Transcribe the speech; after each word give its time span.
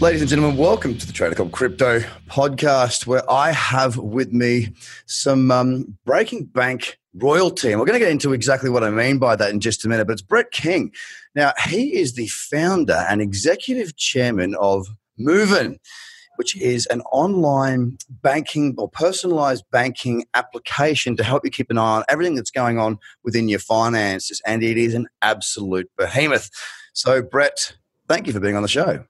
Ladies 0.00 0.20
and 0.20 0.30
gentlemen, 0.30 0.56
welcome 0.56 0.96
to 0.96 1.06
the 1.08 1.12
Trader 1.12 1.34
Cobb 1.34 1.50
Crypto 1.50 1.98
podcast, 2.28 3.08
where 3.08 3.28
I 3.28 3.50
have 3.50 3.96
with 3.96 4.32
me 4.32 4.72
some 5.06 5.50
um, 5.50 5.98
Breaking 6.04 6.44
Bank 6.44 7.00
royalty. 7.14 7.72
And 7.72 7.80
we're 7.80 7.86
going 7.86 7.98
to 7.98 8.04
get 8.04 8.12
into 8.12 8.32
exactly 8.32 8.70
what 8.70 8.84
I 8.84 8.90
mean 8.90 9.18
by 9.18 9.34
that 9.34 9.50
in 9.50 9.58
just 9.58 9.84
a 9.84 9.88
minute. 9.88 10.06
But 10.06 10.12
it's 10.12 10.22
Brett 10.22 10.52
King. 10.52 10.92
Now, 11.34 11.52
he 11.66 11.98
is 11.98 12.14
the 12.14 12.28
founder 12.28 13.04
and 13.08 13.20
executive 13.20 13.96
chairman 13.96 14.54
of 14.60 14.86
Moven, 15.18 15.80
which 16.36 16.56
is 16.56 16.86
an 16.86 17.00
online 17.10 17.98
banking 18.08 18.76
or 18.78 18.88
personalized 18.88 19.64
banking 19.72 20.26
application 20.34 21.16
to 21.16 21.24
help 21.24 21.44
you 21.44 21.50
keep 21.50 21.70
an 21.70 21.78
eye 21.78 21.96
on 21.96 22.04
everything 22.08 22.36
that's 22.36 22.52
going 22.52 22.78
on 22.78 23.00
within 23.24 23.48
your 23.48 23.58
finances. 23.58 24.40
And 24.46 24.62
it 24.62 24.78
is 24.78 24.94
an 24.94 25.08
absolute 25.22 25.90
behemoth. 25.98 26.50
So, 26.92 27.20
Brett, 27.20 27.74
thank 28.06 28.28
you 28.28 28.32
for 28.32 28.38
being 28.38 28.54
on 28.54 28.62
the 28.62 28.68
show. 28.68 29.04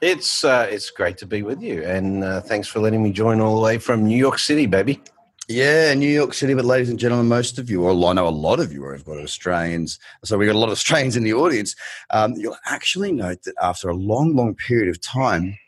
It's 0.00 0.44
uh, 0.44 0.68
it's 0.70 0.90
great 0.90 1.18
to 1.18 1.26
be 1.26 1.42
with 1.42 1.60
you, 1.60 1.82
and 1.82 2.22
uh, 2.22 2.40
thanks 2.40 2.68
for 2.68 2.78
letting 2.78 3.02
me 3.02 3.10
join 3.10 3.40
all 3.40 3.56
the 3.56 3.62
way 3.62 3.78
from 3.78 4.04
New 4.04 4.16
York 4.16 4.38
City, 4.38 4.66
baby. 4.66 5.00
Yeah, 5.48 5.92
New 5.94 6.08
York 6.08 6.34
City. 6.34 6.54
But 6.54 6.66
ladies 6.66 6.88
and 6.88 7.00
gentlemen, 7.00 7.26
most 7.26 7.58
of 7.58 7.68
you, 7.68 7.82
or 7.82 8.08
I 8.08 8.12
know 8.12 8.28
a 8.28 8.30
lot 8.30 8.60
of 8.60 8.72
you, 8.72 8.84
have 8.84 9.04
got 9.04 9.18
Australians. 9.18 9.98
So 10.24 10.38
we've 10.38 10.46
got 10.46 10.54
a 10.54 10.58
lot 10.58 10.66
of 10.66 10.72
Australians 10.72 11.16
in 11.16 11.24
the 11.24 11.34
audience. 11.34 11.74
Um, 12.10 12.34
you'll 12.34 12.56
actually 12.66 13.10
note 13.10 13.42
that 13.42 13.54
after 13.60 13.88
a 13.88 13.94
long, 13.94 14.36
long 14.36 14.54
period 14.54 14.88
of 14.88 15.00
time, 15.00 15.58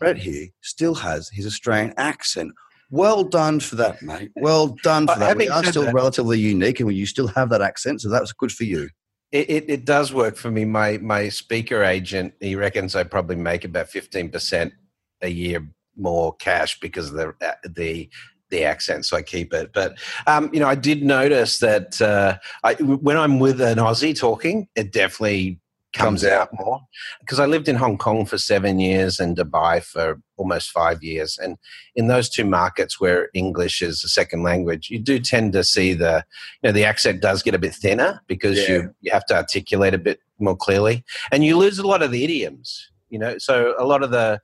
Brett 0.00 0.16
here 0.16 0.48
still 0.62 0.94
has 0.96 1.28
his 1.28 1.46
Australian 1.46 1.94
accent. 1.98 2.52
Well 2.90 3.22
done 3.22 3.60
for 3.60 3.76
that, 3.76 4.02
mate. 4.02 4.32
Well 4.34 4.76
done 4.82 5.06
for 5.06 5.18
that. 5.18 5.36
We 5.36 5.48
are 5.48 5.62
still 5.62 5.84
that, 5.84 5.94
relatively 5.94 6.40
unique, 6.40 6.80
and 6.80 6.92
you 6.92 7.06
still 7.06 7.28
have 7.28 7.50
that 7.50 7.60
accent, 7.60 8.00
so 8.00 8.08
that 8.08 8.22
was 8.22 8.32
good 8.32 8.50
for 8.50 8.64
you. 8.64 8.88
It, 9.30 9.50
it, 9.50 9.64
it, 9.68 9.84
does 9.84 10.12
work 10.12 10.36
for 10.36 10.50
me. 10.50 10.64
My 10.64 10.98
my 10.98 11.28
speaker 11.28 11.82
agent, 11.82 12.32
he 12.40 12.54
reckons 12.54 12.96
I 12.96 13.04
probably 13.04 13.36
make 13.36 13.64
about 13.64 13.88
fifteen 13.88 14.30
percent 14.30 14.72
a 15.20 15.28
year 15.28 15.68
more 15.96 16.34
cash 16.36 16.80
because 16.80 17.10
of 17.10 17.16
the 17.16 17.34
uh, 17.46 17.54
the 17.64 18.08
the 18.50 18.64
accent, 18.64 19.04
so 19.04 19.16
I 19.16 19.22
keep 19.22 19.52
it. 19.52 19.72
But 19.74 19.98
um, 20.26 20.50
you 20.52 20.60
know, 20.60 20.68
I 20.68 20.74
did 20.74 21.02
notice 21.02 21.58
that 21.58 22.00
uh, 22.00 22.38
I, 22.64 22.74
when 22.74 23.16
I'm 23.16 23.38
with 23.38 23.60
an 23.60 23.78
Aussie 23.78 24.18
talking, 24.18 24.68
it 24.74 24.92
definitely 24.92 25.60
comes 25.94 26.24
out 26.24 26.50
more 26.52 26.80
because 27.20 27.40
I 27.40 27.46
lived 27.46 27.68
in 27.68 27.76
Hong 27.76 27.96
Kong 27.96 28.26
for 28.26 28.36
seven 28.36 28.78
years 28.78 29.18
and 29.18 29.36
Dubai 29.36 29.82
for 29.82 30.20
almost 30.36 30.70
five 30.70 31.02
years, 31.02 31.38
and 31.38 31.56
in 31.94 32.08
those 32.08 32.28
two 32.28 32.44
markets 32.44 33.00
where 33.00 33.30
English 33.34 33.82
is 33.82 34.04
a 34.04 34.08
second 34.08 34.42
language, 34.42 34.90
you 34.90 34.98
do 34.98 35.18
tend 35.18 35.52
to 35.54 35.64
see 35.64 35.94
the 35.94 36.24
you 36.62 36.68
know 36.68 36.72
the 36.72 36.84
accent 36.84 37.22
does 37.22 37.42
get 37.42 37.54
a 37.54 37.58
bit 37.58 37.74
thinner 37.74 38.20
because 38.26 38.58
yeah. 38.58 38.68
you 38.68 38.94
you 39.00 39.10
have 39.12 39.26
to 39.26 39.36
articulate 39.36 39.94
a 39.94 39.98
bit 39.98 40.20
more 40.38 40.56
clearly, 40.56 41.04
and 41.32 41.44
you 41.44 41.56
lose 41.56 41.78
a 41.78 41.86
lot 41.86 42.02
of 42.02 42.10
the 42.10 42.24
idioms. 42.24 42.90
You 43.08 43.18
know, 43.18 43.38
so 43.38 43.74
a 43.78 43.84
lot 43.84 44.02
of 44.02 44.10
the 44.10 44.40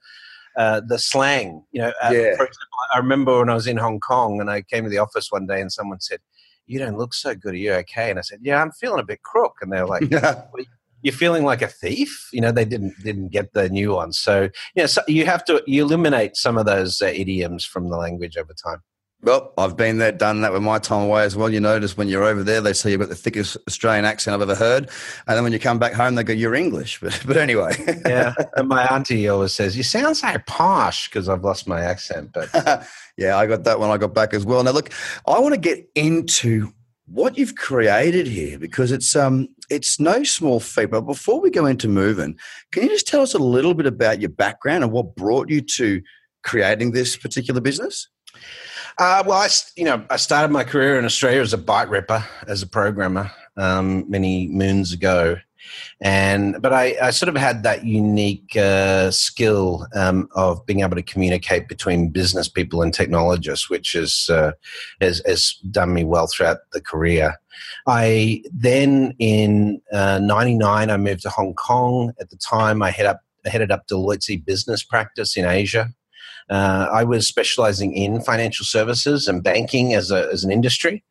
uh, 0.56 0.80
the 0.86 0.98
slang. 0.98 1.64
You 1.72 1.82
know, 1.82 1.92
uh, 2.02 2.10
yeah. 2.12 2.36
for 2.36 2.46
example, 2.46 2.78
I 2.94 2.98
remember 2.98 3.38
when 3.38 3.50
I 3.50 3.54
was 3.54 3.66
in 3.66 3.76
Hong 3.76 4.00
Kong 4.00 4.40
and 4.40 4.50
I 4.50 4.62
came 4.62 4.84
to 4.84 4.90
the 4.90 4.98
office 4.98 5.30
one 5.30 5.46
day 5.46 5.60
and 5.60 5.70
someone 5.70 6.00
said, 6.00 6.20
"You 6.66 6.78
don't 6.78 6.96
look 6.96 7.12
so 7.12 7.34
good. 7.34 7.54
Are 7.54 7.58
you 7.58 7.72
okay?" 7.74 8.10
And 8.10 8.18
I 8.18 8.22
said, 8.22 8.40
"Yeah, 8.42 8.62
I'm 8.62 8.72
feeling 8.72 9.00
a 9.00 9.04
bit 9.04 9.22
crook." 9.22 9.56
And 9.60 9.72
they're 9.72 9.86
like, 9.86 10.08
well, 10.10 10.64
you're 11.04 11.12
feeling 11.12 11.44
like 11.44 11.62
a 11.62 11.68
thief. 11.68 12.28
You 12.32 12.40
know, 12.40 12.50
they 12.50 12.64
didn't 12.64 12.94
didn't 13.04 13.28
get 13.28 13.52
the 13.52 13.68
nuance. 13.68 14.18
So, 14.18 14.44
you 14.74 14.82
know, 14.82 14.86
so 14.86 15.02
you 15.06 15.26
have 15.26 15.44
to 15.44 15.62
you 15.66 15.84
eliminate 15.84 16.36
some 16.36 16.58
of 16.58 16.66
those 16.66 17.00
uh, 17.00 17.06
idioms 17.06 17.64
from 17.64 17.90
the 17.90 17.96
language 17.96 18.36
over 18.36 18.54
time. 18.54 18.82
Well, 19.22 19.54
I've 19.56 19.76
been 19.76 19.98
there, 19.98 20.12
done 20.12 20.42
that 20.42 20.52
with 20.52 20.62
my 20.62 20.78
time 20.78 21.04
away 21.04 21.24
as 21.24 21.34
well. 21.34 21.48
You 21.48 21.58
notice 21.58 21.96
when 21.96 22.08
you're 22.08 22.24
over 22.24 22.42
there, 22.42 22.60
they 22.60 22.74
say 22.74 22.90
you've 22.90 23.00
got 23.00 23.08
the 23.08 23.14
thickest 23.14 23.56
Australian 23.66 24.04
accent 24.04 24.34
I've 24.34 24.42
ever 24.42 24.54
heard, 24.54 24.90
and 25.26 25.36
then 25.36 25.42
when 25.42 25.52
you 25.52 25.58
come 25.58 25.78
back 25.78 25.92
home, 25.92 26.14
they 26.14 26.24
go, 26.24 26.32
"You're 26.32 26.54
English." 26.54 27.00
But, 27.04 27.22
but 27.26 27.36
anyway, 27.36 27.72
yeah. 28.06 28.34
And 28.56 28.68
my 28.68 28.86
auntie 28.86 29.28
always 29.28 29.52
says, 29.52 29.76
"You 29.76 29.82
sound 29.82 30.16
so 30.16 30.34
posh," 30.46 31.08
because 31.08 31.28
I've 31.28 31.44
lost 31.44 31.68
my 31.68 31.82
accent. 31.82 32.30
But 32.32 32.48
yeah, 33.18 33.36
I 33.36 33.46
got 33.46 33.64
that 33.64 33.78
when 33.78 33.90
I 33.90 33.98
got 33.98 34.14
back 34.14 34.32
as 34.32 34.44
well. 34.46 34.62
Now, 34.64 34.72
look, 34.72 34.90
I 35.26 35.38
want 35.38 35.54
to 35.54 35.60
get 35.60 35.86
into 35.94 36.72
what 37.06 37.36
you've 37.36 37.54
created 37.54 38.26
here 38.26 38.58
because 38.58 38.90
it's 38.90 39.14
um 39.14 39.48
it's 39.70 39.98
no 40.00 40.22
small 40.24 40.60
feat. 40.60 40.90
But 40.90 41.02
before 41.02 41.40
we 41.40 41.50
go 41.50 41.66
into 41.66 41.88
Moven, 41.88 42.36
can 42.72 42.84
you 42.84 42.88
just 42.88 43.06
tell 43.06 43.22
us 43.22 43.34
a 43.34 43.38
little 43.38 43.74
bit 43.74 43.86
about 43.86 44.20
your 44.20 44.30
background 44.30 44.84
and 44.84 44.92
what 44.92 45.14
brought 45.14 45.48
you 45.48 45.60
to 45.60 46.02
creating 46.42 46.92
this 46.92 47.16
particular 47.16 47.60
business? 47.60 48.08
Uh, 48.98 49.22
well, 49.26 49.38
I 49.38 49.48
you 49.76 49.84
know 49.84 50.04
I 50.10 50.16
started 50.16 50.52
my 50.52 50.64
career 50.64 50.98
in 50.98 51.04
Australia 51.04 51.40
as 51.40 51.52
a 51.52 51.58
byte 51.58 51.90
ripper 51.90 52.24
as 52.46 52.62
a 52.62 52.66
programmer 52.66 53.30
um, 53.56 54.08
many 54.08 54.48
moons 54.48 54.92
ago, 54.92 55.36
and 56.00 56.60
but 56.60 56.72
I, 56.72 56.96
I, 57.00 57.10
sort 57.10 57.28
of 57.28 57.36
had 57.36 57.62
that 57.62 57.84
unique 57.84 58.56
uh, 58.56 59.10
skill 59.10 59.86
um, 59.94 60.28
of 60.34 60.64
being 60.66 60.80
able 60.80 60.96
to 60.96 61.02
communicate 61.02 61.68
between 61.68 62.10
business 62.10 62.48
people 62.48 62.82
and 62.82 62.92
technologists, 62.92 63.70
which 63.70 63.94
is, 63.94 64.28
uh, 64.30 64.52
has, 65.00 65.22
has 65.26 65.54
done 65.70 65.94
me 65.94 66.04
well 66.04 66.26
throughout 66.26 66.58
the 66.72 66.80
career. 66.80 67.36
I 67.86 68.42
then 68.52 69.14
in 69.18 69.80
'99 69.92 70.90
uh, 70.90 70.92
I 70.92 70.96
moved 70.96 71.22
to 71.22 71.30
Hong 71.30 71.54
Kong. 71.54 72.12
At 72.20 72.30
the 72.30 72.36
time, 72.36 72.82
I 72.82 72.90
head 72.90 73.06
up 73.06 73.20
I 73.46 73.50
headed 73.50 73.70
up 73.70 73.86
Deloitte's 73.86 74.42
business 74.42 74.82
practice 74.82 75.36
in 75.36 75.44
Asia. 75.44 75.90
Uh, 76.50 76.88
I 76.92 77.04
was 77.04 77.26
specializing 77.26 77.94
in 77.94 78.20
financial 78.20 78.66
services 78.66 79.28
and 79.28 79.42
banking 79.42 79.94
as, 79.94 80.10
a, 80.10 80.28
as 80.30 80.44
an 80.44 80.50
industry, 80.50 81.02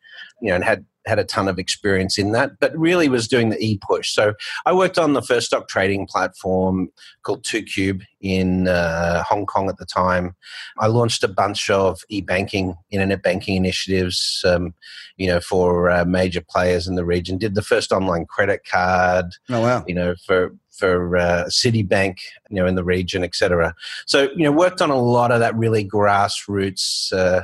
you 0.42 0.50
know, 0.50 0.56
and 0.56 0.64
had 0.64 0.86
had 1.06 1.20
a 1.20 1.24
ton 1.24 1.48
of 1.48 1.60
experience 1.60 2.18
in 2.18 2.32
that, 2.32 2.52
but 2.60 2.78
really 2.78 3.10
was 3.10 3.28
doing 3.28 3.50
the 3.50 3.60
e 3.64 3.80
push. 3.82 4.12
So 4.12 4.34
I 4.66 4.74
worked 4.74 4.98
on 4.98 5.14
the 5.14 5.22
first 5.22 5.48
stock 5.48 5.68
trading 5.68 6.08
platform 6.08 6.90
called 7.24 7.44
2Cube 7.44 8.04
in 8.22 8.68
uh, 8.68 9.24
Hong 9.24 9.46
Kong 9.46 9.70
at 9.70 9.78
the 9.78 9.86
time. 9.86 10.36
I 10.80 10.88
launched 10.88 11.24
a 11.24 11.28
bunch 11.28 11.70
of 11.70 12.02
e 12.10 12.22
banking, 12.22 12.76
internet 12.92 13.22
banking 13.22 13.56
initiatives, 13.56 14.44
um, 14.48 14.74
you 15.18 15.28
know, 15.28 15.40
for 15.40 15.90
uh, 15.90 16.06
major 16.06 16.42
players 16.42 16.88
in 16.88 16.96
the 16.96 17.06
region. 17.06 17.38
Did 17.38 17.56
the 17.56 17.62
first 17.62 17.92
online 17.92 18.26
credit 18.26 18.62
card. 18.70 19.26
Oh 19.50 19.62
wow! 19.62 19.84
You 19.88 19.96
know, 19.96 20.16
for 20.26 20.52
for 20.72 21.18
uh, 21.18 21.46
Citibank, 21.50 22.18
you 22.50 22.56
know, 22.56 22.66
in 22.66 22.76
the 22.76 22.84
region, 22.84 23.24
etc. 23.24 23.76
So 24.06 24.30
you 24.36 24.44
know, 24.44 24.52
worked 24.52 24.82
on 24.82 24.90
a 24.90 25.00
lot 25.00 25.32
of 25.32 25.40
that 25.40 25.56
really 25.56 25.88
grassroots 25.88 27.14
uh, 27.14 27.44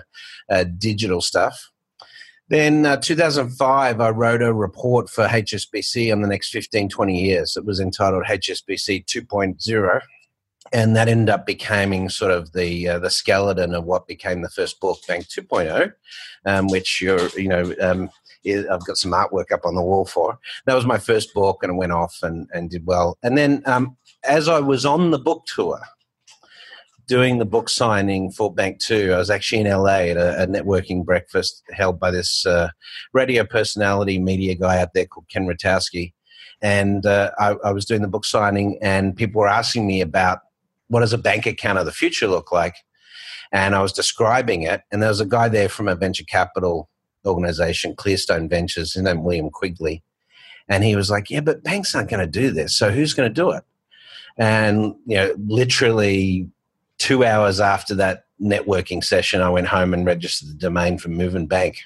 uh, 0.49 0.65
digital 0.77 1.21
stuff. 1.21 1.69
Then 2.49 2.85
uh, 2.85 2.97
2005, 2.97 4.01
I 4.01 4.09
wrote 4.09 4.41
a 4.41 4.53
report 4.53 5.09
for 5.09 5.27
HSBC 5.27 6.11
on 6.11 6.21
the 6.21 6.27
next 6.27 6.49
15, 6.49 6.89
20 6.89 7.21
years. 7.21 7.55
It 7.55 7.65
was 7.65 7.79
entitled 7.79 8.25
HSBC 8.25 9.05
2.0. 9.05 10.01
And 10.71 10.95
that 10.95 11.07
ended 11.07 11.29
up 11.29 11.45
becoming 11.45 12.09
sort 12.09 12.31
of 12.31 12.51
the 12.51 12.89
uh, 12.89 12.99
the 12.99 13.09
skeleton 13.09 13.73
of 13.73 13.85
what 13.85 14.07
became 14.07 14.41
the 14.41 14.49
first 14.49 14.79
book, 14.79 14.99
Bank 15.07 15.25
2.0, 15.25 15.93
um, 16.45 16.67
which 16.67 17.01
you're, 17.01 17.27
you 17.29 17.47
know, 17.47 17.73
um, 17.81 18.09
I've 18.45 18.85
got 18.85 18.97
some 18.97 19.11
artwork 19.11 19.51
up 19.51 19.65
on 19.65 19.75
the 19.75 19.81
wall 19.81 20.05
for. 20.05 20.37
That 20.65 20.75
was 20.75 20.85
my 20.85 20.97
first 20.97 21.33
book, 21.33 21.63
and 21.63 21.73
it 21.73 21.75
went 21.75 21.91
off 21.91 22.19
and, 22.21 22.47
and 22.53 22.69
did 22.69 22.85
well. 22.85 23.17
And 23.23 23.37
then 23.37 23.63
um, 23.65 23.97
as 24.23 24.47
I 24.47 24.59
was 24.59 24.85
on 24.85 25.11
the 25.11 25.17
book 25.17 25.45
tour, 25.45 25.79
doing 27.09 27.39
the 27.39 27.45
book 27.45 27.69
signing 27.69 28.31
for 28.31 28.53
Bank 28.53 28.79
Two, 28.79 29.11
I 29.13 29.17
was 29.17 29.31
actually 29.31 29.61
in 29.61 29.67
LA 29.67 30.11
at 30.11 30.17
a, 30.17 30.43
a 30.43 30.47
networking 30.47 31.03
breakfast 31.03 31.63
held 31.71 31.99
by 31.99 32.11
this 32.11 32.45
uh, 32.45 32.69
radio 33.13 33.43
personality, 33.43 34.19
media 34.19 34.53
guy 34.55 34.79
out 34.79 34.93
there 34.93 35.07
called 35.07 35.25
Ken 35.27 35.47
Rutkowski. 35.47 36.13
And 36.61 37.05
uh, 37.05 37.31
I, 37.39 37.55
I, 37.63 37.71
was 37.71 37.85
doing 37.85 38.01
the 38.01 38.07
book 38.07 38.25
signing, 38.25 38.77
and 38.81 39.15
people 39.15 39.41
were 39.41 39.47
asking 39.47 39.87
me 39.87 40.01
about 40.01 40.39
what 40.87 40.99
does 40.99 41.13
a 41.13 41.17
bank 41.17 41.45
account 41.45 41.79
of 41.79 41.85
the 41.85 41.91
future 41.91 42.27
look 42.27 42.51
like. 42.51 42.75
And 43.51 43.73
I 43.73 43.81
was 43.81 43.91
describing 43.91 44.63
it, 44.63 44.81
and 44.91 45.01
there 45.01 45.09
was 45.09 45.21
a 45.21 45.25
guy 45.25 45.49
there 45.49 45.69
from 45.69 45.87
a 45.87 45.95
venture 45.95 46.25
capital 46.25 46.89
organization, 47.25 47.95
Clearstone 47.95 48.49
Ventures, 48.49 48.93
his 48.93 49.03
name 49.03 49.23
William 49.23 49.49
Quigley. 49.49 50.03
And 50.67 50.83
he 50.83 50.95
was 50.95 51.09
like, 51.09 51.31
Yeah, 51.31 51.41
but 51.41 51.63
banks 51.63 51.95
aren't 51.95 52.11
going 52.11 52.19
to 52.19 52.27
do 52.27 52.51
this. 52.51 52.77
So 52.77 52.91
who's 52.91 53.13
going 53.13 53.29
to 53.29 53.33
do 53.33 53.49
it? 53.51 53.63
And 54.37 54.93
you 55.07 55.17
know, 55.17 55.33
literally 55.47 56.47
two 56.99 57.25
hours 57.25 57.59
after 57.59 57.95
that 57.95 58.25
networking 58.39 59.03
session, 59.03 59.41
I 59.41 59.49
went 59.49 59.67
home 59.67 59.93
and 59.93 60.05
registered 60.05 60.49
the 60.49 60.53
domain 60.53 60.97
for 60.97 61.09
Moven 61.09 61.47
Bank. 61.47 61.79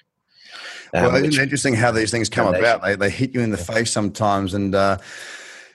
Um, 0.93 1.13
well, 1.13 1.23
it's 1.23 1.37
interesting 1.37 1.73
how 1.73 1.91
these 1.91 2.11
things 2.11 2.29
come 2.29 2.45
foundation. 2.45 2.65
about. 2.65 2.83
They, 2.83 2.95
they 2.95 3.09
hit 3.09 3.33
you 3.33 3.41
in 3.41 3.49
the 3.49 3.57
face 3.57 3.91
sometimes, 3.91 4.53
and 4.53 4.75
uh, 4.75 4.97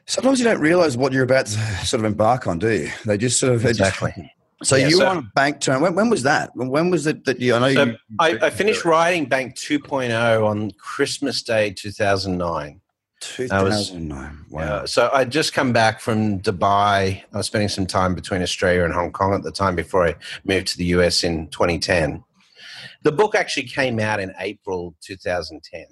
sometimes 0.06 0.38
you 0.38 0.44
don't 0.44 0.60
realize 0.60 0.96
what 0.96 1.12
you're 1.12 1.24
about 1.24 1.46
to 1.46 1.58
sort 1.84 2.00
of 2.00 2.04
embark 2.04 2.46
on, 2.46 2.58
do 2.58 2.70
you? 2.70 2.90
They 3.04 3.16
just 3.16 3.40
sort 3.40 3.54
of 3.54 3.64
exactly. 3.64 4.12
Just, 4.16 4.30
so 4.70 4.76
yeah, 4.76 4.88
you 4.88 4.96
so, 4.96 5.04
were 5.04 5.10
on 5.10 5.30
bank 5.34 5.60
turn. 5.60 5.80
When, 5.80 5.94
when, 5.94 6.10
was 6.10 6.24
that? 6.24 6.50
When 6.54 6.90
was 6.90 7.06
it 7.06 7.24
that 7.24 7.40
you? 7.40 7.54
I 7.54 7.58
know 7.60 7.72
so 7.72 7.84
you. 7.84 7.96
I, 8.18 8.38
I 8.42 8.50
finished 8.50 8.84
writing 8.84 9.26
Bank 9.26 9.54
2.0 9.54 10.44
on 10.44 10.72
Christmas 10.72 11.42
Day 11.42 11.72
2009. 11.72 12.80
2009. 13.20 14.46
Was, 14.50 14.50
wow. 14.50 14.84
so 14.84 15.10
I'd 15.12 15.30
just 15.30 15.52
come 15.52 15.72
back 15.72 16.00
from 16.00 16.40
Dubai. 16.40 17.22
I 17.32 17.36
was 17.36 17.46
spending 17.46 17.68
some 17.68 17.86
time 17.86 18.14
between 18.14 18.42
Australia 18.42 18.84
and 18.84 18.94
Hong 18.94 19.12
Kong 19.12 19.34
at 19.34 19.42
the 19.42 19.52
time 19.52 19.76
before 19.76 20.06
I 20.06 20.14
moved 20.44 20.68
to 20.68 20.78
the 20.78 20.84
US 20.86 21.24
in 21.24 21.48
2010. 21.48 22.24
The 23.02 23.12
book 23.12 23.34
actually 23.34 23.64
came 23.64 24.00
out 24.00 24.20
in 24.20 24.34
April 24.38 24.94
2010. 25.02 25.86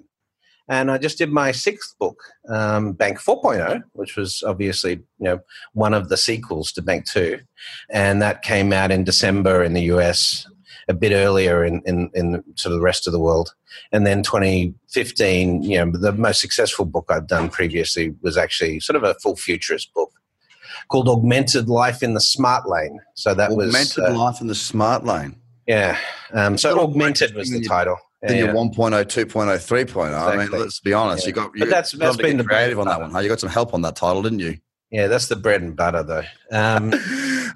And 0.69 0.91
I 0.91 0.97
just 0.97 1.17
did 1.17 1.31
my 1.31 1.51
sixth 1.53 1.97
book, 1.97 2.21
um, 2.49 2.91
Bank 2.91 3.19
4.0, 3.19 3.83
which 3.93 4.17
was 4.17 4.43
obviously 4.45 4.91
you 4.91 5.05
know 5.19 5.39
one 5.73 5.93
of 5.93 6.09
the 6.09 6.17
sequels 6.17 6.73
to 6.73 6.81
Bank 6.81 7.05
2, 7.05 7.39
and 7.89 8.21
that 8.21 8.41
came 8.41 8.73
out 8.73 8.91
in 8.91 9.05
December 9.05 9.63
in 9.63 9.73
the 9.73 9.83
US, 9.83 10.45
a 10.89 10.93
bit 10.93 11.13
earlier 11.13 11.63
in, 11.63 11.81
in, 11.85 12.09
in 12.13 12.43
sort 12.55 12.73
of 12.73 12.79
the 12.79 12.83
rest 12.83 13.07
of 13.07 13.13
the 13.13 13.19
world. 13.19 13.53
And 13.91 14.05
then 14.05 14.23
2015, 14.23 15.63
you 15.63 15.85
know, 15.85 15.91
the 15.91 16.11
most 16.13 16.41
successful 16.41 16.85
book 16.85 17.05
I've 17.09 17.27
done 17.27 17.49
previously 17.49 18.15
was 18.21 18.37
actually 18.37 18.79
sort 18.79 18.95
of 18.95 19.03
a 19.03 19.15
full 19.15 19.35
futurist 19.35 19.93
book 19.93 20.11
called 20.89 21.07
Augmented 21.07 21.69
Life 21.69 22.03
in 22.03 22.13
the 22.13 22.21
Smart 22.21 22.67
Lane. 22.67 22.99
So 23.15 23.33
that 23.33 23.51
Augmented 23.51 23.67
was 23.67 23.97
Augmented 23.97 24.15
uh, 24.15 24.23
Life 24.23 24.41
in 24.41 24.47
the 24.47 24.55
Smart 24.55 25.05
Lane. 25.05 25.35
Yeah. 25.67 25.97
Um, 26.33 26.57
so 26.57 26.79
Augmented 26.79 27.35
was 27.35 27.49
the 27.49 27.61
title. 27.61 27.97
Yeah, 28.23 28.29
then 28.29 28.37
you're 28.37 28.53
1.0, 28.53 28.73
2.0, 28.73 29.27
3.0. 29.27 29.47
Exactly. 29.57 30.05
I 30.05 30.37
mean, 30.37 30.51
let's 30.51 30.79
be 30.79 30.93
honest. 30.93 31.23
Yeah. 31.23 31.27
You 31.27 31.33
got, 31.33 31.51
you 31.53 31.59
but 31.59 31.69
that's 31.69 31.91
that's 31.91 32.17
been 32.17 32.37
the 32.37 32.43
creative 32.43 32.79
on 32.79 32.87
that 32.87 32.99
one. 32.99 33.23
You 33.23 33.29
got 33.29 33.39
some 33.39 33.49
help 33.49 33.73
on 33.73 33.81
that 33.83 33.95
title, 33.95 34.23
didn't 34.23 34.39
you? 34.39 34.57
Yeah, 34.89 35.07
that's 35.07 35.27
the 35.27 35.35
bread 35.35 35.61
and 35.61 35.75
butter, 35.75 36.01
though. 36.01 36.23
Um, 36.51 36.91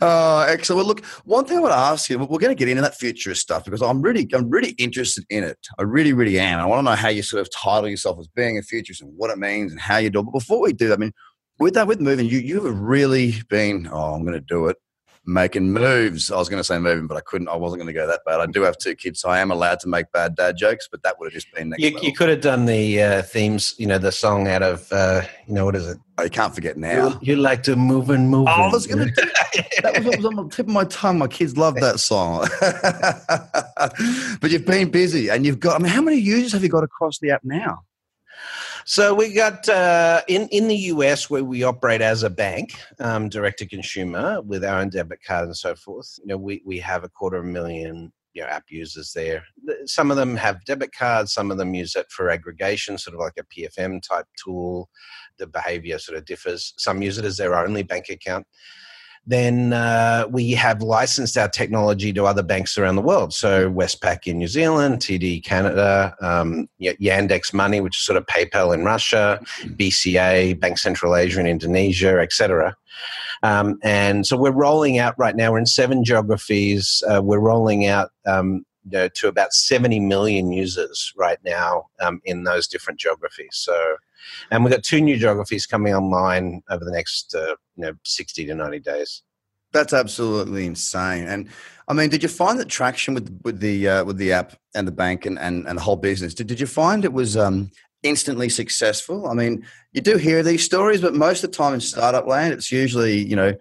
oh, 0.02 0.46
excellent. 0.48 0.78
Well, 0.78 0.88
look, 0.88 1.06
one 1.26 1.46
thing 1.46 1.58
I 1.58 1.62
want 1.62 1.74
to 1.74 1.78
ask 1.78 2.10
you, 2.10 2.18
we're 2.20 2.40
going 2.40 2.50
to 2.50 2.56
get 2.56 2.68
into 2.68 2.82
that 2.82 2.96
futurist 2.96 3.42
stuff 3.42 3.66
because 3.66 3.82
I'm 3.82 4.02
really, 4.02 4.28
I'm 4.34 4.50
really 4.50 4.72
interested 4.72 5.26
in 5.30 5.44
it. 5.44 5.58
I 5.80 5.84
really, 5.84 6.14
really 6.14 6.40
am. 6.40 6.60
I 6.60 6.66
want 6.66 6.80
to 6.80 6.92
know 6.92 6.96
how 6.96 7.10
you 7.10 7.24
sort 7.24 7.42
of 7.42 7.52
title 7.52 7.90
yourself 7.90 8.20
as 8.20 8.28
being 8.28 8.58
a 8.58 8.62
futurist 8.62 9.02
and 9.02 9.12
what 9.16 9.32
it 9.32 9.38
means 9.38 9.72
and 9.72 9.80
how 9.80 9.98
you 9.98 10.10
do 10.10 10.20
it. 10.20 10.24
But 10.24 10.32
before 10.32 10.62
we 10.62 10.74
do 10.74 10.88
that, 10.90 10.96
I 10.96 10.98
mean, 10.98 11.14
with 11.60 11.76
that, 11.76 11.88
with 11.88 12.02
Moven, 12.02 12.26
you, 12.26 12.40
you 12.40 12.64
have 12.66 12.80
really 12.80 13.36
been, 13.50 13.88
oh, 13.92 14.14
I'm 14.14 14.24
going 14.24 14.34
to 14.34 14.42
do 14.42 14.68
it 14.68 14.78
making 15.26 15.72
moves. 15.72 16.32
I 16.32 16.38
was 16.38 16.50
going 16.50 16.60
to 16.60 16.64
say 16.64 16.80
moving, 16.80 17.08
but 17.08 17.18
I 17.18 17.22
couldn't. 17.22 17.48
I 17.48 17.56
wasn't 17.56 17.82
going 17.82 17.94
to 17.94 18.00
go 18.00 18.08
that 18.08 18.22
bad. 18.26 18.40
I 18.40 18.46
do 18.46 18.62
have 18.62 18.78
two 18.78 18.96
kids, 18.96 19.20
so 19.20 19.30
I 19.30 19.40
am 19.40 19.52
allowed 19.52 19.80
to 19.82 19.88
make 19.88 20.12
bad 20.12 20.36
dad 20.36 20.58
jokes. 20.58 20.88
But 20.90 21.04
that 21.04 21.20
would 21.20 21.28
have 21.28 21.34
just 21.34 21.54
been 21.54 21.70
next. 21.70 21.82
You, 21.82 21.98
you 22.02 22.14
could 22.14 22.30
have 22.30 22.42
done 22.42 22.66
the 22.66 23.02
uh, 23.02 23.22
themes, 23.22 23.76
you 23.78 23.88
know, 23.88 23.98
the 23.98 24.12
song 24.12 24.48
out 24.48 24.64
of, 24.64 24.92
uh, 24.92 25.22
you 25.48 25.54
know, 25.54 25.66
what 25.66 25.76
is 25.76 25.88
it? 25.88 25.98
Oh, 26.18 26.24
you 26.24 26.30
can't 26.30 26.54
forget 26.54 26.78
now. 26.78 27.10
You, 27.10 27.20
you 27.22 27.36
like 27.38 27.64
to 27.64 27.76
move 27.76 28.10
and 28.10 28.30
move. 28.30 28.48
Oh, 28.48 28.52
I 28.52 28.72
was 28.72 28.88
going 28.88 29.08
to. 29.08 29.32
that 29.82 30.04
was 30.04 30.18
was 30.18 30.26
on 30.26 30.36
the 30.36 30.50
tip 30.50 30.68
of 30.68 30.74
my 30.74 30.86
tongue. 30.86 31.18
My 31.18 31.28
kids 31.28 31.58
love 31.58 31.76
that 31.76 32.00
song. 32.00 32.48
but 34.42 34.52
you've 34.52 34.66
been 34.66 34.90
busy, 34.90 35.30
and 35.30 35.46
you've 35.46 35.60
got. 35.60 35.80
I 35.80 35.84
mean, 35.84 35.92
how 35.92 36.02
many 36.02 36.18
users 36.18 36.52
have 36.52 36.64
you 36.64 36.70
got 36.70 36.84
across 36.84 37.20
the 37.20 37.32
app 37.32 37.42
now? 37.44 37.84
So 38.86 39.14
we 39.14 39.34
got 39.34 39.68
uh, 39.70 40.22
in 40.28 40.48
in 40.50 40.68
the 40.68 40.76
US 40.76 41.30
where 41.30 41.44
we 41.44 41.64
operate 41.64 42.02
as 42.02 42.24
a 42.24 42.30
bank, 42.30 42.74
um, 43.00 43.30
direct 43.30 43.60
to 43.60 43.68
consumer 43.68 44.42
with 44.42 44.64
our 44.64 44.80
own 44.82 44.90
debit 44.90 45.24
card 45.24 45.46
and 45.46 45.58
so 45.58 45.76
forth. 45.76 46.20
You 46.20 46.28
know, 46.28 46.38
we 46.38 46.62
we 46.66 46.80
have 46.80 47.04
a 47.04 47.10
quarter 47.10 47.38
of 47.38 47.46
a 47.46 47.48
million 47.48 48.12
you 48.34 48.42
know, 48.42 48.48
app 48.48 48.66
users 48.70 49.12
there. 49.14 49.44
Some 49.86 50.10
of 50.10 50.18
them 50.18 50.36
have 50.38 50.64
debit 50.66 50.94
cards. 50.94 51.34
Some 51.34 51.52
of 51.52 51.58
them 51.58 51.74
use 51.74 51.96
it 51.96 52.10
for 52.10 52.30
aggregation, 52.30 52.98
sort 52.98 53.16
of 53.16 53.20
like 53.20 53.38
a 53.38 53.44
PFM 53.44 54.02
type 54.02 54.26
tool. 54.42 54.90
The 55.38 55.48
behavior 55.48 56.00
sort 56.00 56.18
of 56.18 56.26
differs. 56.26 56.74
Some 56.78 57.02
use 57.02 57.18
it 57.18 57.26
as 57.26 57.38
their 57.38 57.56
only 57.56 57.84
bank 57.84 58.10
account 58.10 58.48
then 59.26 59.72
uh, 59.74 60.26
we 60.30 60.52
have 60.52 60.82
licensed 60.82 61.38
our 61.38 61.48
technology 61.48 62.12
to 62.12 62.26
other 62.26 62.42
banks 62.42 62.78
around 62.78 62.96
the 62.96 63.02
world. 63.02 63.34
So 63.34 63.72
Westpac 63.72 64.26
in 64.26 64.40
New 64.40 64.48
Zealand, 64.48 65.00
TD 65.00 65.44
Canada, 65.44 66.16
um, 66.22 66.68
Yandex 66.82 67.54
Money, 67.54 67.82
which 67.82 67.98
is 67.98 68.04
sort 68.04 68.18
of 68.18 68.26
PayPal 68.26 68.74
in 68.74 68.84
Russia, 68.84 69.40
BCA, 69.62 70.60
Bank 70.60 70.80
Central 70.80 71.16
Asia 71.16 71.40
in 71.40 71.46
Indonesia, 71.46 72.20
etc. 72.20 72.76
Um, 73.44 73.80
and 73.84 74.26
so 74.26 74.38
we're 74.38 74.52
rolling 74.52 74.98
out 74.98 75.16
right 75.18 75.36
now. 75.36 75.52
We're 75.52 75.60
in 75.60 75.66
seven 75.66 76.04
geographies. 76.04 77.04
Uh, 77.08 77.22
we're 77.22 77.40
rolling 77.40 77.86
out 77.86 78.10
um, 78.26 78.66
you 78.86 78.92
know, 78.92 79.08
to 79.08 79.28
about 79.28 79.54
70 79.54 80.00
million 80.00 80.52
users 80.52 81.14
right 81.16 81.38
now 81.44 81.88
um, 82.00 82.22
in 82.26 82.44
those 82.44 82.68
different 82.68 83.00
geographies. 83.00 83.54
So 83.54 83.98
and 84.50 84.64
we've 84.64 84.72
got 84.72 84.84
two 84.84 85.02
new 85.02 85.18
geographies 85.18 85.66
coming 85.66 85.94
online 85.94 86.62
over 86.70 86.84
the 86.84 86.92
next 86.92 87.34
uh, 87.36 87.56
you 87.76 87.86
know 87.86 87.94
60 88.04 88.46
to 88.46 88.56
90 88.56 88.80
days. 88.80 89.24
That's 89.74 89.94
absolutely 89.94 90.66
insane. 90.66 91.28
And 91.28 91.48
I 91.88 91.94
mean, 91.94 92.10
did 92.10 92.24
you 92.24 92.30
find 92.30 92.60
that 92.60 92.68
traction 92.68 93.14
with 93.14 93.40
with 93.44 93.60
the 93.60 93.88
uh, 93.88 94.04
with 94.06 94.18
the 94.18 94.34
app 94.34 94.56
and 94.76 94.88
the 94.88 94.92
bank 94.92 95.26
and, 95.26 95.40
and, 95.40 95.68
and 95.68 95.78
the 95.78 95.82
whole 95.82 95.96
business? 95.96 96.34
Did, 96.34 96.48
did 96.48 96.60
you 96.60 96.68
find 96.68 97.06
it 97.06 97.14
was 97.14 97.38
um, 97.38 97.72
instantly 98.04 98.50
successful? 98.50 99.28
I 99.28 99.34
mean, 99.34 99.66
you 99.94 100.02
do 100.02 100.18
hear 100.18 100.44
these 100.44 100.66
stories, 100.66 101.02
but 101.02 101.14
most 101.14 101.44
of 101.44 101.52
the 101.52 101.58
time 101.58 101.74
in 101.74 101.82
startup 101.82 102.28
land, 102.28 102.54
it's 102.54 102.72
usually 102.72 103.18
you 103.18 103.36
know 103.36 103.54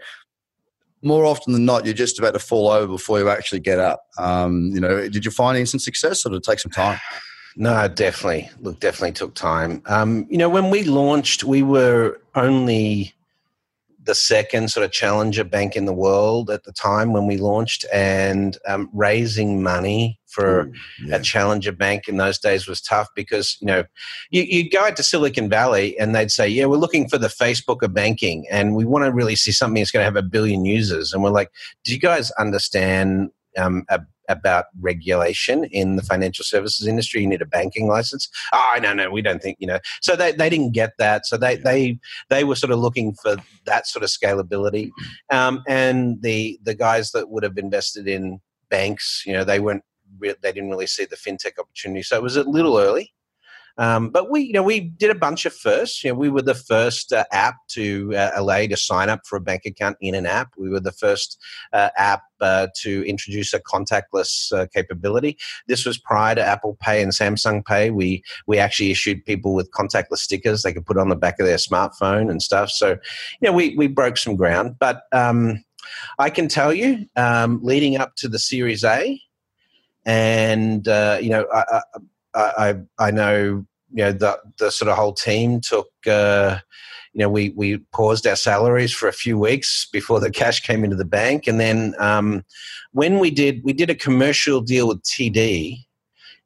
more 1.03 1.25
often 1.25 1.53
than 1.53 1.65
not, 1.65 1.85
you're 1.85 1.95
just 1.95 2.19
about 2.19 2.33
to 2.35 2.39
fall 2.39 2.69
over 2.69 2.87
before 2.87 3.19
you 3.19 3.29
actually 3.29 3.61
get 3.61 3.79
up. 3.79 4.05
Um, 4.19 4.71
you 4.73 4.81
know, 4.81 5.09
did 5.09 5.25
you 5.25 5.31
find 5.31 5.57
instant 5.57 5.83
success, 5.83 6.25
or 6.25 6.31
did 6.31 6.37
it 6.37 6.45
take 6.45 6.59
some 6.59 6.73
time? 6.73 6.99
No, 7.57 7.89
definitely. 7.89 8.49
Look, 8.61 8.81
definitely 8.81 9.13
took 9.13 9.35
time. 9.35 9.83
Um, 9.87 10.27
you 10.31 10.39
know, 10.39 10.49
when 10.49 10.71
we 10.71 10.85
launched, 10.85 11.43
we 11.43 11.63
were 11.63 12.21
only 12.35 13.15
the 14.03 14.15
second 14.15 14.71
sort 14.71 14.85
of 14.85 14.93
challenger 14.93 15.45
bank 15.45 15.77
in 15.77 15.85
the 15.85 15.93
world 15.93 16.51
at 16.51 16.65
the 16.65 16.73
time 16.73 17.13
when 17.13 17.27
we 17.27 17.39
launched, 17.39 17.85
and 17.93 18.57
um, 18.67 18.89
raising 18.93 19.63
money 19.63 20.20
for 20.31 20.63
Ooh, 20.63 20.73
yeah. 21.05 21.17
a 21.17 21.21
challenger 21.21 21.73
bank 21.73 22.09
in 22.09 22.17
those 22.17 22.39
days 22.39 22.67
was 22.67 22.81
tough 22.81 23.09
because 23.15 23.57
you 23.61 23.67
know 23.67 23.85
you, 24.31 24.43
you 24.43 24.71
go 24.71 24.85
out 24.85 24.97
to 24.97 25.03
Silicon 25.03 25.49
Valley 25.49 25.99
and 25.99 26.15
they'd 26.15 26.31
say, 26.31 26.49
"Yeah, 26.49 26.67
we're 26.67 26.77
looking 26.77 27.09
for 27.09 27.19
the 27.19 27.29
Facebook 27.29 27.83
of 27.83 27.95
banking, 27.95 28.47
and 28.51 28.75
we 28.75 28.85
want 28.85 29.05
to 29.05 29.13
really 29.13 29.37
see 29.37 29.53
something 29.53 29.81
that's 29.81 29.91
going 29.91 30.03
to 30.03 30.05
have 30.05 30.17
a 30.17 30.23
billion 30.23 30.65
users." 30.65 31.13
And 31.13 31.23
we're 31.23 31.31
like, 31.31 31.51
"Do 31.85 31.93
you 31.93 31.99
guys 31.99 32.31
understand 32.33 33.31
um, 33.57 33.85
a 33.89 34.01
about 34.31 34.67
regulation 34.81 35.65
in 35.65 35.97
the 35.97 36.03
financial 36.03 36.45
services 36.45 36.87
industry. 36.87 37.21
You 37.21 37.27
need 37.27 37.43
a 37.43 37.47
banking 37.47 37.89
license. 37.89 38.29
Oh, 38.53 38.79
no, 38.81 38.95
no, 38.95 39.11
we 39.11 39.21
don't 39.21 39.43
think, 39.43 39.59
you 39.61 39.67
know. 39.67 39.81
So 40.01 40.17
they, 40.17 40.33
they 40.33 40.49
didn't 40.49 40.73
get 40.73 40.93
that. 40.99 41.27
So 41.27 41.37
they, 41.37 41.57
they, 41.57 41.99
they 42.31 42.45
were 42.45 42.55
sort 42.55 42.71
of 42.71 42.79
looking 42.79 43.15
for 43.15 43.37
that 43.67 43.87
sort 43.87 44.05
of 44.05 44.09
scalability. 44.09 44.91
Um, 45.31 45.63
and 45.69 46.21
the, 46.23 46.59
the 46.63 46.75
guys 46.75 47.11
that 47.13 47.31
would 47.31 47.43
have 47.43 47.59
invested 47.59 48.07
in 48.07 48.41
banks, 48.69 49.23
you 49.27 49.33
know, 49.33 49.45
they 49.45 49.61
weren't, 49.61 49.83
they 50.21 50.53
didn't 50.53 50.71
really 50.71 50.87
see 50.87 51.05
the 51.05 51.17
fintech 51.17 51.59
opportunity. 51.59 52.03
So 52.03 52.17
it 52.17 52.23
was 52.23 52.37
a 52.37 52.45
little 52.45 52.79
early. 52.79 53.13
Um, 53.79 54.11
but 54.11 54.31
we, 54.31 54.43
you 54.43 54.53
know, 54.53 54.63
we 54.63 54.81
did 54.81 55.11
a 55.11 55.15
bunch 55.15 55.47
of 55.47 55.55
firsts. 55.55 56.05
You 56.05 56.11
know, 56.11 56.19
we 56.19 56.29
were 56.29 56.43
the 56.43 56.55
first 56.55 57.15
uh, 57.15 57.25
app 57.33 57.57
to 57.69 58.15
uh, 58.15 58.31
allow 58.35 58.67
to 58.67 58.77
sign 58.77 59.09
up 59.09 59.27
for 59.27 59.37
a 59.37 59.41
bank 59.41 59.63
account 59.65 59.97
in 60.03 60.15
an 60.15 60.27
app. 60.27 60.53
We 60.59 60.69
were 60.69 60.81
the 60.81 60.93
first 60.93 61.39
uh, 61.73 61.89
app 61.97 62.23
uh, 62.43 62.69
to 62.83 63.09
introduce 63.09 63.55
a 63.55 63.61
contactless 63.61 64.53
uh, 64.53 64.67
capability. 64.75 65.39
This 65.67 65.87
was 65.87 65.97
prior 65.97 66.35
to 66.35 66.45
Apple 66.45 66.77
Pay 66.81 67.03
and 67.03 67.13
Samsung 67.13 67.65
Pay. 67.65 67.91
We 67.91 68.23
we 68.47 68.59
actually 68.59 68.91
issued 68.91 69.25
people 69.25 69.55
with 69.55 69.71
contactless 69.71 70.19
stickers 70.19 70.63
they 70.63 70.75
could 70.75 70.87
put 70.87 70.99
on 70.99 71.09
the 71.09 71.17
back 71.17 71.41
of 71.41 71.47
their 71.47 71.57
smartphone 71.57 72.31
and 72.31 72.43
stuff. 72.43 72.71
So, 72.71 72.91
you 72.91 72.99
know, 73.43 73.53
we 73.53 73.75
we 73.77 73.87
broke 73.87 74.19
some 74.19 74.37
ground. 74.37 74.77
But 74.79 75.05
um, 75.13 75.65
I 76.19 76.29
can 76.29 76.49
tell 76.49 76.75
you, 76.75 77.07
um, 77.17 77.61
leading 77.63 77.97
up 77.97 78.17
to 78.17 78.29
the 78.29 78.39
Series 78.39 78.85
A, 78.85 79.21
and 80.07 80.87
uh, 80.89 81.19
you 81.21 81.31
know, 81.31 81.47
I, 81.53 81.83
I, 82.35 82.75
I 82.99 83.11
know 83.11 83.65
you 83.93 84.05
know 84.05 84.13
the 84.13 84.39
the 84.59 84.71
sort 84.71 84.89
of 84.89 84.97
whole 84.97 85.13
team 85.13 85.61
took 85.61 85.89
uh, 86.07 86.59
you 87.13 87.21
know 87.21 87.29
we 87.29 87.51
we 87.51 87.79
paused 87.93 88.27
our 88.27 88.37
salaries 88.37 88.93
for 88.93 89.09
a 89.09 89.13
few 89.13 89.39
weeks 89.39 89.89
before 89.93 90.21
the 90.21 90.31
cash 90.31 90.61
came 90.61 90.85
into 90.85 90.97
the 90.97 91.05
bank, 91.05 91.47
and 91.47 91.61
then 91.61 91.95
um, 91.99 92.45
when 92.93 93.19
we 93.19 93.31
did 93.31 93.63
we 93.65 93.73
did 93.73 93.91
a 93.91 93.95
commercial 93.95 94.61
deal 94.61 94.89
with 94.89 95.03
TD 95.03 95.79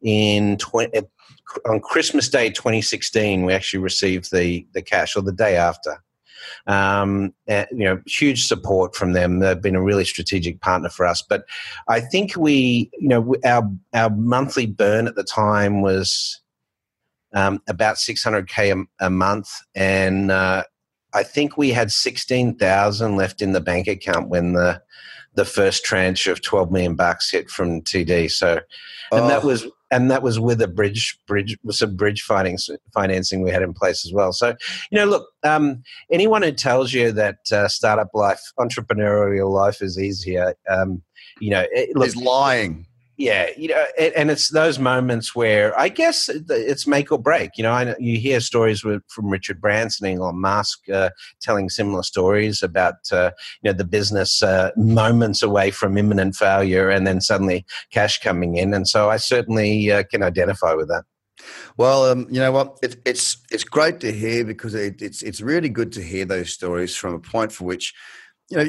in 0.03 0.57
20, 0.59 1.01
on 1.67 1.81
Christmas 1.81 2.29
Day 2.29 2.51
2016. 2.51 3.45
We 3.45 3.53
actually 3.53 3.81
received 3.81 4.33
the 4.33 4.67
the 4.73 4.83
cash 4.83 5.17
or 5.17 5.23
the 5.23 5.33
day 5.33 5.57
after. 5.57 6.03
Um, 6.67 7.35
and, 7.47 7.67
you 7.71 7.85
know, 7.85 8.01
huge 8.07 8.47
support 8.47 8.95
from 8.95 9.13
them. 9.13 9.39
They've 9.39 9.61
been 9.61 9.77
a 9.77 9.83
really 9.83 10.05
strategic 10.05 10.61
partner 10.61 10.89
for 10.89 11.07
us. 11.07 11.23
But 11.23 11.45
I 11.89 12.01
think 12.01 12.37
we, 12.37 12.91
you 12.99 13.09
know, 13.09 13.37
our 13.45 13.71
our 13.93 14.11
monthly 14.11 14.67
burn 14.67 15.07
at 15.07 15.15
the 15.15 15.25
time 15.25 15.83
was 15.83 16.41
um, 17.35 17.61
about 17.69 17.97
600k 17.97 18.87
a, 19.01 19.07
a 19.07 19.11
month, 19.11 19.51
and 19.75 20.31
uh, 20.31 20.63
I 21.13 21.23
think 21.23 21.57
we 21.57 21.71
had 21.71 21.93
sixteen 21.93 22.57
thousand 22.57 23.17
left 23.17 23.43
in 23.43 23.53
the 23.53 23.61
bank 23.61 23.87
account 23.87 24.29
when 24.29 24.53
the 24.53 24.83
the 25.35 25.45
first 25.45 25.85
tranche 25.85 26.27
of 26.27 26.43
twelve 26.43 26.71
million 26.71 26.95
bucks 26.95 27.31
hit 27.31 27.51
from 27.51 27.83
TD. 27.83 28.31
So, 28.31 28.61
and 29.13 29.25
oh. 29.25 29.29
that 29.29 29.45
was 29.45 29.67
and 29.95 30.11
that 30.11 30.23
was 30.23 30.41
with 30.41 30.61
a 30.61 30.67
bridge 30.67 31.17
bridge 31.27 31.57
some 31.71 31.97
bridge 31.97 32.23
financing 32.23 32.77
financing 32.93 33.43
we 33.43 33.51
had 33.51 33.63
in 33.63 33.73
place 33.73 34.05
as 34.05 34.13
well. 34.13 34.33
So, 34.33 34.57
you 34.91 34.99
know, 34.99 35.07
look, 35.07 35.29
um, 35.45 35.85
anyone 36.11 36.43
who 36.43 36.51
tells 36.51 36.93
you 36.93 37.13
that 37.13 37.53
uh, 37.53 37.69
startup 37.69 38.11
life, 38.13 38.41
entrepreneurial 38.59 39.51
life, 39.51 39.81
is 39.81 39.99
easier, 39.99 40.55
um, 40.69 41.01
you 41.41 41.51
know, 41.51 41.65
it, 41.71 41.95
look, 41.95 42.09
is 42.09 42.17
lying 42.17 42.87
yeah, 43.17 43.49
you 43.57 43.69
know, 43.69 43.85
and 44.17 44.29
it's 44.31 44.49
those 44.49 44.81
moments 44.81 45.37
where 45.37 45.79
I 45.79 45.89
guess 45.89 46.29
it's 46.29 46.87
make 46.87 47.13
or 47.13 47.19
break. 47.19 47.53
You 47.57 47.63
know, 47.63 47.71
I, 47.71 47.95
you 48.01 48.19
hear 48.19 48.41
stories 48.41 48.81
from 48.81 49.03
Richard 49.23 49.61
Branson 49.61 50.07
and 50.07 50.19
Elon 50.19 50.41
Musk 50.41 50.89
uh, 50.89 51.11
telling 51.41 51.69
similar 51.69 52.03
stories 52.03 52.61
about 52.63 52.95
uh, 53.13 53.31
you 53.63 53.71
know 53.71 53.77
the 53.77 53.85
business 53.85 54.43
uh, 54.43 54.71
moments 54.77 55.43
away 55.43 55.71
from 55.71 55.97
imminent 55.97 56.35
failure, 56.35 56.91
and 56.91 57.07
then 57.07 57.21
suddenly 57.21 57.65
cash 57.93 58.19
coming 58.19 58.57
in. 58.57 58.75
And 58.75 58.89
so 58.89 59.11
I 59.11 59.19
certainly 59.19 59.93
uh, 59.93 60.03
can 60.11 60.25
identify 60.25 60.75
with 60.75 60.89
that. 60.89 61.05
Well, 61.77 62.07
um, 62.07 62.27
you 62.31 62.41
know 62.41 62.51
what? 62.51 62.79
It, 62.83 62.97
it's 63.05 63.37
it's 63.53 63.65
great 63.65 64.01
to 64.01 64.11
hear 64.11 64.45
because 64.45 64.75
it, 64.75 65.01
it's 65.01 65.23
it's 65.23 65.41
really 65.41 65.69
good 65.69 65.93
to 65.93 66.03
hear 66.03 66.25
those 66.25 66.53
stories 66.53 66.97
from 66.97 67.15
a 67.15 67.21
point 67.21 67.53
for 67.53 67.63
which, 67.63 67.95
you 68.51 68.57
know, 68.57 68.65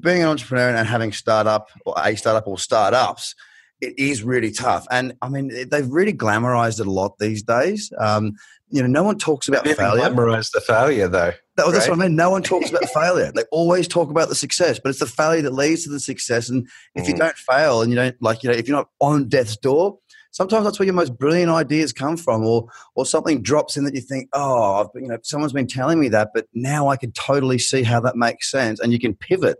being 0.00 0.22
an 0.22 0.28
entrepreneur 0.28 0.70
and 0.70 0.88
having 0.88 1.12
startup 1.12 1.68
or 1.86 1.94
a 1.96 2.16
startup 2.16 2.48
or 2.48 2.58
startups 2.58 3.36
it 3.80 3.98
is 3.98 4.22
really 4.22 4.50
tough. 4.50 4.86
And 4.90 5.14
I 5.22 5.28
mean, 5.28 5.52
they've 5.70 5.88
really 5.88 6.12
glamorized 6.12 6.80
it 6.80 6.86
a 6.86 6.90
lot 6.90 7.18
these 7.18 7.42
days. 7.42 7.92
Um, 7.98 8.34
you 8.70 8.82
know, 8.82 8.88
no 8.88 9.02
one 9.02 9.18
talks 9.18 9.48
about 9.48 9.66
failure. 9.66 10.02
Glamorize 10.02 10.52
the 10.52 10.60
failure, 10.60 11.08
though. 11.08 11.32
That, 11.56 11.64
right? 11.64 11.72
That's 11.72 11.88
what 11.88 11.98
I 11.98 12.02
mean. 12.02 12.16
No 12.16 12.30
one 12.30 12.42
talks 12.42 12.68
about 12.68 12.84
failure. 12.90 13.32
They 13.34 13.44
always 13.50 13.88
talk 13.88 14.10
about 14.10 14.28
the 14.28 14.34
success, 14.34 14.78
but 14.78 14.90
it's 14.90 14.98
the 14.98 15.06
failure 15.06 15.42
that 15.42 15.54
leads 15.54 15.84
to 15.84 15.90
the 15.90 16.00
success. 16.00 16.50
And 16.50 16.68
if 16.94 17.04
mm. 17.04 17.08
you 17.08 17.14
don't 17.14 17.36
fail, 17.36 17.80
and 17.80 17.90
you 17.90 17.96
don't 17.96 18.20
like, 18.20 18.42
you 18.42 18.50
know, 18.50 18.56
if 18.56 18.68
you're 18.68 18.76
not 18.76 18.90
on 19.00 19.28
death's 19.28 19.56
door, 19.56 19.98
sometimes 20.32 20.64
that's 20.64 20.78
where 20.78 20.86
your 20.86 20.94
most 20.94 21.16
brilliant 21.16 21.50
ideas 21.50 21.92
come 21.94 22.18
from, 22.18 22.44
or 22.44 22.68
or 22.94 23.06
something 23.06 23.42
drops 23.42 23.76
in 23.78 23.84
that 23.84 23.94
you 23.94 24.02
think, 24.02 24.28
oh, 24.34 24.74
I've, 24.74 25.00
you 25.00 25.08
know, 25.08 25.18
someone's 25.22 25.54
been 25.54 25.66
telling 25.66 25.98
me 25.98 26.08
that, 26.10 26.30
but 26.34 26.46
now 26.52 26.88
I 26.88 26.96
can 26.96 27.12
totally 27.12 27.58
see 27.58 27.84
how 27.84 28.00
that 28.00 28.16
makes 28.16 28.50
sense, 28.50 28.80
and 28.80 28.92
you 28.92 28.98
can 28.98 29.14
pivot. 29.14 29.56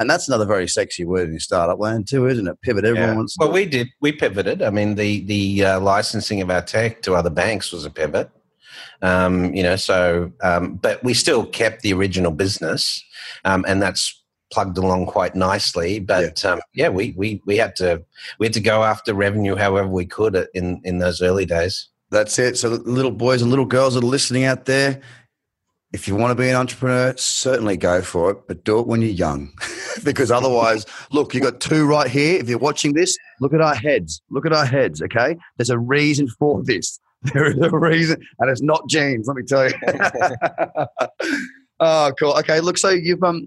And 0.00 0.08
that's 0.08 0.28
another 0.28 0.46
very 0.46 0.66
sexy 0.66 1.04
word 1.04 1.28
in 1.28 1.38
startup 1.38 1.78
land 1.78 2.08
too, 2.08 2.26
isn't 2.26 2.48
it? 2.48 2.60
Pivot. 2.62 2.86
Everyone 2.86 3.10
yeah. 3.10 3.16
wants. 3.16 3.36
Well, 3.38 3.52
we 3.52 3.66
did. 3.66 3.88
We 4.00 4.12
pivoted. 4.12 4.62
I 4.62 4.70
mean, 4.70 4.94
the 4.94 5.20
the 5.26 5.64
uh, 5.64 5.80
licensing 5.80 6.40
of 6.40 6.50
our 6.50 6.62
tech 6.62 7.02
to 7.02 7.14
other 7.14 7.28
banks 7.28 7.70
was 7.70 7.84
a 7.84 7.90
pivot. 7.90 8.30
Um, 9.02 9.54
you 9.54 9.62
know, 9.62 9.76
so 9.76 10.32
um, 10.42 10.76
but 10.76 11.04
we 11.04 11.12
still 11.12 11.44
kept 11.44 11.82
the 11.82 11.92
original 11.92 12.32
business, 12.32 13.04
um, 13.44 13.62
and 13.68 13.82
that's 13.82 14.16
plugged 14.50 14.78
along 14.78 15.04
quite 15.04 15.34
nicely. 15.34 16.00
But 16.00 16.42
yeah. 16.42 16.50
Um, 16.50 16.60
yeah, 16.72 16.88
we, 16.88 17.12
we 17.16 17.42
we 17.44 17.58
had 17.58 17.76
to 17.76 18.02
we 18.38 18.46
had 18.46 18.54
to 18.54 18.60
go 18.60 18.82
after 18.82 19.12
revenue 19.12 19.54
however 19.54 19.88
we 19.88 20.06
could 20.06 20.48
in 20.54 20.80
in 20.82 20.96
those 20.96 21.20
early 21.20 21.44
days. 21.44 21.90
That's 22.10 22.38
it. 22.40 22.56
So, 22.56 22.70
little 22.70 23.12
boys 23.12 23.40
and 23.40 23.50
little 23.50 23.64
girls 23.64 23.94
that 23.94 24.02
are 24.02 24.06
listening 24.06 24.44
out 24.44 24.64
there, 24.64 25.00
if 25.92 26.06
you 26.06 26.14
want 26.14 26.30
to 26.30 26.40
be 26.40 26.48
an 26.48 26.56
entrepreneur, 26.56 27.14
certainly 27.16 27.76
go 27.76 28.00
for 28.00 28.30
it, 28.30 28.38
but 28.46 28.64
do 28.64 28.78
it 28.78 28.86
when 28.86 29.02
you're 29.02 29.10
young. 29.10 29.52
because 30.04 30.30
otherwise, 30.30 30.86
look, 31.10 31.34
you've 31.34 31.42
got 31.42 31.60
two 31.60 31.86
right 31.86 32.08
here. 32.08 32.38
If 32.38 32.48
you're 32.48 32.58
watching 32.58 32.94
this, 32.94 33.16
look 33.40 33.52
at 33.52 33.60
our 33.60 33.74
heads. 33.74 34.22
Look 34.30 34.46
at 34.46 34.52
our 34.52 34.64
heads, 34.64 35.02
okay? 35.02 35.36
There's 35.56 35.70
a 35.70 35.78
reason 35.78 36.28
for 36.28 36.62
this. 36.62 36.98
There 37.34 37.50
is 37.50 37.58
a 37.58 37.68
reason, 37.68 38.16
and 38.38 38.50
it's 38.50 38.62
not 38.62 38.88
genes, 38.88 39.28
let 39.28 39.36
me 39.36 39.42
tell 39.42 39.68
you. 39.68 39.74
oh, 41.80 42.12
cool. 42.18 42.32
Okay, 42.38 42.60
look, 42.60 42.78
so 42.78 42.88
you've 42.88 43.22
um 43.22 43.46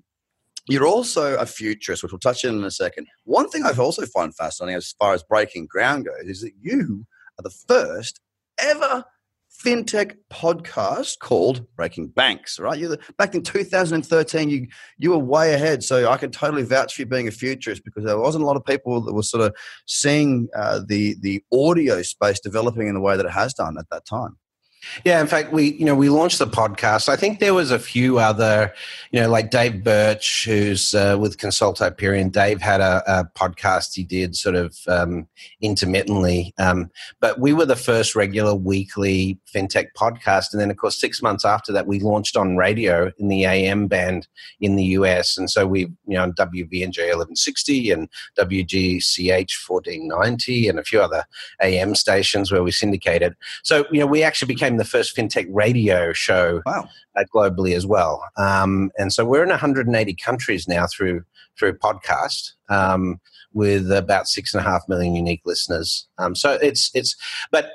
you're 0.69 0.85
also 0.85 1.35
a 1.37 1.47
futurist, 1.47 2.03
which 2.03 2.11
we'll 2.11 2.19
touch 2.19 2.45
on 2.45 2.53
in 2.53 2.63
a 2.63 2.69
second. 2.69 3.07
One 3.23 3.49
thing 3.49 3.63
I've 3.65 3.79
also 3.79 4.05
found 4.05 4.35
fascinating 4.35 4.77
as 4.77 4.93
far 4.99 5.15
as 5.15 5.23
breaking 5.23 5.65
ground 5.65 6.05
goes 6.05 6.29
is 6.29 6.41
that 6.41 6.51
you 6.61 7.07
are 7.39 7.41
the 7.41 7.49
first 7.49 8.19
ever 8.59 9.03
fintech 9.63 10.15
podcast 10.31 11.19
called 11.19 11.65
Breaking 11.75 12.07
Banks. 12.07 12.59
Right, 12.59 12.77
you 12.77 12.97
back 13.17 13.35
in 13.35 13.43
2013, 13.43 14.49
you 14.49 14.67
you 14.97 15.11
were 15.11 15.17
way 15.17 15.53
ahead. 15.53 15.83
So 15.83 16.09
I 16.09 16.17
can 16.17 16.31
totally 16.31 16.63
vouch 16.63 16.95
for 16.95 17.01
you 17.01 17.05
being 17.05 17.27
a 17.27 17.31
futurist 17.31 17.83
because 17.83 18.03
there 18.03 18.19
wasn't 18.19 18.43
a 18.43 18.47
lot 18.47 18.57
of 18.57 18.65
people 18.65 19.01
that 19.01 19.13
were 19.13 19.23
sort 19.23 19.45
of 19.45 19.55
seeing 19.85 20.49
uh, 20.55 20.81
the 20.85 21.15
the 21.21 21.43
audio 21.53 22.01
space 22.01 22.39
developing 22.39 22.87
in 22.87 22.93
the 22.93 23.01
way 23.01 23.17
that 23.17 23.25
it 23.25 23.31
has 23.31 23.53
done 23.53 23.77
at 23.77 23.89
that 23.89 24.05
time. 24.05 24.37
Yeah, 25.05 25.21
in 25.21 25.27
fact, 25.27 25.51
we 25.51 25.73
you 25.73 25.85
know 25.85 25.95
we 25.95 26.09
launched 26.09 26.39
the 26.39 26.47
podcast. 26.47 27.09
I 27.09 27.15
think 27.15 27.39
there 27.39 27.53
was 27.53 27.71
a 27.71 27.79
few 27.79 28.19
other, 28.19 28.73
you 29.11 29.21
know, 29.21 29.29
like 29.29 29.51
Dave 29.51 29.83
Birch, 29.83 30.45
who's 30.45 30.93
uh, 30.93 31.17
with 31.19 31.37
Consult 31.37 31.79
Hyperion. 31.79 32.29
Dave 32.29 32.61
had 32.61 32.81
a, 32.81 33.03
a 33.07 33.25
podcast 33.37 33.93
he 33.95 34.03
did 34.03 34.35
sort 34.35 34.55
of 34.55 34.77
um, 34.87 35.27
intermittently, 35.61 36.53
um, 36.57 36.89
but 37.19 37.39
we 37.39 37.53
were 37.53 37.65
the 37.65 37.75
first 37.75 38.15
regular 38.15 38.55
weekly 38.55 39.39
fintech 39.53 39.87
podcast. 39.97 40.51
And 40.51 40.61
then, 40.61 40.71
of 40.71 40.77
course, 40.77 40.99
six 40.99 41.21
months 41.21 41.45
after 41.45 41.71
that, 41.71 41.87
we 41.87 41.99
launched 41.99 42.35
on 42.35 42.57
radio 42.57 43.11
in 43.17 43.27
the 43.27 43.45
AM 43.45 43.87
band 43.87 44.27
in 44.59 44.75
the 44.75 44.85
US, 44.85 45.37
and 45.37 45.49
so 45.49 45.65
we 45.65 45.81
you 45.81 46.17
know 46.17 46.23
on 46.23 46.33
WVNJ 46.33 46.97
1160 46.97 47.91
and 47.91 48.09
WGCH 48.37 49.67
1490 49.67 50.67
and 50.67 50.79
a 50.79 50.83
few 50.83 51.01
other 51.01 51.23
AM 51.61 51.95
stations 51.95 52.51
where 52.51 52.63
we 52.63 52.71
syndicated. 52.71 53.35
So 53.63 53.85
you 53.91 53.99
know 53.99 54.07
we 54.07 54.23
actually 54.23 54.53
became 54.53 54.72
became 54.73 54.77
the 54.77 54.89
first 54.89 55.15
fintech 55.15 55.47
radio 55.49 56.13
show 56.13 56.61
wow. 56.65 56.87
uh, 57.15 57.23
globally 57.33 57.75
as 57.75 57.85
well. 57.85 58.23
Um, 58.37 58.91
and 58.97 59.11
so 59.11 59.25
we're 59.25 59.43
in 59.43 59.49
180 59.49 60.13
countries 60.15 60.67
now 60.67 60.87
through 60.87 61.23
through 61.57 61.77
podcast 61.77 62.53
um, 62.69 63.19
with 63.53 63.91
about 63.91 64.27
six 64.27 64.53
and 64.53 64.65
a 64.65 64.67
half 64.67 64.81
million 64.87 65.13
unique 65.15 65.41
listeners. 65.45 66.07
Um, 66.17 66.35
so 66.35 66.57
it's 66.61 66.91
it's 66.93 67.15
but. 67.51 67.71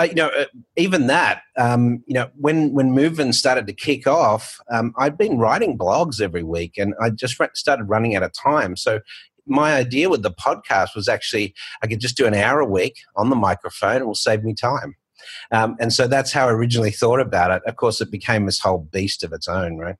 Uh, 0.00 0.04
you 0.04 0.14
know, 0.14 0.28
uh, 0.28 0.44
even 0.76 1.08
that, 1.08 1.42
um, 1.56 2.04
you 2.06 2.14
know, 2.14 2.30
when 2.36 2.72
when 2.72 2.92
Moven 2.92 3.32
started 3.32 3.66
to 3.66 3.72
kick 3.72 4.06
off, 4.06 4.60
um, 4.70 4.94
I'd 4.96 5.18
been 5.18 5.38
writing 5.38 5.76
blogs 5.76 6.20
every 6.20 6.44
week, 6.44 6.78
and 6.78 6.94
I 7.02 7.10
just 7.10 7.36
started 7.54 7.82
running 7.88 8.14
out 8.14 8.22
of 8.22 8.32
time. 8.32 8.76
So 8.76 9.00
my 9.44 9.74
idea 9.74 10.08
with 10.08 10.22
the 10.22 10.30
podcast 10.30 10.94
was 10.94 11.08
actually 11.08 11.52
I 11.82 11.88
could 11.88 11.98
just 11.98 12.16
do 12.16 12.26
an 12.26 12.34
hour 12.34 12.60
a 12.60 12.64
week 12.64 12.94
on 13.16 13.28
the 13.28 13.34
microphone. 13.34 14.02
It 14.02 14.06
will 14.06 14.14
save 14.14 14.44
me 14.44 14.54
time. 14.54 14.94
Um, 15.50 15.76
and 15.80 15.92
so 15.92 16.06
that's 16.06 16.32
how 16.32 16.48
I 16.48 16.52
originally 16.52 16.90
thought 16.90 17.20
about 17.20 17.50
it. 17.50 17.62
Of 17.66 17.76
course, 17.76 18.00
it 18.00 18.10
became 18.10 18.46
this 18.46 18.60
whole 18.60 18.78
beast 18.78 19.22
of 19.24 19.32
its 19.32 19.48
own, 19.48 19.78
right? 19.78 19.96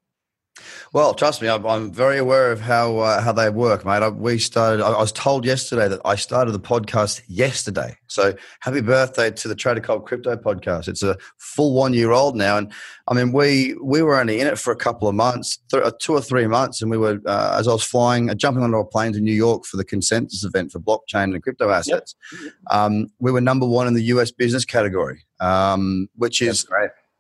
Well, 0.93 1.15
trust 1.15 1.43
me, 1.43 1.49
I'm, 1.49 1.93
very 1.93 2.19
aware 2.19 2.50
of 2.50 2.61
how 2.61 2.99
uh, 2.99 3.21
how 3.21 3.33
they 3.33 3.50
work, 3.50 3.85
mate. 3.85 4.03
I, 4.03 4.09
we 4.09 4.38
started. 4.38 4.83
I, 4.83 4.99
was 4.99 5.12
told 5.12 5.45
yesterday 5.45 5.88
that 5.88 6.00
I 6.05 6.17
started 6.17 6.53
the 6.53 6.61
podcast 6.61 7.23
yesterday. 7.29 7.97
So 8.07 8.35
happy 8.61 8.81
birthday 8.81 9.31
to 9.31 9.49
the 9.49 9.55
Trader 9.55 9.81
Cobb 9.81 10.07
Crypto 10.07 10.37
Podcast. 10.37 10.88
It's 10.88 11.03
a 11.03 11.17
full 11.37 11.75
one 11.75 11.93
year 11.93 12.12
old 12.12 12.37
now, 12.37 12.57
and 12.57 12.73
I 13.07 13.15
mean 13.15 13.33
we 13.33 13.77
we 13.83 14.03
were 14.03 14.19
only 14.19 14.41
in 14.41 14.47
it 14.47 14.59
for 14.59 14.73
a 14.73 14.77
couple 14.77 15.09
of 15.09 15.15
months, 15.15 15.59
th- 15.71 15.83
uh, 15.83 15.93
two 15.99 16.15
or 16.15 16.21
three 16.21 16.47
months, 16.47 16.81
and 16.81 16.91
we 16.91 16.99
were 16.99 17.21
uh, 17.27 17.57
as 17.59 17.69
I 17.69 17.73
was 17.73 17.85
flying, 17.85 18.31
uh, 18.31 18.35
jumping 18.35 18.62
onto 18.62 18.79
a 18.79 18.85
plane 18.85 19.12
to 19.12 19.21
New 19.21 19.33
York 19.33 19.65
for 19.65 19.77
the 19.77 19.85
consensus 19.85 20.45
event 20.45 20.73
for 20.73 20.81
blockchain 20.81 21.35
and 21.35 21.43
crypto 21.43 21.71
assets. 21.71 22.15
Yep. 22.43 22.53
Um, 22.71 23.07
we 23.19 23.31
were 23.33 23.41
number 23.41 23.67
one 23.67 23.87
in 23.87 23.95
the 23.95 24.05
U.S. 24.05 24.31
business 24.31 24.65
category, 24.65 25.25
um, 25.41 26.09
which 26.17 26.41
is 26.41 26.67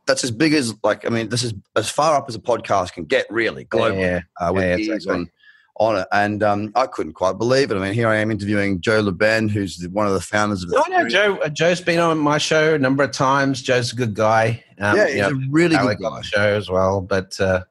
That's 0.08 0.24
as 0.24 0.32
big 0.32 0.54
as 0.54 0.74
like 0.82 1.06
I 1.06 1.10
mean, 1.10 1.28
this 1.28 1.44
is 1.44 1.54
as 1.76 1.88
far 1.88 2.16
up 2.16 2.28
as 2.28 2.34
a 2.34 2.40
podcast 2.40 2.92
can 2.92 3.04
get, 3.04 3.26
really 3.30 3.64
globally. 3.66 4.00
Yeah, 4.00 4.20
uh, 4.40 4.52
with 4.52 4.64
yeah, 4.64 4.94
exactly. 4.94 5.14
on 5.14 5.30
on 5.76 5.96
it, 5.98 6.08
and 6.10 6.42
um, 6.42 6.72
I 6.74 6.86
couldn't 6.86 7.12
quite 7.12 7.38
believe 7.38 7.70
it. 7.70 7.76
I 7.76 7.78
mean, 7.78 7.94
here 7.94 8.08
I 8.08 8.16
am 8.16 8.32
interviewing 8.32 8.80
Joe 8.80 8.98
Lubin, 8.98 9.48
who's 9.48 9.86
one 9.88 10.08
of 10.08 10.14
the 10.14 10.20
founders 10.20 10.64
of. 10.64 10.70
The 10.70 10.82
I 10.84 10.88
know 10.88 11.08
Joe. 11.08 11.36
Uh, 11.36 11.48
Joe's 11.48 11.80
been 11.80 12.00
on 12.00 12.18
my 12.18 12.38
show 12.38 12.74
a 12.74 12.78
number 12.78 13.04
of 13.04 13.12
times. 13.12 13.62
Joe's 13.62 13.92
a 13.92 13.96
good 13.96 14.14
guy. 14.14 14.64
Um, 14.80 14.96
yeah, 14.96 15.06
he's 15.06 15.14
you 15.14 15.20
know, 15.22 15.28
a 15.28 15.48
really 15.50 15.76
Alec 15.76 15.98
good 15.98 16.10
guy. 16.10 16.22
Show 16.22 16.56
as 16.56 16.68
well, 16.68 17.00
but. 17.00 17.38
Uh, 17.40 17.62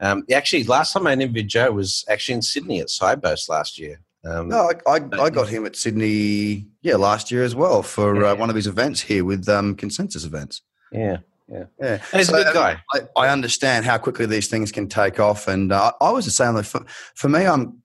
um, 0.00 0.24
actually, 0.34 0.64
last 0.64 0.92
time 0.92 1.06
I 1.06 1.12
interviewed 1.12 1.46
Joe 1.46 1.70
was 1.70 2.04
actually 2.08 2.34
in 2.34 2.42
Sydney 2.42 2.80
at 2.80 2.88
Sibos 2.88 3.48
last 3.48 3.78
year. 3.78 4.00
Um, 4.24 4.48
no, 4.48 4.70
I, 4.86 4.90
I, 4.90 5.00
I, 5.20 5.30
got 5.30 5.48
him 5.48 5.66
at 5.66 5.74
Sydney, 5.74 6.66
yeah, 6.82 6.94
last 6.94 7.30
year 7.30 7.42
as 7.42 7.54
well 7.56 7.82
for 7.82 8.24
uh, 8.24 8.32
uh, 8.32 8.36
one 8.36 8.50
of 8.50 8.56
his 8.56 8.68
events 8.68 9.00
here 9.00 9.24
with 9.24 9.48
um, 9.48 9.74
Consensus 9.74 10.24
Events. 10.24 10.62
Yeah, 10.92 11.18
yeah, 11.48 11.64
yeah. 11.80 11.98
he's 12.12 12.28
so, 12.28 12.40
a 12.40 12.44
good 12.44 12.54
guy. 12.54 12.80
I, 12.92 13.00
I, 13.16 13.28
understand 13.28 13.84
how 13.84 13.98
quickly 13.98 14.26
these 14.26 14.48
things 14.48 14.72
can 14.72 14.88
take 14.88 15.20
off, 15.20 15.48
and 15.48 15.72
uh, 15.72 15.92
I 16.00 16.10
was 16.10 16.24
the 16.24 16.30
same. 16.30 16.60
For, 16.62 16.84
for 17.14 17.28
me, 17.28 17.46
I'm 17.46 17.82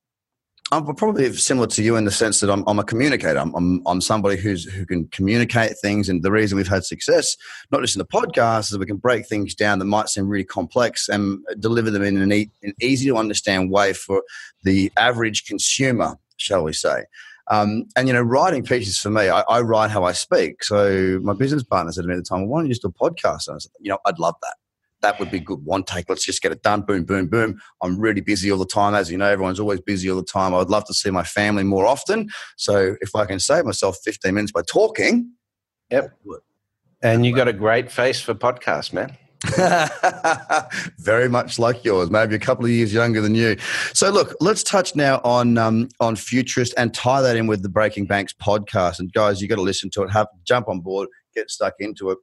I'm 0.72 0.96
probably 0.96 1.32
similar 1.34 1.68
to 1.68 1.82
you 1.82 1.96
in 1.96 2.04
the 2.04 2.12
sense 2.12 2.42
that 2.42 2.50
I'm, 2.50 2.64
I'm 2.68 2.78
a 2.78 2.84
communicator. 2.84 3.40
I'm, 3.40 3.56
I'm, 3.56 3.82
I'm, 3.88 4.02
somebody 4.02 4.36
who's 4.36 4.66
who 4.66 4.86
can 4.86 5.08
communicate 5.10 5.78
things, 5.82 6.10
and 6.10 6.22
the 6.24 6.32
reason 6.32 6.58
we've 6.58 6.68
had 6.68 6.84
success, 6.84 7.38
not 7.72 7.82
just 7.82 7.96
in 7.96 8.00
the 8.00 8.06
podcast, 8.06 8.72
is 8.72 8.78
we 8.78 8.86
can 8.86 8.98
break 8.98 9.28
things 9.28 9.56
down 9.56 9.80
that 9.80 9.86
might 9.86 10.10
seem 10.10 10.28
really 10.28 10.44
complex 10.44 11.08
and 11.08 11.40
deliver 11.60 11.90
them 11.90 12.04
in 12.04 12.18
an, 12.18 12.34
e- 12.34 12.52
an 12.64 12.74
easy 12.82 13.08
to 13.08 13.16
understand 13.16 13.72
way 13.72 13.94
for 13.94 14.24
the 14.64 14.92
average 14.98 15.46
consumer, 15.46 16.18
shall 16.36 16.64
we 16.64 16.74
say? 16.74 17.06
Um, 17.50 17.86
and 17.96 18.08
you 18.08 18.14
know, 18.14 18.22
writing 18.22 18.64
pieces 18.64 18.98
for 19.00 19.10
me, 19.10 19.30
I, 19.30 19.42
I, 19.42 19.62
write 19.62 19.90
how 19.90 20.04
I 20.04 20.12
speak. 20.12 20.64
So 20.64 21.20
my 21.24 21.34
business 21.34 21.64
partner 21.64 21.92
said 21.94 22.02
to 22.02 22.08
me 22.08 22.16
at 22.16 22.18
the 22.18 22.24
time, 22.24 22.42
well, 22.42 22.50
"Why 22.50 22.60
don't 22.60 22.66
you 22.66 22.74
just 22.74 22.82
do 22.82 22.90
a 22.90 22.92
podcast?" 22.92 23.48
And 23.48 23.56
I 23.56 23.60
said, 23.60 23.72
"You 23.80 23.92
know, 23.92 24.00
I'd 24.06 24.20
love 24.20 24.36
that." 24.42 24.56
that 25.02 25.20
would 25.20 25.32
be 25.32 25.40
good. 25.40 25.64
One 25.64 25.84
take, 25.84 26.10
let's 26.10 26.26
just 26.26 26.42
get 26.42 26.52
it 26.52 26.64
done. 26.64 26.82
Boom, 26.82 27.04
boom, 27.04 27.28
boom. 27.28 27.60
I'm 27.82 28.00
really 28.00 28.22
busy 28.22 28.52
all 28.52 28.58
the 28.58 28.66
time. 28.66 28.96
As 28.96 29.12
you 29.12 29.18
know, 29.18 29.28
everyone's 29.28 29.60
always 29.60 29.80
busy 29.82 30.10
all 30.10 30.18
the 30.18 30.24
time. 30.24 30.54
I 30.54 30.58
would 30.58 30.70
love 30.70 30.86
to 30.86 30.94
see 30.94 31.12
my 31.12 31.24
family 31.24 31.64
more 31.64 31.86
often. 31.86 32.30
So 32.56 32.96
if 33.02 33.16
I 33.16 33.26
can 33.26 33.40
save 33.40 33.66
myself 33.66 33.98
15 34.04 34.34
minutes 34.34 34.52
by 34.52 34.62
talking, 34.64 35.32
yep. 35.90 36.18
And 37.02 37.26
you 37.26 37.36
got 37.36 37.48
a 37.48 37.54
great 37.54 37.92
face 37.92 38.20
for 38.20 38.34
podcasts, 38.34 38.92
man. 38.92 39.16
Very 40.98 41.30
much 41.30 41.60
like 41.60 41.84
yours, 41.84 42.10
maybe 42.10 42.36
a 42.36 42.40
couple 42.40 42.66
of 42.66 42.72
years 42.72 42.94
younger 42.94 43.22
than 43.22 43.36
you. 43.36 43.56
So, 43.94 44.10
look, 44.10 44.36
let's 44.40 44.64
touch 44.64 44.96
now 44.96 45.22
on 45.24 45.58
um, 45.58 45.90
on 46.00 46.16
Futurist 46.16 46.74
and 46.78 46.94
tie 46.94 47.22
that 47.22 47.36
in 47.36 47.46
with 47.46 47.62
the 47.62 47.70
Breaking 47.70 48.06
Banks 48.06 48.34
podcast. 48.34 49.00
And 49.00 49.14
guys, 49.14 49.42
you 49.42 49.48
got 49.48 49.56
to 49.56 49.62
listen 49.62 49.90
to 49.92 50.04
it. 50.04 50.10
Have 50.10 50.28
jump 50.44 50.68
on 50.68 50.80
board, 50.80 51.10
get 51.36 51.52
stuck 51.52 51.76
into 51.80 52.10
it. 52.10 52.18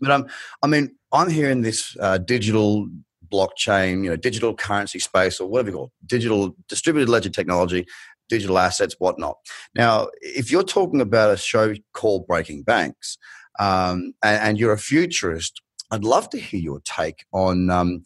But 0.00 0.10
um, 0.10 0.26
I 0.62 0.68
mean, 0.68 0.94
I'm 1.12 1.28
hearing 1.28 1.62
this 1.62 1.96
uh, 2.00 2.18
digital 2.18 2.88
blockchain, 3.32 4.04
you 4.04 4.10
know, 4.10 4.16
digital 4.16 4.54
currency 4.54 5.00
space, 5.00 5.40
or 5.40 5.48
whatever 5.48 5.70
you 5.70 5.76
call 5.76 5.86
it, 5.86 6.06
digital 6.06 6.54
distributed 6.68 7.08
ledger 7.08 7.30
technology, 7.30 7.86
digital 8.28 8.58
assets, 8.58 8.96
whatnot. 8.98 9.36
Now, 9.74 10.08
if 10.20 10.50
you're 10.50 10.62
talking 10.62 11.00
about 11.00 11.32
a 11.32 11.36
show 11.36 11.74
called 11.92 12.26
Breaking 12.26 12.62
Banks, 12.62 13.18
um, 13.58 14.14
and, 14.22 14.42
and, 14.42 14.58
you're 14.58 14.72
a 14.72 14.78
futurist, 14.78 15.62
I'd 15.94 16.04
love 16.04 16.28
to 16.30 16.38
hear 16.38 16.60
your 16.60 16.80
take 16.80 17.24
on 17.32 17.70
um, 17.70 18.02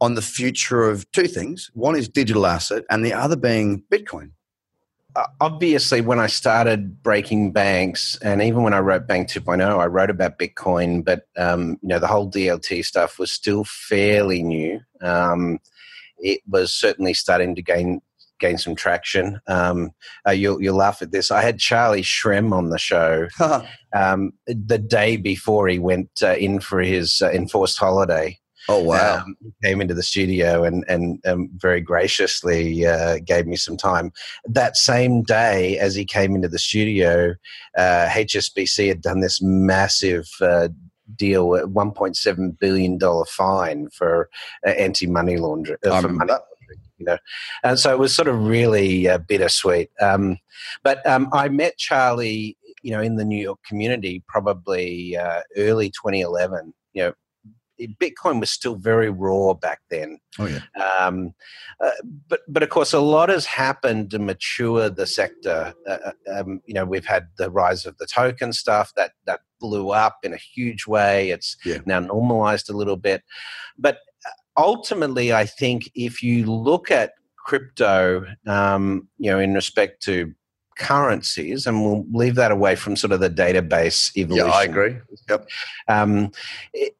on 0.00 0.14
the 0.14 0.22
future 0.22 0.88
of 0.88 1.10
two 1.12 1.26
things. 1.26 1.70
One 1.74 1.96
is 1.96 2.08
digital 2.08 2.46
asset, 2.46 2.84
and 2.88 3.04
the 3.04 3.12
other 3.12 3.36
being 3.36 3.82
Bitcoin. 3.90 4.30
Uh, 5.14 5.26
obviously, 5.40 6.00
when 6.00 6.18
I 6.18 6.26
started 6.26 7.02
breaking 7.02 7.52
banks, 7.52 8.16
and 8.22 8.40
even 8.40 8.62
when 8.62 8.72
I 8.72 8.78
wrote 8.78 9.06
Bank 9.06 9.28
2.0, 9.28 9.78
I 9.78 9.86
wrote 9.86 10.08
about 10.08 10.38
Bitcoin, 10.38 11.04
but 11.04 11.26
um, 11.36 11.78
you 11.82 11.88
know 11.88 11.98
the 11.98 12.06
whole 12.06 12.30
DLT 12.30 12.84
stuff 12.84 13.18
was 13.18 13.30
still 13.30 13.64
fairly 13.64 14.42
new. 14.42 14.80
Um, 15.02 15.58
it 16.18 16.40
was 16.48 16.72
certainly 16.72 17.12
starting 17.12 17.54
to 17.56 17.62
gain 17.62 18.00
gain 18.42 18.58
some 18.58 18.74
traction. 18.74 19.40
Um, 19.46 19.92
uh, 20.26 20.32
you'll, 20.32 20.60
you'll 20.60 20.76
laugh 20.76 21.00
at 21.00 21.12
this. 21.12 21.30
I 21.30 21.40
had 21.42 21.58
Charlie 21.58 22.02
Shrem 22.02 22.52
on 22.52 22.68
the 22.68 22.78
show 22.78 23.28
um, 23.94 24.32
the 24.46 24.78
day 24.78 25.16
before 25.16 25.68
he 25.68 25.78
went 25.78 26.10
uh, 26.22 26.34
in 26.34 26.60
for 26.60 26.80
his 26.80 27.22
uh, 27.22 27.30
enforced 27.30 27.78
holiday. 27.78 28.38
Oh 28.68 28.80
wow! 28.80 29.24
Um, 29.24 29.36
he 29.42 29.52
came 29.64 29.80
into 29.80 29.94
the 29.94 30.04
studio 30.04 30.62
and 30.62 30.84
and 30.86 31.18
um, 31.26 31.50
very 31.56 31.80
graciously 31.80 32.86
uh, 32.86 33.18
gave 33.24 33.44
me 33.44 33.56
some 33.56 33.76
time. 33.76 34.12
That 34.44 34.76
same 34.76 35.24
day, 35.24 35.78
as 35.78 35.96
he 35.96 36.04
came 36.04 36.36
into 36.36 36.48
the 36.48 36.60
studio, 36.60 37.34
HSBC 37.76 38.84
uh, 38.84 38.88
had 38.88 39.02
done 39.02 39.18
this 39.18 39.42
massive 39.42 40.28
uh, 40.40 40.68
deal, 41.16 41.48
$1.7 41.48 42.58
billion 42.58 42.98
fine 43.26 43.88
for 43.90 44.28
uh, 44.66 44.70
anti 44.70 45.06
money 45.06 45.36
laundering. 45.36 45.78
Uh, 45.84 46.00
for 46.00 46.08
money 46.08 46.30
laundering, 46.30 46.51
you 47.02 47.06
know, 47.06 47.18
and 47.64 47.78
so 47.78 47.92
it 47.92 47.98
was 47.98 48.14
sort 48.14 48.28
of 48.28 48.46
really 48.46 49.08
uh, 49.08 49.18
bittersweet. 49.18 49.90
Um, 50.00 50.38
but 50.84 51.04
um, 51.06 51.28
I 51.32 51.48
met 51.48 51.76
Charlie, 51.76 52.56
you 52.82 52.92
know, 52.92 53.00
in 53.00 53.16
the 53.16 53.24
New 53.24 53.42
York 53.42 53.58
community 53.66 54.22
probably 54.28 55.16
uh, 55.16 55.40
early 55.56 55.88
2011. 55.88 56.72
You 56.92 57.02
know, 57.02 57.12
Bitcoin 58.00 58.38
was 58.38 58.50
still 58.50 58.76
very 58.76 59.10
raw 59.10 59.54
back 59.54 59.80
then. 59.90 60.18
Oh 60.38 60.46
yeah. 60.46 60.60
Um, 61.00 61.34
uh, 61.82 61.90
but 62.28 62.40
but 62.46 62.62
of 62.62 62.68
course, 62.68 62.92
a 62.92 63.00
lot 63.00 63.28
has 63.28 63.46
happened 63.46 64.12
to 64.12 64.20
mature 64.20 64.88
the 64.88 65.06
sector. 65.06 65.74
Uh, 65.88 65.98
uh, 66.04 66.40
um, 66.40 66.60
you 66.66 66.74
know, 66.74 66.84
we've 66.84 67.06
had 67.06 67.28
the 67.36 67.50
rise 67.50 67.84
of 67.84 67.98
the 67.98 68.06
token 68.06 68.52
stuff 68.52 68.92
that 68.96 69.12
that 69.26 69.40
blew 69.60 69.90
up 69.90 70.18
in 70.22 70.32
a 70.32 70.36
huge 70.36 70.86
way. 70.86 71.30
It's 71.30 71.56
yeah. 71.64 71.78
now 71.84 71.98
normalized 71.98 72.70
a 72.70 72.76
little 72.76 72.96
bit, 72.96 73.22
but 73.76 73.98
ultimately, 74.56 75.32
I 75.32 75.46
think 75.46 75.90
if 75.94 76.22
you 76.22 76.46
look 76.46 76.90
at 76.90 77.12
crypto, 77.36 78.24
um, 78.46 79.08
you 79.18 79.30
know, 79.30 79.38
in 79.38 79.54
respect 79.54 80.02
to 80.04 80.32
currencies, 80.78 81.66
and 81.66 81.82
we'll 81.84 82.04
leave 82.12 82.34
that 82.36 82.50
away 82.52 82.74
from 82.74 82.96
sort 82.96 83.12
of 83.12 83.20
the 83.20 83.30
database 83.30 84.16
evolution. 84.16 84.46
Yeah, 84.46 84.52
I 84.52 84.64
agree. 84.64 84.96
Yep. 85.28 85.48
Um, 85.88 86.32
it, 86.72 86.96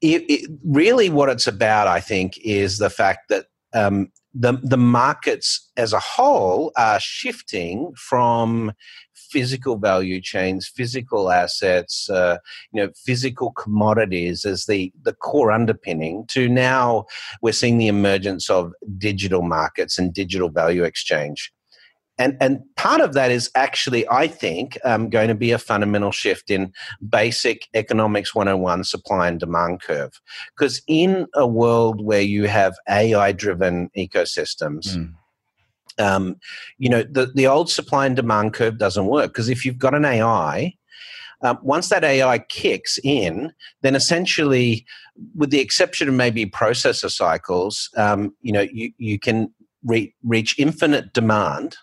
it, 0.00 0.24
it, 0.28 0.50
really 0.64 1.10
what 1.10 1.28
it's 1.28 1.46
about, 1.46 1.86
I 1.86 2.00
think, 2.00 2.38
is 2.38 2.78
the 2.78 2.90
fact 2.90 3.28
that 3.30 3.46
um, 3.74 4.12
the 4.34 4.54
the 4.62 4.76
markets 4.76 5.70
as 5.76 5.92
a 5.92 5.98
whole 5.98 6.72
are 6.76 7.00
shifting 7.00 7.92
from 7.96 8.72
physical 9.14 9.76
value 9.76 10.20
chains, 10.20 10.68
physical 10.68 11.30
assets, 11.30 12.08
uh, 12.08 12.38
you 12.72 12.82
know, 12.82 12.92
physical 13.04 13.52
commodities 13.52 14.44
as 14.44 14.66
the 14.66 14.92
the 15.02 15.12
core 15.12 15.50
underpinning. 15.50 16.24
To 16.28 16.48
now, 16.48 17.06
we're 17.42 17.52
seeing 17.52 17.78
the 17.78 17.88
emergence 17.88 18.50
of 18.50 18.72
digital 18.96 19.42
markets 19.42 19.98
and 19.98 20.12
digital 20.12 20.48
value 20.48 20.84
exchange 20.84 21.52
and 22.18 22.36
and 22.40 22.60
part 22.76 23.00
of 23.00 23.14
that 23.14 23.30
is 23.30 23.50
actually 23.54 24.08
i 24.10 24.26
think 24.26 24.76
um, 24.84 25.08
going 25.08 25.28
to 25.28 25.34
be 25.34 25.50
a 25.52 25.58
fundamental 25.58 26.12
shift 26.12 26.50
in 26.50 26.72
basic 27.08 27.68
economics 27.74 28.34
101 28.34 28.84
supply 28.84 29.28
and 29.28 29.40
demand 29.40 29.80
curve 29.80 30.20
because 30.56 30.82
in 30.86 31.26
a 31.34 31.46
world 31.46 32.04
where 32.04 32.20
you 32.20 32.46
have 32.46 32.74
ai 32.88 33.32
driven 33.32 33.90
ecosystems 33.96 34.96
mm. 34.96 35.12
um, 35.98 36.36
you 36.78 36.88
know 36.88 37.02
the, 37.02 37.26
the 37.34 37.46
old 37.46 37.70
supply 37.70 38.06
and 38.06 38.16
demand 38.16 38.52
curve 38.52 38.78
doesn't 38.78 39.06
work 39.06 39.32
because 39.32 39.48
if 39.48 39.64
you've 39.64 39.78
got 39.78 39.94
an 39.94 40.04
ai 40.04 40.74
um, 41.42 41.56
once 41.62 41.88
that 41.90 42.02
AI 42.02 42.40
kicks 42.40 42.98
in, 43.04 43.52
then 43.82 43.94
essentially, 43.94 44.84
with 45.36 45.50
the 45.50 45.60
exception 45.60 46.08
of 46.08 46.14
maybe 46.14 46.46
processor 46.46 47.08
cycles, 47.08 47.90
um, 47.96 48.34
you 48.42 48.50
know, 48.50 48.66
you, 48.72 48.90
you 48.98 49.20
can 49.20 49.52
re- 49.84 50.12
reach 50.24 50.58
infinite 50.58 51.12
demand 51.12 51.76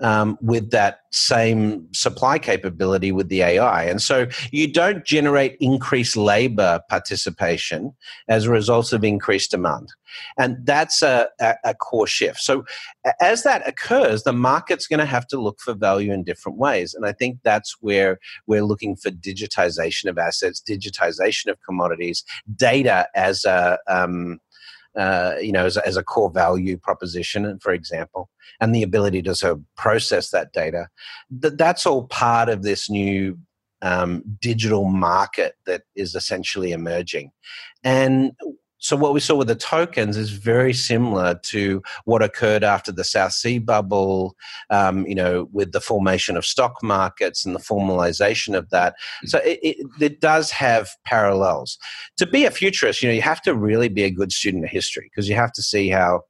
um, 0.00 0.38
with 0.40 0.70
that 0.70 1.00
same 1.10 1.88
supply 1.92 2.38
capability 2.38 3.12
with 3.12 3.28
the 3.28 3.42
AI. 3.42 3.84
And 3.84 4.02
so 4.02 4.26
you 4.50 4.70
don't 4.70 5.04
generate 5.04 5.56
increased 5.60 6.16
labor 6.16 6.80
participation 6.88 7.94
as 8.28 8.44
a 8.44 8.50
result 8.50 8.92
of 8.92 9.04
increased 9.04 9.50
demand. 9.50 9.92
And 10.38 10.58
that's 10.64 11.02
a, 11.02 11.28
a, 11.40 11.54
a 11.64 11.74
core 11.74 12.06
shift. 12.06 12.40
So 12.40 12.64
as 13.20 13.42
that 13.42 13.66
occurs, 13.66 14.22
the 14.22 14.32
market's 14.32 14.86
going 14.86 15.00
to 15.00 15.06
have 15.06 15.26
to 15.28 15.40
look 15.40 15.60
for 15.60 15.74
value 15.74 16.12
in 16.12 16.24
different 16.24 16.58
ways. 16.58 16.94
And 16.94 17.06
I 17.06 17.12
think 17.12 17.38
that's 17.42 17.76
where 17.80 18.18
we're 18.46 18.64
looking 18.64 18.96
for 18.96 19.10
digitization 19.10 20.08
of 20.08 20.18
assets, 20.18 20.62
digitization 20.66 21.48
of 21.48 21.58
commodities, 21.62 22.24
data 22.54 23.08
as 23.14 23.44
a 23.44 23.78
um, 23.88 24.38
uh, 24.96 25.34
you 25.40 25.52
know, 25.52 25.66
as 25.66 25.76
a, 25.76 25.86
as 25.86 25.96
a, 25.96 26.02
core 26.02 26.30
value 26.30 26.78
proposition, 26.78 27.58
for 27.60 27.72
example, 27.72 28.30
and 28.60 28.74
the 28.74 28.82
ability 28.82 29.20
to 29.22 29.34
sort 29.34 29.52
of 29.52 29.62
process 29.76 30.30
that 30.30 30.52
data. 30.52 30.88
That 31.30 31.58
that's 31.58 31.86
all 31.86 32.04
part 32.04 32.48
of 32.48 32.62
this 32.62 32.88
new 32.88 33.38
um, 33.82 34.22
digital 34.40 34.86
market 34.86 35.54
that 35.66 35.82
is 35.94 36.14
essentially 36.14 36.72
emerging, 36.72 37.30
and 37.84 38.32
so 38.86 38.94
what 38.94 39.12
we 39.12 39.18
saw 39.18 39.34
with 39.34 39.48
the 39.48 39.56
tokens 39.56 40.16
is 40.16 40.30
very 40.30 40.72
similar 40.72 41.34
to 41.42 41.82
what 42.04 42.22
occurred 42.22 42.62
after 42.62 42.92
the 42.92 43.02
South 43.02 43.32
Sea 43.32 43.58
bubble, 43.58 44.36
um, 44.70 45.04
you 45.08 45.14
know, 45.16 45.48
with 45.50 45.72
the 45.72 45.80
formation 45.80 46.36
of 46.36 46.46
stock 46.46 46.80
markets 46.84 47.44
and 47.44 47.52
the 47.52 47.58
formalization 47.60 48.56
of 48.56 48.70
that. 48.70 48.94
Mm. 49.24 49.28
So 49.28 49.38
it, 49.38 49.58
it, 49.60 49.76
it, 50.00 50.20
does 50.20 50.52
have 50.52 50.88
parallels. 51.04 51.78
To 52.18 52.26
be 52.28 52.44
a 52.44 52.50
futurist, 52.52 53.02
you 53.02 53.08
know, 53.08 53.14
you 53.14 53.22
have 53.22 53.42
to 53.42 53.56
really 53.56 53.88
be 53.88 54.04
a 54.04 54.10
good 54.10 54.30
student 54.30 54.62
of 54.62 54.70
history 54.70 55.10
because 55.10 55.28
you 55.28 55.34
have 55.34 55.52
to 55.54 55.62
see 55.62 55.88
how 55.88 56.20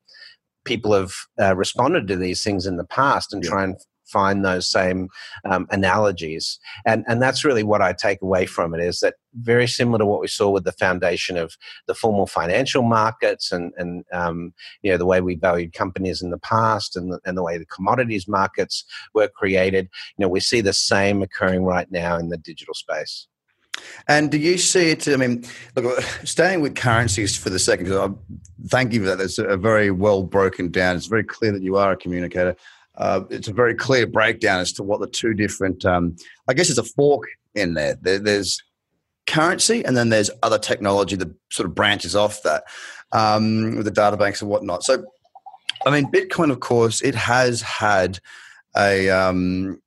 people 0.65 0.95
have 0.95 1.13
uh, 1.39 1.55
responded 1.55 2.09
to 2.09 2.17
these 2.17 2.43
things 2.43 2.65
in 2.65 2.79
the 2.79 2.85
past 2.85 3.35
and 3.35 3.45
yeah. 3.45 3.51
try 3.51 3.65
and 3.65 3.77
find 4.07 4.45
those 4.45 4.71
same 4.71 5.09
um, 5.45 5.67
analogies. 5.71 6.59
And, 6.85 7.05
and 7.09 7.21
that's 7.21 7.45
really 7.45 7.63
what 7.63 7.83
I 7.83 7.93
take 7.93 8.23
away 8.23 8.47
from 8.47 8.75
it 8.75 8.81
is 8.81 9.01
that 9.01 9.15
very 9.35 9.67
similar 9.67 9.99
to 9.99 10.07
what 10.07 10.21
we 10.21 10.29
saw 10.29 10.49
with 10.51 10.65
the 10.65 10.73
foundation 10.73 11.37
of 11.37 11.57
the 11.87 11.95
formal 11.95 12.27
financial 12.27 12.83
markets 12.83 13.53
and, 13.53 13.73
and 13.77 14.05
um, 14.13 14.55
you 14.83 14.91
know, 14.91 14.97
the 14.97 15.07
way 15.07 15.21
we 15.21 15.35
valued 15.35 15.73
companies 15.73 16.23
in 16.23 16.31
the 16.31 16.39
past 16.39 16.97
and 16.97 17.13
the, 17.13 17.21
and 17.25 17.37
the 17.37 17.43
way 17.43 17.59
the 17.59 17.67
commodities 17.67 18.27
markets 18.27 18.85
were 19.15 19.29
created. 19.29 19.89
You 20.17 20.25
know, 20.25 20.29
we 20.29 20.41
see 20.41 20.61
the 20.61 20.73
same 20.73 21.23
occurring 21.23 21.65
right 21.65 21.91
now 21.91 22.17
in 22.17 22.29
the 22.29 22.39
digital 22.39 22.75
space. 22.75 23.29
And 24.09 24.31
do 24.31 24.39
you 24.39 24.57
see 24.57 24.91
it? 24.91 25.07
I 25.07 25.17
mean, 25.17 25.45
look, 25.75 26.01
staying 26.25 26.63
with 26.63 26.77
currencies 26.77 27.37
for 27.37 27.51
the 27.51 27.59
second, 27.59 27.85
because 27.85 28.11
I 28.11 28.15
thank 28.69 28.95
you 28.95 29.01
for 29.01 29.07
that. 29.07 29.19
That's 29.19 29.39
a 29.39 29.57
very 29.57 29.91
well 29.91 30.23
broken 30.23 30.71
down. 30.71 30.97
It's 30.97 31.07
very 31.07 31.25
clear 31.25 31.53
that 31.53 31.63
you 31.63 31.77
are 31.77 31.93
a 31.93 31.97
communicator 31.97 32.57
uh, 32.97 33.23
it's 33.31 33.49
a 33.49 33.53
very 33.53 33.75
clear 33.75 34.07
breakdown 34.07 34.61
as 34.61 34.73
to 34.73 34.83
what 34.83 35.01
the 35.01 35.07
two 35.07 35.35
different, 35.35 35.85
um, 35.85 36.17
I 36.49 36.55
guess 36.55 36.71
it's 36.71 36.79
a 36.79 36.85
fork 36.85 37.25
in 37.55 37.75
there. 37.75 37.97
there. 38.01 38.19
There's 38.19 38.63
currency 39.27 39.85
and 39.85 39.97
then 39.97 40.09
there's 40.09 40.31
other 40.43 40.59
technology 40.59 41.17
that 41.17 41.29
sort 41.51 41.69
of 41.69 41.75
branches 41.75 42.15
off 42.15 42.43
that 42.43 42.65
um, 43.13 43.77
with 43.77 43.85
the 43.85 43.91
data 43.91 44.17
banks 44.17 44.41
and 44.41 44.51
whatnot. 44.51 44.85
So, 44.85 45.05
I 45.85 45.91
mean, 45.91 46.11
Bitcoin, 46.11 46.51
of 46.51 46.61
course, 46.61 47.03
it 47.03 47.15
has 47.15 47.61
had 47.61 48.19
a, 48.77 49.11
um, 49.11 49.81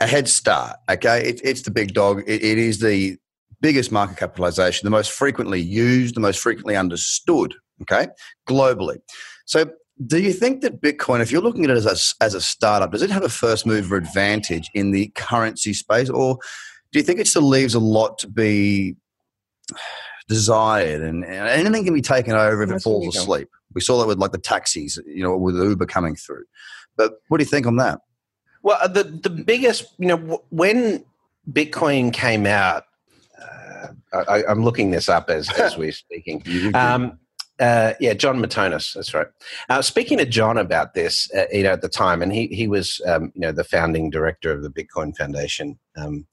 a 0.00 0.06
head 0.06 0.28
start. 0.28 0.76
Okay, 0.90 1.28
it, 1.28 1.40
it's 1.44 1.62
the 1.62 1.70
big 1.70 1.94
dog. 1.94 2.22
It, 2.26 2.42
it 2.44 2.58
is 2.58 2.80
the 2.80 3.16
biggest 3.60 3.90
market 3.90 4.18
capitalization, 4.18 4.84
the 4.84 4.90
most 4.90 5.12
frequently 5.12 5.60
used, 5.60 6.14
the 6.14 6.20
most 6.20 6.40
frequently 6.40 6.76
understood, 6.76 7.54
okay, 7.82 8.08
globally. 8.46 8.98
So, 9.46 9.70
do 10.06 10.20
you 10.20 10.32
think 10.32 10.60
that 10.62 10.80
Bitcoin, 10.80 11.20
if 11.20 11.30
you're 11.30 11.42
looking 11.42 11.64
at 11.64 11.70
it 11.70 11.76
as 11.76 11.86
a, 12.20 12.24
as 12.24 12.34
a 12.34 12.40
startup, 12.40 12.92
does 12.92 13.02
it 13.02 13.10
have 13.10 13.24
a 13.24 13.28
first 13.28 13.64
mover 13.64 13.96
advantage 13.96 14.68
in 14.74 14.90
the 14.90 15.08
currency 15.14 15.72
space, 15.72 16.10
or 16.10 16.38
do 16.92 16.98
you 16.98 17.04
think 17.04 17.20
it 17.20 17.28
still 17.28 17.42
leaves 17.42 17.74
a 17.74 17.80
lot 17.80 18.18
to 18.18 18.28
be 18.28 18.96
desired 20.28 21.02
and, 21.02 21.24
and 21.24 21.48
anything 21.48 21.84
can 21.84 21.94
be 21.94 22.00
taken 22.00 22.34
over 22.34 22.62
if 22.62 22.70
it 22.70 22.82
falls 22.82 23.16
asleep? 23.16 23.48
We 23.74 23.80
saw 23.80 23.98
that 24.00 24.06
with 24.06 24.18
like 24.18 24.32
the 24.32 24.38
taxis, 24.38 24.98
you 25.06 25.22
know, 25.22 25.36
with 25.36 25.56
Uber 25.56 25.86
coming 25.86 26.16
through. 26.16 26.44
But 26.96 27.14
what 27.28 27.38
do 27.38 27.44
you 27.44 27.50
think 27.50 27.66
on 27.66 27.76
that? 27.76 28.00
Well, 28.62 28.78
uh, 28.80 28.88
the 28.88 29.04
the 29.04 29.30
biggest, 29.30 29.94
you 29.98 30.06
know, 30.06 30.42
when 30.50 31.04
Bitcoin 31.50 32.12
came 32.12 32.46
out, 32.46 32.84
uh, 33.40 34.24
I, 34.28 34.50
am 34.50 34.64
looking 34.64 34.90
this 34.90 35.08
up 35.08 35.28
as 35.28 35.50
as 35.58 35.76
we're 35.78 35.92
speaking. 35.92 36.42
Um, 36.74 37.18
uh, 37.60 37.94
yeah, 38.00 38.14
Jon 38.14 38.38
Matonis, 38.38 38.94
that's 38.94 39.14
right. 39.14 39.28
Uh, 39.68 39.80
speaking 39.80 40.18
to 40.18 40.26
John 40.26 40.58
about 40.58 40.94
this, 40.94 41.30
uh, 41.34 41.44
you 41.52 41.62
know, 41.62 41.72
at 41.72 41.82
the 41.82 41.88
time, 41.88 42.20
and 42.22 42.32
he 42.32 42.48
he 42.48 42.66
was, 42.66 43.00
um, 43.06 43.32
you 43.34 43.42
know, 43.42 43.52
the 43.52 43.64
founding 43.64 44.10
director 44.10 44.50
of 44.50 44.62
the 44.62 44.70
Bitcoin 44.70 45.16
Foundation, 45.16 45.78
um, 45.96 46.26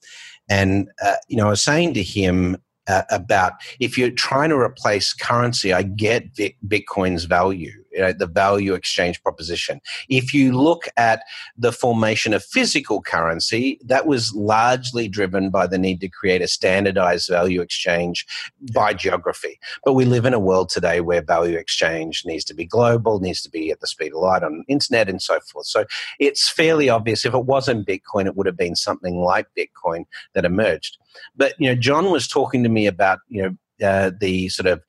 and 0.50 0.90
uh, 1.04 1.16
you 1.28 1.38
know, 1.38 1.48
I 1.48 1.52
was 1.52 1.62
saying 1.62 1.94
to 1.94 2.04
him 2.04 2.58
uh, 2.88 3.04
about 3.12 3.54
if 3.80 3.98
you're 3.98 4.12
trying 4.12 4.50
to 4.50 4.58
replace 4.58 5.14
currency, 5.14 5.74
I 5.74 5.84
get 5.84 6.34
Bitcoin's 6.68 7.26
value, 7.26 7.81
you 7.92 8.00
know, 8.00 8.14
the 8.14 8.28
value 8.28 8.74
exchange 8.74 9.22
proposition. 9.22 9.82
If 10.10 10.34
you 10.34 10.58
look 10.58 10.88
at 10.98 11.24
the 11.58 11.72
formation 11.72 12.34
of 12.34 12.44
physical 12.44 13.02
currency, 13.02 13.80
that 13.86 14.08
was 14.08 14.34
largely 14.34 15.08
driven 15.08 15.50
by 15.50 15.68
the 15.68 15.78
need 15.78 16.02
to 16.02 16.10
create 16.10 16.42
a 16.42 16.48
standardized 16.48 17.30
value 17.30 17.62
exchange 17.62 18.26
by 18.74 18.94
geography. 18.94 19.60
But 19.84 19.94
we 19.94 20.06
live 20.06 20.26
in 20.26 20.34
a 20.34 20.40
world 20.40 20.70
today 20.70 21.02
where 21.02 21.22
value 21.22 21.58
exchange 21.58 22.24
needs 22.26 22.46
to 22.46 22.54
be 22.54 22.66
global, 22.66 23.20
needs 23.20 23.42
to 23.44 23.50
be 23.50 23.72
at 23.72 23.80
the 23.80 23.88
speed 23.88 24.14
of 24.14 24.22
light 24.22 24.44
on 24.44 24.60
the 24.60 24.74
internet 24.74 25.10
and 25.10 25.22
so 25.22 25.40
forth. 25.42 25.66
So 25.66 25.86
it's 26.20 26.50
fairly 26.50 26.90
obvious 26.90 27.26
if 27.26 27.34
it 27.34 27.46
wasn't 27.46 27.88
Bitcoin, 27.88 28.26
it 28.26 28.36
would 28.36 28.48
have 28.48 28.58
been 28.58 28.76
something 28.76 29.22
like 29.22 29.48
Bitcoin 29.58 30.06
that 30.34 30.46
emerged. 30.46 30.98
But 31.36 31.54
you 31.60 31.70
know, 31.70 31.76
John 31.76 32.12
was 32.12 32.28
talking 32.28 32.64
to 32.64 32.70
me 32.70 32.88
about 32.88 33.20
you 33.30 33.42
know 33.42 33.56
uh, 33.86 34.12
the 34.20 34.50
sort 34.50 34.68
of 34.68 34.82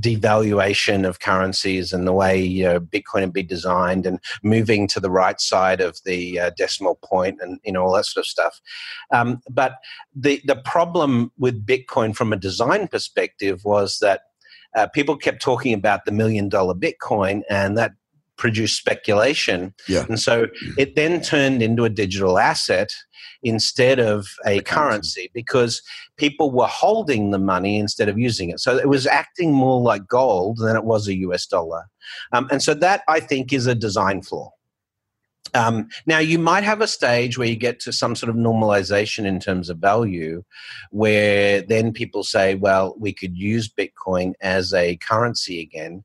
devaluation 0.00 1.06
of 1.06 1.20
currencies 1.20 1.92
and 1.92 2.06
the 2.06 2.12
way 2.12 2.40
you 2.40 2.64
know, 2.64 2.80
Bitcoin 2.80 3.20
had 3.20 3.32
been 3.32 3.46
designed 3.46 4.06
and 4.06 4.18
moving 4.42 4.88
to 4.88 5.00
the 5.00 5.10
right 5.10 5.40
side 5.40 5.80
of 5.80 5.98
the 6.04 6.40
uh, 6.40 6.50
decimal 6.56 6.98
point 7.04 7.38
and 7.40 7.60
you 7.64 7.72
know 7.72 7.82
all 7.82 7.94
that 7.94 8.06
sort 8.06 8.24
of 8.24 8.28
stuff. 8.28 8.60
Um, 9.12 9.40
but 9.50 9.76
the 10.14 10.40
the 10.44 10.56
problem 10.56 11.32
with 11.38 11.66
Bitcoin 11.66 12.14
from 12.14 12.32
a 12.32 12.36
design 12.36 12.88
perspective 12.88 13.64
was 13.64 13.98
that 14.00 14.22
uh, 14.74 14.88
people 14.88 15.16
kept 15.16 15.40
talking 15.40 15.72
about 15.72 16.04
the 16.04 16.12
million 16.12 16.48
dollar 16.48 16.74
Bitcoin 16.74 17.42
and 17.48 17.78
that 17.78 17.92
produced 18.36 18.78
speculation. 18.78 19.74
Yeah. 19.88 20.04
And 20.08 20.18
so 20.18 20.46
it 20.76 20.96
then 20.96 21.20
turned 21.20 21.62
into 21.62 21.84
a 21.84 21.90
digital 21.90 22.38
asset 22.38 22.92
instead 23.42 23.98
of 23.98 24.26
a 24.46 24.60
currency 24.62 25.30
because 25.34 25.82
people 26.16 26.50
were 26.50 26.66
holding 26.66 27.30
the 27.30 27.38
money 27.38 27.78
instead 27.78 28.08
of 28.08 28.18
using 28.18 28.50
it. 28.50 28.60
So 28.60 28.76
it 28.76 28.88
was 28.88 29.06
acting 29.06 29.52
more 29.52 29.80
like 29.80 30.06
gold 30.08 30.58
than 30.58 30.76
it 30.76 30.84
was 30.84 31.06
a 31.06 31.14
US 31.16 31.46
dollar. 31.46 31.84
Um, 32.32 32.48
and 32.50 32.62
so 32.62 32.74
that, 32.74 33.02
I 33.08 33.20
think, 33.20 33.52
is 33.52 33.66
a 33.66 33.74
design 33.74 34.22
flaw. 34.22 34.50
Um, 35.52 35.88
now, 36.06 36.18
you 36.18 36.38
might 36.38 36.64
have 36.64 36.80
a 36.80 36.86
stage 36.86 37.38
where 37.38 37.46
you 37.46 37.54
get 37.54 37.78
to 37.80 37.92
some 37.92 38.16
sort 38.16 38.30
of 38.30 38.36
normalization 38.36 39.24
in 39.24 39.38
terms 39.38 39.70
of 39.70 39.78
value, 39.78 40.42
where 40.90 41.62
then 41.62 41.92
people 41.92 42.24
say, 42.24 42.56
well, 42.56 42.96
we 42.98 43.12
could 43.12 43.36
use 43.36 43.68
Bitcoin 43.68 44.32
as 44.40 44.74
a 44.74 44.96
currency 44.96 45.60
again. 45.60 46.02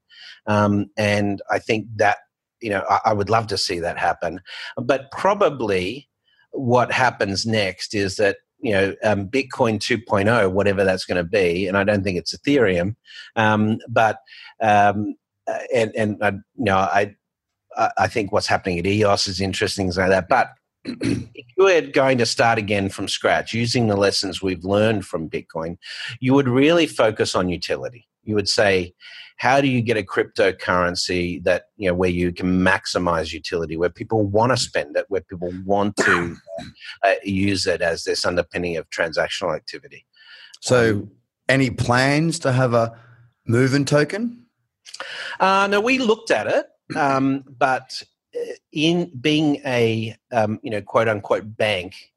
Um, 0.49 0.87
and 0.97 1.41
I 1.49 1.59
think 1.59 1.85
that, 1.97 2.17
you 2.59 2.71
know, 2.71 2.83
I, 2.89 2.99
I 3.05 3.13
would 3.13 3.29
love 3.29 3.47
to 3.47 3.57
see 3.57 3.79
that 3.79 3.97
happen. 3.97 4.41
But 4.75 5.11
probably 5.11 6.09
what 6.51 6.91
happens 6.91 7.45
next 7.45 7.93
is 7.93 8.15
that 8.15 8.37
you 8.59 8.71
know 8.71 8.93
um, 9.03 9.27
bitcoin 9.27 9.79
2.0 9.79 10.51
whatever 10.51 10.83
that's 10.83 11.05
going 11.05 11.17
to 11.17 11.23
be 11.23 11.67
and 11.67 11.77
i 11.77 11.83
don't 11.83 12.03
think 12.03 12.17
it's 12.17 12.35
ethereum 12.35 12.95
um, 13.35 13.77
but 13.87 14.17
um, 14.61 15.15
uh, 15.47 15.59
and 15.73 15.91
and 15.95 16.21
uh, 16.21 16.31
you 16.55 16.65
know 16.65 16.77
i 16.77 17.15
i 17.97 18.07
think 18.07 18.31
what's 18.31 18.47
happening 18.47 18.79
at 18.79 18.87
eos 18.87 19.27
is 19.27 19.39
interesting 19.39 19.85
things 19.85 19.97
like 19.97 20.09
that 20.09 20.27
but 20.27 20.49
if 20.83 21.45
you 21.57 21.63
were 21.63 21.81
going 21.81 22.17
to 22.17 22.25
start 22.25 22.57
again 22.57 22.89
from 22.89 23.07
scratch 23.07 23.53
using 23.53 23.87
the 23.87 23.95
lessons 23.95 24.41
we've 24.41 24.65
learned 24.65 25.05
from 25.05 25.29
bitcoin 25.29 25.77
you 26.19 26.33
would 26.33 26.49
really 26.49 26.87
focus 26.87 27.35
on 27.35 27.47
utility 27.47 28.08
you 28.23 28.35
would 28.35 28.49
say 28.49 28.93
how 29.37 29.61
do 29.61 29.67
you 29.67 29.81
get 29.81 29.97
a 29.97 30.03
cryptocurrency 30.03 31.41
that 31.43 31.65
you 31.77 31.89
know 31.89 31.95
where 31.95 32.09
you 32.09 32.31
can 32.31 32.61
maximize 32.61 33.31
utility 33.33 33.77
where 33.77 33.89
people 33.89 34.25
want 34.25 34.51
to 34.51 34.57
spend 34.57 34.95
it 34.97 35.05
where 35.07 35.21
people 35.21 35.51
want 35.65 35.95
to 35.97 36.35
uh, 37.03 37.13
use 37.23 37.65
it 37.65 37.81
as 37.81 38.03
this 38.03 38.25
underpinning 38.25 38.77
of 38.77 38.89
transactional 38.89 39.55
activity? 39.55 40.05
So 40.61 40.91
um, 40.91 41.11
any 41.47 41.69
plans 41.69 42.39
to 42.39 42.51
have 42.51 42.73
a 42.73 42.97
Moven 43.47 43.85
token? 43.85 44.45
Uh, 45.39 45.67
no 45.67 45.79
we 45.79 45.97
looked 45.97 46.31
at 46.31 46.47
it 46.47 46.65
um, 46.95 47.43
but 47.57 48.03
uh, 48.35 48.53
in 48.71 49.11
being 49.21 49.61
a 49.65 50.15
um, 50.31 50.59
you 50.63 50.71
know 50.71 50.81
quote 50.81 51.07
unquote 51.07 51.55
bank 51.57 52.08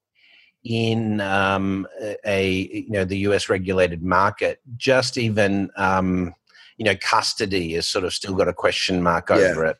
in 0.65 1.21
um, 1.21 1.87
a 2.25 2.51
you 2.51 2.91
know 2.91 3.05
the 3.05 3.19
US 3.19 3.49
regulated 3.49 4.03
market, 4.03 4.61
just 4.77 5.19
even 5.19 5.71
um, 5.77 6.35
you 6.83 6.85
know 6.85 6.97
custody 7.01 7.75
is 7.75 7.87
sort 7.87 8.05
of 8.05 8.13
still 8.13 8.35
got 8.35 8.49
a 8.49 8.53
question 8.53 9.03
mark 9.03 9.31
over 9.31 9.65
yeah. 9.65 9.71
it 9.71 9.77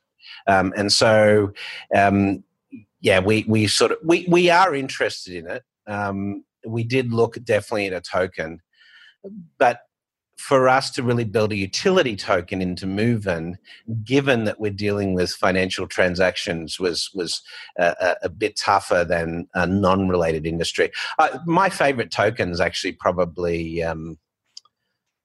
um, 0.47 0.73
and 0.77 0.93
so 0.93 1.53
um, 1.97 2.45
yeah 3.01 3.19
we 3.19 3.45
we 3.49 3.67
sort 3.67 3.93
of 3.93 3.99
we, 4.05 4.25
we 4.29 4.51
are 4.51 4.75
interested 4.75 5.35
in 5.35 5.49
it 5.49 5.65
um, 5.87 6.45
we 6.67 6.85
did 6.85 7.13
look 7.13 7.43
definitely 7.45 7.87
at 7.87 7.93
a 7.93 8.01
token 8.01 8.61
but 9.59 9.81
for 10.37 10.69
us 10.69 10.91
to 10.91 11.03
really 11.03 11.25
build 11.25 11.53
a 11.53 11.57
utility 11.57 12.17
token 12.17 12.61
into 12.61 12.87
Moven, 12.87 13.59
given 14.05 14.45
that 14.45 14.59
we're 14.59 14.73
dealing 14.73 15.15
with 15.15 15.31
financial 15.31 15.87
transactions, 15.87 16.81
was 16.81 17.11
was 17.15 17.43
a, 17.79 18.17
a 18.23 18.29
bit 18.29 18.57
tougher 18.57 19.05
than 19.05 19.47
a 19.55 19.67
non-related 19.67 20.47
industry. 20.47 20.91
Uh, 21.19 21.39
my 21.47 21.69
favorite 21.69 22.11
token 22.11 22.51
is 22.51 22.61
actually 22.61 22.93
probably 22.93 23.83
um, 23.83 24.19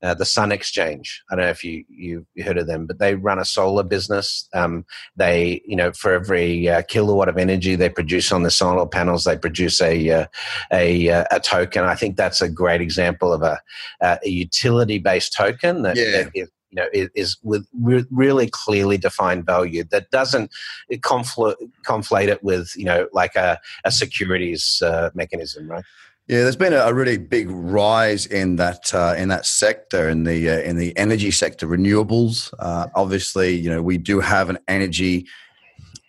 uh, 0.03 0.13
the 0.13 0.25
Sun 0.25 0.51
Exchange. 0.51 1.23
I 1.29 1.35
don't 1.35 1.45
know 1.45 1.51
if 1.51 1.63
you 1.63 1.83
you 1.89 2.25
heard 2.43 2.57
of 2.57 2.67
them, 2.67 2.85
but 2.85 2.99
they 2.99 3.15
run 3.15 3.39
a 3.39 3.45
solar 3.45 3.83
business. 3.83 4.47
Um, 4.53 4.85
they, 5.15 5.61
you 5.65 5.75
know, 5.75 5.91
for 5.91 6.13
every 6.13 6.69
uh, 6.69 6.83
kilowatt 6.83 7.29
of 7.29 7.37
energy 7.37 7.75
they 7.75 7.89
produce 7.89 8.31
on 8.31 8.43
the 8.43 8.51
solar 8.51 8.87
panels, 8.87 9.23
they 9.23 9.37
produce 9.37 9.81
a 9.81 10.09
uh, 10.09 10.25
a, 10.71 11.09
uh, 11.09 11.25
a 11.31 11.39
token. 11.39 11.83
I 11.83 11.95
think 11.95 12.15
that's 12.15 12.41
a 12.41 12.49
great 12.49 12.81
example 12.81 13.33
of 13.33 13.41
a, 13.41 13.59
uh, 14.01 14.17
a 14.23 14.29
utility 14.29 14.99
based 14.99 15.33
token 15.33 15.81
that, 15.83 15.95
yeah. 15.95 16.11
that 16.11 16.31
is, 16.33 16.49
you 16.69 16.75
know 16.75 16.87
is, 16.93 17.09
is 17.15 17.37
with 17.43 17.67
really 17.71 18.49
clearly 18.49 18.97
defined 18.97 19.45
value 19.45 19.83
that 19.85 20.09
doesn't 20.11 20.51
confl- 20.97 21.55
conflate 21.85 22.27
it 22.27 22.43
with 22.43 22.73
you 22.75 22.85
know 22.85 23.07
like 23.13 23.35
a, 23.35 23.59
a 23.83 23.91
securities 23.91 24.81
uh, 24.85 25.09
mechanism, 25.13 25.67
right? 25.67 25.85
Yeah, 26.27 26.43
there's 26.43 26.57
been 26.57 26.73
a, 26.73 26.93
really 26.93 27.17
big 27.17 27.49
rise 27.49 28.25
in 28.25 28.57
that 28.57 28.93
uh, 28.93 29.15
in 29.17 29.29
that 29.29 29.45
sector 29.45 30.09
in 30.09 30.25
the 30.25 30.49
uh, 30.49 30.59
in 30.59 30.75
the 30.75 30.95
energy 30.97 31.31
sector, 31.31 31.65
renewables. 31.65 32.53
Uh, 32.59 32.87
obviously, 32.95 33.55
you 33.55 33.69
know 33.69 33.81
we 33.81 33.97
do 33.97 34.19
have 34.19 34.49
an 34.49 34.57
energy 34.67 35.25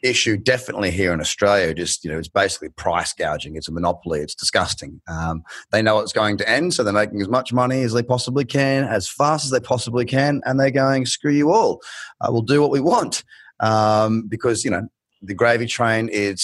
issue 0.03 0.37
definitely 0.37 0.91
here 0.91 1.13
in 1.13 1.21
Australia. 1.21 1.73
Just 1.73 2.05
you 2.05 2.11
know, 2.11 2.19
it's 2.19 2.27
basically 2.27 2.71
price 2.71 3.13
gouging. 3.13 3.55
It's 3.55 3.69
a 3.69 3.73
monopoly. 3.73 4.19
It's 4.19 4.35
disgusting. 4.35 5.01
Um, 5.07 5.45
they 5.71 5.83
know 5.83 6.01
it's 6.01 6.13
going 6.13 6.37
to 6.39 6.49
end, 6.49 6.75
so 6.75 6.83
they're 6.83 6.93
making 6.93 7.21
as 7.21 7.29
much 7.29 7.53
money 7.53 7.83
as 7.83 7.93
they 7.93 8.03
possibly 8.03 8.45
can, 8.45 8.85
as 8.85 9.09
fast 9.09 9.45
as 9.45 9.53
they 9.53 9.61
possibly 9.61 10.05
can, 10.05 10.41
and 10.45 10.59
they're 10.59 10.73
going 10.73 11.07
screw 11.07 11.33
you 11.33 11.53
all. 11.53 11.81
Uh, 12.21 12.31
we'll 12.33 12.43
do 12.43 12.61
what 12.61 12.73
we 12.73 12.81
want 12.81 13.23
um, 13.61 14.23
because 14.27 14.65
you 14.65 14.71
know 14.73 14.89
the 15.23 15.35
gravy 15.35 15.67
train 15.67 16.09
is 16.09 16.43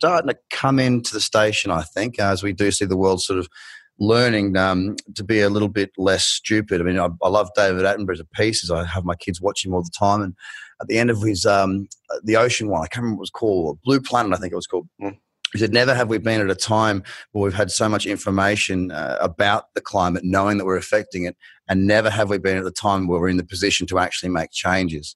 starting 0.00 0.30
to 0.30 0.38
come 0.48 0.78
into 0.78 1.12
the 1.12 1.20
station, 1.20 1.70
I 1.70 1.82
think, 1.82 2.18
as 2.18 2.42
we 2.42 2.54
do 2.54 2.70
see 2.70 2.86
the 2.86 2.96
world 2.96 3.20
sort 3.20 3.38
of 3.38 3.48
learning 3.98 4.56
um, 4.56 4.96
to 5.14 5.22
be 5.22 5.42
a 5.42 5.50
little 5.50 5.68
bit 5.68 5.90
less 5.98 6.24
stupid. 6.24 6.80
I 6.80 6.84
mean, 6.84 6.98
I, 6.98 7.08
I, 7.22 7.28
love 7.28 7.50
David 7.54 7.84
Attenborough's 7.84 8.22
pieces. 8.32 8.70
I 8.70 8.86
have 8.86 9.04
my 9.04 9.14
kids 9.14 9.42
watch 9.42 9.62
him 9.62 9.74
all 9.74 9.82
the 9.82 9.90
time. 9.90 10.22
And 10.22 10.34
at 10.80 10.88
the 10.88 10.98
end 10.98 11.10
of 11.10 11.20
his, 11.20 11.44
um, 11.44 11.86
the 12.24 12.36
ocean 12.36 12.70
one, 12.70 12.80
I 12.80 12.86
can't 12.86 13.02
remember 13.02 13.18
what 13.18 13.24
it 13.24 13.28
was 13.28 13.30
called, 13.30 13.78
Blue 13.84 14.00
Planet, 14.00 14.32
I 14.32 14.40
think 14.40 14.54
it 14.54 14.56
was 14.56 14.66
called. 14.66 14.88
Mm. 15.02 15.18
He 15.52 15.58
said, 15.58 15.74
Never 15.74 15.94
have 15.94 16.08
we 16.08 16.16
been 16.16 16.40
at 16.40 16.50
a 16.50 16.54
time 16.54 17.02
where 17.32 17.44
we've 17.44 17.52
had 17.52 17.70
so 17.70 17.86
much 17.86 18.06
information 18.06 18.90
uh, 18.92 19.18
about 19.20 19.74
the 19.74 19.82
climate, 19.82 20.22
knowing 20.24 20.56
that 20.56 20.64
we're 20.64 20.78
affecting 20.78 21.24
it, 21.24 21.36
and 21.68 21.86
never 21.86 22.08
have 22.08 22.30
we 22.30 22.38
been 22.38 22.56
at 22.56 22.64
the 22.64 22.70
time 22.70 23.06
where 23.06 23.20
we're 23.20 23.28
in 23.28 23.36
the 23.36 23.44
position 23.44 23.86
to 23.88 23.98
actually 23.98 24.30
make 24.30 24.50
changes 24.50 25.14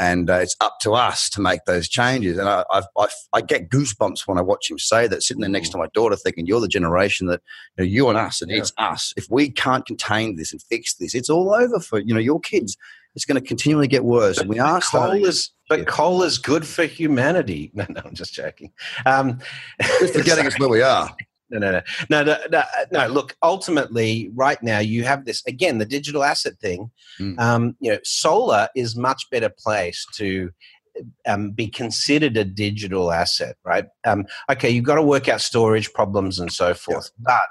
and 0.00 0.30
uh, 0.30 0.34
it's 0.36 0.56
up 0.60 0.80
to 0.80 0.94
us 0.94 1.28
to 1.30 1.40
make 1.42 1.64
those 1.66 1.88
changes. 1.88 2.38
And 2.38 2.48
I, 2.48 2.64
I, 2.70 2.82
I, 2.96 3.06
I, 3.34 3.40
get 3.42 3.68
goosebumps 3.68 4.26
when 4.26 4.38
I 4.38 4.40
watch 4.40 4.70
him 4.70 4.78
say 4.78 5.06
that, 5.06 5.22
sitting 5.22 5.42
there 5.42 5.50
next 5.50 5.68
to 5.70 5.78
my 5.78 5.88
daughter, 5.92 6.16
thinking, 6.16 6.46
"You're 6.46 6.60
the 6.60 6.68
generation 6.68 7.26
that 7.26 7.42
you, 7.76 7.84
know, 7.84 7.88
you 7.88 8.08
and 8.08 8.18
us, 8.18 8.40
and 8.40 8.50
yeah. 8.50 8.58
it's 8.58 8.72
us. 8.78 9.12
If 9.16 9.26
we 9.30 9.50
can't 9.50 9.84
contain 9.84 10.36
this 10.36 10.52
and 10.52 10.62
fix 10.62 10.94
this, 10.94 11.14
it's 11.14 11.28
all 11.28 11.54
over 11.54 11.78
for 11.78 11.98
you 12.00 12.14
know 12.14 12.20
your 12.20 12.40
kids. 12.40 12.76
It's 13.14 13.26
going 13.26 13.40
to 13.40 13.46
continually 13.46 13.88
get 13.88 14.04
worse." 14.04 14.36
But 14.36 14.46
and 14.46 14.50
we 14.50 14.58
are 14.58 14.80
coal 14.80 15.12
is, 15.12 15.50
but 15.68 15.86
coal 15.86 16.22
is 16.22 16.38
good 16.38 16.66
for 16.66 16.84
humanity. 16.84 17.70
No, 17.74 17.84
no, 17.90 18.00
I'm 18.04 18.14
just 18.14 18.32
joking. 18.32 18.72
Um, 19.04 19.38
just 20.00 20.14
forgetting 20.14 20.46
us 20.48 20.58
where 20.58 20.70
we 20.70 20.80
are 20.80 21.14
no, 21.50 21.58
no, 21.58 21.80
no, 22.08 22.22
no, 22.22 22.36
no, 22.50 22.62
no, 22.92 23.06
Look, 23.08 23.36
ultimately, 23.42 24.30
right 24.34 24.62
now 24.62 24.78
you 24.78 25.04
have 25.04 25.24
this 25.24 25.44
again, 25.46 25.78
the 25.78 25.86
digital 25.86 26.24
asset 26.24 26.58
thing. 26.60 26.90
Mm. 27.18 27.38
Um, 27.38 27.76
you 27.80 27.92
know, 27.92 27.98
solar 28.04 28.68
is 28.74 28.96
much 28.96 29.28
better 29.30 29.50
place 29.50 30.06
to 30.14 30.50
um, 31.26 31.50
be 31.50 31.68
considered 31.68 32.36
a 32.36 32.44
digital 32.44 33.12
asset, 33.12 33.56
right? 33.64 33.86
Um, 34.04 34.26
okay, 34.50 34.70
you've 34.70 34.84
got 34.84 34.96
to 34.96 35.02
work 35.02 35.28
out 35.28 35.40
storage 35.40 35.92
problems 35.92 36.38
and 36.38 36.52
so 36.52 36.74
forth, 36.74 37.10
yeah. 37.18 37.24
but 37.26 37.48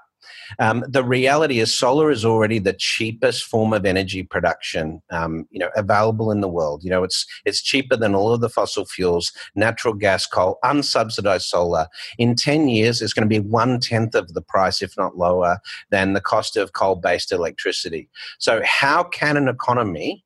um, 0.57 0.83
the 0.87 1.03
reality 1.03 1.59
is, 1.59 1.77
solar 1.77 2.09
is 2.09 2.25
already 2.25 2.59
the 2.59 2.73
cheapest 2.73 3.43
form 3.43 3.73
of 3.73 3.85
energy 3.85 4.23
production, 4.23 5.01
um, 5.11 5.47
you 5.51 5.59
know, 5.59 5.69
available 5.75 6.31
in 6.31 6.41
the 6.41 6.47
world. 6.47 6.83
You 6.83 6.89
know, 6.89 7.03
it's 7.03 7.25
it's 7.45 7.61
cheaper 7.61 7.95
than 7.95 8.15
all 8.15 8.33
of 8.33 8.41
the 8.41 8.49
fossil 8.49 8.85
fuels, 8.85 9.31
natural 9.55 9.93
gas, 9.93 10.25
coal, 10.25 10.57
unsubsidized 10.63 11.43
solar. 11.43 11.87
In 12.17 12.35
ten 12.35 12.67
years, 12.67 13.01
it's 13.01 13.13
going 13.13 13.27
to 13.27 13.29
be 13.29 13.39
one 13.39 13.79
tenth 13.79 14.15
of 14.15 14.33
the 14.33 14.41
price, 14.41 14.81
if 14.81 14.97
not 14.97 15.17
lower, 15.17 15.59
than 15.89 16.13
the 16.13 16.21
cost 16.21 16.57
of 16.57 16.73
coal-based 16.73 17.31
electricity. 17.31 18.09
So, 18.39 18.61
how 18.65 19.03
can 19.03 19.37
an 19.37 19.47
economy 19.47 20.23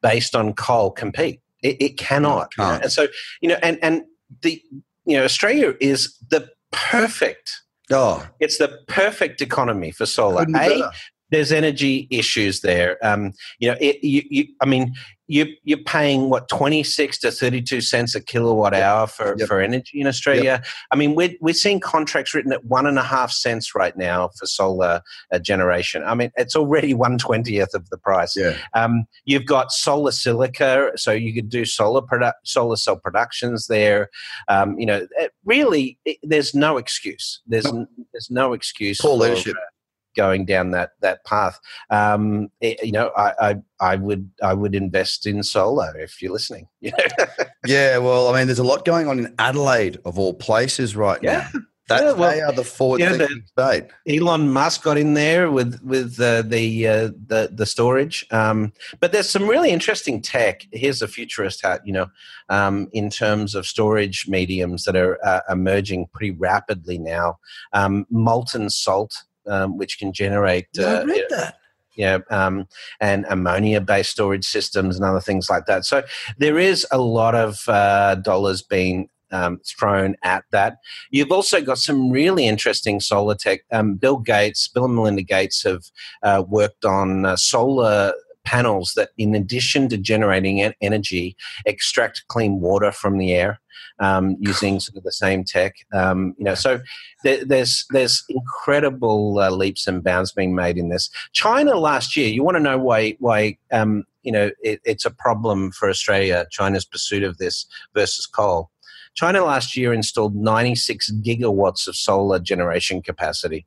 based 0.00 0.34
on 0.34 0.54
coal 0.54 0.90
compete? 0.90 1.40
It, 1.62 1.80
it 1.80 1.98
cannot. 1.98 2.52
No, 2.58 2.64
it 2.64 2.66
you 2.66 2.72
know? 2.72 2.80
And 2.82 2.92
so, 2.92 3.06
you 3.40 3.48
know, 3.48 3.58
and 3.62 3.78
and 3.82 4.02
the 4.42 4.62
you 5.04 5.16
know, 5.16 5.24
Australia 5.24 5.74
is 5.80 6.16
the 6.30 6.48
perfect 6.70 7.61
Oh, 7.90 8.26
it's 8.40 8.58
the 8.58 8.78
perfect 8.86 9.40
economy 9.42 9.90
for 9.90 10.06
solar. 10.06 10.46
A, 10.54 10.90
there's 11.32 11.50
energy 11.50 12.06
issues 12.10 12.60
there. 12.60 13.04
Um, 13.04 13.32
you 13.58 13.70
know, 13.70 13.76
it, 13.80 14.04
you, 14.04 14.22
you, 14.30 14.48
I 14.60 14.66
mean, 14.66 14.94
you, 15.28 15.46
you're 15.64 15.78
paying 15.78 16.28
what 16.28 16.46
26 16.50 17.18
to 17.20 17.30
32 17.30 17.80
cents 17.80 18.14
a 18.14 18.20
kilowatt 18.20 18.74
yep. 18.74 18.82
hour 18.82 19.06
for, 19.06 19.34
yep. 19.38 19.48
for 19.48 19.60
energy 19.60 19.98
in 19.98 20.06
Australia. 20.06 20.42
Yep. 20.44 20.66
I 20.90 20.96
mean, 20.96 21.14
we're, 21.14 21.34
we're 21.40 21.54
seeing 21.54 21.80
contracts 21.80 22.34
written 22.34 22.52
at 22.52 22.66
one 22.66 22.86
and 22.86 22.98
a 22.98 23.02
half 23.02 23.32
cents 23.32 23.74
right 23.74 23.96
now 23.96 24.28
for 24.38 24.44
solar 24.44 25.00
uh, 25.32 25.38
generation. 25.38 26.04
I 26.04 26.14
mean, 26.14 26.32
it's 26.36 26.54
already 26.54 26.92
one 27.02 27.16
twentieth 27.16 27.72
of 27.72 27.88
the 27.88 27.96
price. 27.96 28.36
Yeah. 28.36 28.58
Um, 28.74 29.06
you've 29.24 29.46
got 29.46 29.72
solar 29.72 30.12
silica, 30.12 30.92
so 30.96 31.12
you 31.12 31.32
could 31.32 31.48
do 31.48 31.64
solar 31.64 32.02
produ- 32.02 32.34
solar 32.44 32.76
cell 32.76 32.96
productions 32.96 33.68
there. 33.68 34.10
Um, 34.48 34.78
you 34.78 34.84
know, 34.84 35.06
it 35.16 35.32
really, 35.46 35.98
it, 36.04 36.18
there's 36.22 36.54
no 36.54 36.76
excuse. 36.76 37.40
There's 37.46 37.72
no. 37.72 37.86
there's 38.12 38.30
no 38.30 38.52
excuse. 38.52 39.00
Poor 39.00 39.16
leadership. 39.16 39.56
Uh, 39.56 39.71
going 40.16 40.44
down 40.44 40.70
that 40.72 40.92
that 41.00 41.24
path. 41.24 41.58
Um, 41.90 42.50
it, 42.60 42.82
you 42.84 42.92
know, 42.92 43.10
I, 43.16 43.32
I, 43.40 43.56
I 43.80 43.96
would 43.96 44.30
I 44.42 44.54
would 44.54 44.74
invest 44.74 45.26
in 45.26 45.42
solar 45.42 45.96
if 45.98 46.20
you're 46.22 46.32
listening. 46.32 46.68
yeah, 46.80 47.98
well, 47.98 48.28
I 48.28 48.38
mean, 48.38 48.46
there's 48.46 48.58
a 48.58 48.64
lot 48.64 48.84
going 48.84 49.08
on 49.08 49.18
in 49.18 49.34
Adelaide 49.38 49.98
of 50.04 50.18
all 50.18 50.34
places 50.34 50.96
right 50.96 51.20
yeah. 51.22 51.48
now. 51.52 51.60
That 51.88 52.04
yeah, 52.04 52.12
well, 52.12 52.30
they 52.30 52.40
are 52.40 52.52
the 52.52 52.62
forward 52.62 53.02
state. 53.46 53.88
Elon 54.08 54.52
Musk 54.52 54.82
got 54.82 54.96
in 54.96 55.14
there 55.14 55.50
with 55.50 55.80
with 55.82 56.18
uh, 56.20 56.42
the 56.42 56.86
uh, 56.86 57.10
the 57.26 57.50
the 57.52 57.66
storage, 57.66 58.24
um, 58.30 58.72
but 59.00 59.10
there's 59.10 59.28
some 59.28 59.48
really 59.48 59.70
interesting 59.70 60.22
tech. 60.22 60.64
Here's 60.70 61.02
a 61.02 61.08
futurist 61.08 61.60
hat, 61.62 61.84
you 61.84 61.92
know, 61.92 62.06
um, 62.48 62.88
in 62.92 63.10
terms 63.10 63.56
of 63.56 63.66
storage 63.66 64.28
mediums 64.28 64.84
that 64.84 64.94
are 64.94 65.18
uh, 65.26 65.40
emerging 65.50 66.06
pretty 66.14 66.30
rapidly 66.30 66.98
now. 66.98 67.38
Um, 67.72 68.06
molten 68.10 68.70
salt 68.70 69.24
um, 69.46 69.78
which 69.78 69.98
can 69.98 70.12
generate. 70.12 70.66
Yeah, 70.74 71.00
I 71.00 71.02
read 71.04 71.26
that. 71.30 71.56
Yeah, 71.94 72.18
um, 72.30 72.66
and 73.00 73.26
ammonia-based 73.28 74.10
storage 74.10 74.46
systems 74.46 74.96
and 74.96 75.04
other 75.04 75.20
things 75.20 75.50
like 75.50 75.66
that. 75.66 75.84
So 75.84 76.02
there 76.38 76.58
is 76.58 76.86
a 76.90 76.98
lot 76.98 77.34
of 77.34 77.68
uh, 77.68 78.14
dollars 78.14 78.62
being 78.62 79.10
um, 79.30 79.60
thrown 79.66 80.16
at 80.22 80.44
that. 80.52 80.78
You've 81.10 81.32
also 81.32 81.60
got 81.60 81.78
some 81.78 82.10
really 82.10 82.46
interesting 82.46 83.00
solar 83.00 83.34
tech. 83.34 83.60
Um, 83.72 83.94
Bill 83.94 84.18
Gates, 84.18 84.68
Bill 84.68 84.84
and 84.84 84.94
Melinda 84.94 85.22
Gates 85.22 85.62
have 85.64 85.84
uh, 86.22 86.44
worked 86.46 86.84
on 86.84 87.26
uh, 87.26 87.36
solar 87.36 88.12
panels 88.44 88.92
that, 88.96 89.10
in 89.18 89.34
addition 89.34 89.88
to 89.88 89.96
generating 89.96 90.72
energy, 90.80 91.36
extract 91.66 92.24
clean 92.28 92.60
water 92.60 92.92
from 92.92 93.18
the 93.18 93.32
air 93.32 93.60
um, 93.98 94.36
using 94.40 94.80
sort 94.80 94.96
of 94.96 95.04
the 95.04 95.12
same 95.12 95.44
tech. 95.44 95.76
Um, 95.92 96.34
you 96.38 96.44
know, 96.44 96.54
so 96.54 96.80
there, 97.24 97.44
there's 97.44 97.86
there's 97.90 98.24
incredible 98.28 99.38
uh, 99.38 99.50
leaps 99.50 99.86
and 99.86 100.02
bounds 100.02 100.32
being 100.32 100.54
made 100.54 100.78
in 100.78 100.88
this. 100.88 101.10
China 101.32 101.76
last 101.78 102.16
year, 102.16 102.28
you 102.28 102.42
want 102.42 102.56
to 102.56 102.62
know 102.62 102.78
why 102.78 103.16
why 103.18 103.56
um, 103.72 104.04
you 104.22 104.32
know 104.32 104.50
it, 104.62 104.80
it's 104.84 105.04
a 105.04 105.10
problem 105.10 105.72
for 105.72 105.88
Australia. 105.88 106.46
China's 106.50 106.84
pursuit 106.84 107.22
of 107.22 107.38
this 107.38 107.66
versus 107.94 108.26
coal. 108.26 108.70
China 109.14 109.44
last 109.44 109.76
year 109.76 109.92
installed 109.92 110.34
96 110.34 111.12
gigawatts 111.22 111.86
of 111.86 111.94
solar 111.94 112.38
generation 112.38 113.02
capacity. 113.02 113.66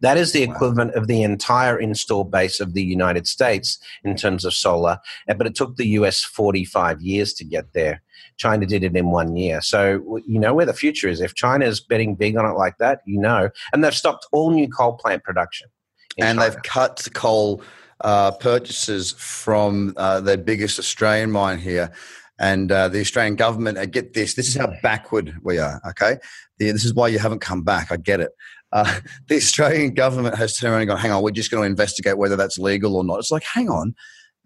That 0.00 0.16
is 0.16 0.32
the 0.32 0.42
equivalent 0.42 0.94
of 0.94 1.06
the 1.06 1.22
entire 1.22 1.78
install 1.78 2.24
base 2.24 2.60
of 2.60 2.74
the 2.74 2.82
United 2.82 3.26
States 3.26 3.78
in 4.04 4.16
terms 4.16 4.44
of 4.44 4.54
solar, 4.54 4.98
but 5.26 5.46
it 5.46 5.54
took 5.54 5.76
the 5.76 5.88
US 5.88 6.22
45 6.22 7.00
years 7.00 7.32
to 7.34 7.44
get 7.44 7.72
there. 7.72 8.02
China 8.36 8.66
did 8.66 8.82
it 8.82 8.96
in 8.96 9.10
one 9.10 9.36
year. 9.36 9.60
So 9.60 10.20
you 10.26 10.38
know 10.38 10.54
where 10.54 10.66
the 10.66 10.72
future 10.72 11.08
is. 11.08 11.20
If 11.20 11.34
China 11.34 11.66
is 11.66 11.80
betting 11.80 12.14
big 12.14 12.36
on 12.36 12.46
it 12.46 12.56
like 12.56 12.78
that, 12.78 13.00
you 13.06 13.20
know. 13.20 13.50
And 13.72 13.84
they've 13.84 13.94
stopped 13.94 14.26
all 14.32 14.50
new 14.50 14.68
coal 14.68 14.94
plant 14.94 15.22
production. 15.24 15.68
And 16.18 16.38
China. 16.38 16.50
they've 16.50 16.62
cut 16.62 17.08
coal 17.14 17.62
uh, 18.02 18.32
purchases 18.32 19.12
from 19.12 19.94
uh, 19.96 20.20
their 20.20 20.36
biggest 20.36 20.78
Australian 20.78 21.30
mine 21.30 21.58
here. 21.58 21.92
And 22.38 22.72
uh, 22.72 22.88
the 22.88 23.00
Australian 23.00 23.36
government, 23.36 23.78
uh, 23.78 23.86
get 23.86 24.14
this, 24.14 24.34
this 24.34 24.48
is 24.48 24.56
how 24.56 24.72
backward 24.82 25.36
we 25.42 25.58
are, 25.58 25.80
okay? 25.90 26.18
The, 26.58 26.72
this 26.72 26.84
is 26.84 26.94
why 26.94 27.08
you 27.08 27.20
haven't 27.20 27.38
come 27.38 27.62
back. 27.62 27.92
I 27.92 27.96
get 27.96 28.20
it. 28.20 28.32
Uh, 28.72 29.00
the 29.28 29.36
Australian 29.36 29.94
government 29.94 30.36
has 30.36 30.56
turned 30.56 30.72
around 30.72 30.82
and 30.82 30.88
gone, 30.88 30.98
hang 30.98 31.10
on, 31.10 31.22
we're 31.22 31.30
just 31.30 31.50
going 31.50 31.62
to 31.62 31.70
investigate 31.70 32.18
whether 32.18 32.36
that's 32.36 32.58
legal 32.58 32.96
or 32.96 33.04
not. 33.04 33.18
It's 33.18 33.30
like, 33.30 33.44
hang 33.44 33.68
on, 33.68 33.94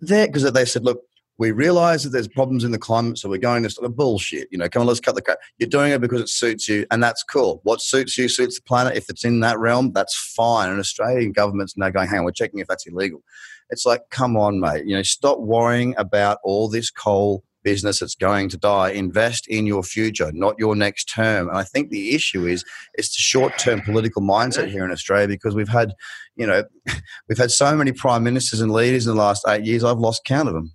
because 0.01 0.51
they 0.53 0.65
said, 0.65 0.85
look, 0.85 1.01
we 1.39 1.51
realize 1.51 2.03
that 2.03 2.11
there's 2.11 2.29
problems 2.29 2.65
in 2.65 2.71
the 2.71 2.79
climate, 2.79 3.19
so 3.19 3.29
we're 3.29 3.37
going 3.37 3.62
to 3.62 3.71
sort 3.71 3.85
of 3.85 3.95
bullshit. 3.95 4.49
You 4.51 4.59
know, 4.59 4.69
come 4.69 4.81
on, 4.81 4.87
let's 4.87 5.01
cut 5.01 5.15
the 5.15 5.23
crap. 5.23 5.39
You're 5.59 5.69
doing 5.69 5.93
it 5.93 6.01
because 6.01 6.21
it 6.23 6.31
suits 6.31 6.67
you, 6.69 6.87
and 6.91 7.03
that's 7.03 7.23
cool. 7.23 7.61
What 7.62 7.83
suits 7.83 8.17
you 8.17 8.29
suits 8.29 8.57
the 8.57 8.62
planet. 8.62 8.97
If 8.97 9.11
it's 9.11 9.25
in 9.25 9.41
that 9.41 9.59
realm, 9.59 9.93
that's 9.93 10.17
fine. 10.17 10.71
And 10.71 10.81
Australian 10.81 11.33
government's 11.33 11.77
now 11.77 11.91
going, 11.91 12.09
hang 12.09 12.21
on, 12.21 12.25
we're 12.25 12.33
checking 12.33 12.61
if 12.61 12.69
that's 12.69 12.87
illegal. 12.87 13.23
It's 13.69 13.85
like, 13.85 14.03
come 14.11 14.37
on, 14.37 14.61
mate. 14.61 14.87
You 14.87 14.97
know, 14.97 15.03
stop 15.03 15.39
worrying 15.41 15.95
about 15.99 16.39
all 16.43 16.69
this 16.69 16.91
coal 16.91 17.45
business 17.66 17.98
that's 17.98 18.14
going 18.14 18.48
to 18.48 18.57
die. 18.57 18.90
Invest 18.90 19.48
in 19.48 19.66
your 19.66 19.83
future, 19.83 20.31
not 20.33 20.55
your 20.57 20.76
next 20.76 21.07
term. 21.07 21.48
And 21.48 21.59
I 21.59 21.64
think 21.64 21.90
the 21.90 22.14
issue 22.14 22.46
is 22.46 22.64
it's 22.94 23.09
the 23.09 23.20
short 23.20 23.59
term 23.59 23.81
political 23.81 24.22
mindset 24.22 24.70
here 24.70 24.85
in 24.85 24.92
Australia 24.92 25.26
because 25.26 25.57
we've 25.57 25.68
had, 25.68 25.92
you 26.37 26.46
know, 26.46 26.62
we've 27.29 27.37
had 27.37 27.50
so 27.50 27.76
many 27.76 27.90
prime 27.90 28.22
ministers 28.22 28.61
and 28.61 28.70
leaders 28.70 29.09
in 29.09 29.16
the 29.16 29.20
last 29.20 29.44
eight 29.48 29.64
years. 29.64 29.83
I've 29.83 29.98
lost 29.98 30.24
count 30.24 30.46
of 30.46 30.55
them. 30.55 30.72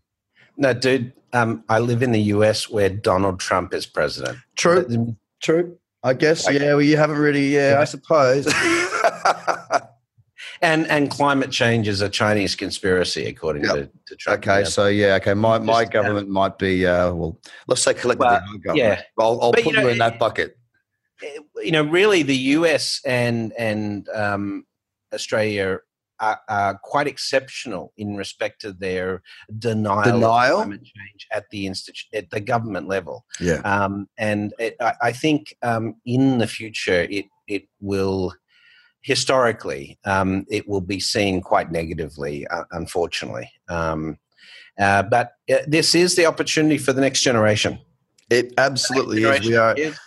No, 0.58 0.74
dude. 0.74 1.14
Um, 1.32 1.64
I 1.70 1.80
live 1.80 2.04
in 2.04 2.12
the 2.12 2.24
US 2.36 2.70
where 2.70 2.90
Donald 2.90 3.40
Trump 3.40 3.74
is 3.74 3.86
president. 3.86 4.40
True. 4.58 5.16
True. 5.42 5.78
I 6.04 6.14
guess. 6.14 6.52
Yeah. 6.52 6.74
Well, 6.74 6.82
you 6.82 6.98
haven't 6.98 7.20
really. 7.20 7.56
Yeah. 7.56 7.78
I 7.80 7.86
suppose. 7.86 8.54
and 10.62 10.88
and 10.88 11.10
climate 11.10 11.52
change 11.52 11.88
is 11.88 12.02
a 12.02 12.10
Chinese 12.10 12.56
conspiracy, 12.56 13.26
according 13.26 13.64
yep. 13.64 13.76
to, 13.76 13.90
to 14.08 14.16
Trump. 14.16 14.40
Okay, 14.40 14.60
yeah. 14.60 14.66
so 14.66 14.88
yeah, 14.88 15.16
okay, 15.16 15.34
my, 15.34 15.58
my 15.58 15.82
Just, 15.82 15.94
government 15.94 16.28
uh, 16.28 16.32
might 16.32 16.58
be 16.58 16.86
uh, 16.86 17.14
well, 17.14 17.40
let's 17.68 17.82
say 17.82 17.94
collectively 17.94 18.28
well, 18.28 18.58
government. 18.64 18.78
Yeah, 18.78 19.02
I'll, 19.20 19.42
I'll 19.42 19.54
put 19.54 19.66
you, 19.66 19.72
know, 19.74 19.82
you 19.82 19.90
in 19.90 19.98
that 19.98 20.20
bucket. 20.20 20.58
You 21.58 21.72
know, 21.72 21.84
really, 21.84 22.24
the 22.24 22.36
U.S. 22.36 23.02
and 23.06 23.54
and 23.58 24.08
um, 24.10 24.66
Australia 25.14 25.80
are, 26.20 26.40
are, 26.48 26.80
quite 26.84 27.08
exceptional 27.08 27.94
in 27.98 28.16
respect 28.16 28.62
to 28.62 28.72
their 28.72 29.24
denial, 29.58 30.04
denial? 30.04 30.58
of 30.58 30.64
climate 30.64 30.84
change 30.84 31.28
at 31.32 31.50
the 31.50 31.66
institute, 31.66 32.08
at 32.14 32.30
the 32.30 32.40
government 32.40 32.88
level. 32.88 33.26
Yeah, 33.40 33.62
um, 33.62 34.08
and 34.18 34.54
it, 34.60 34.76
I, 34.80 34.94
I, 35.02 35.12
think 35.12 35.56
um, 35.64 35.96
in 36.06 36.38
the 36.38 36.48
future 36.48 37.08
it 37.10 37.26
it 37.48 37.64
will 37.80 38.34
historically, 39.02 39.98
um, 40.06 40.46
it 40.50 40.68
will 40.68 40.82
be 40.82 41.00
seen 41.00 41.42
quite 41.42 41.72
negatively, 41.72 42.48
uh, 42.48 42.64
unfortunately. 42.72 43.50
Um, 43.68 44.18
uh, 44.80 45.04
but 45.04 45.34
uh, 45.52 45.58
this 45.68 45.96
is 45.96 46.16
the 46.16 46.26
opportunity 46.26 46.78
for 46.78 46.94
the 46.94 47.02
next 47.02 47.22
generation. 47.22 47.80
It 48.30 48.54
absolutely 48.58 49.24
is. 49.24 49.48
We 49.48 49.56
are. 49.56 49.76
Is, 49.76 50.00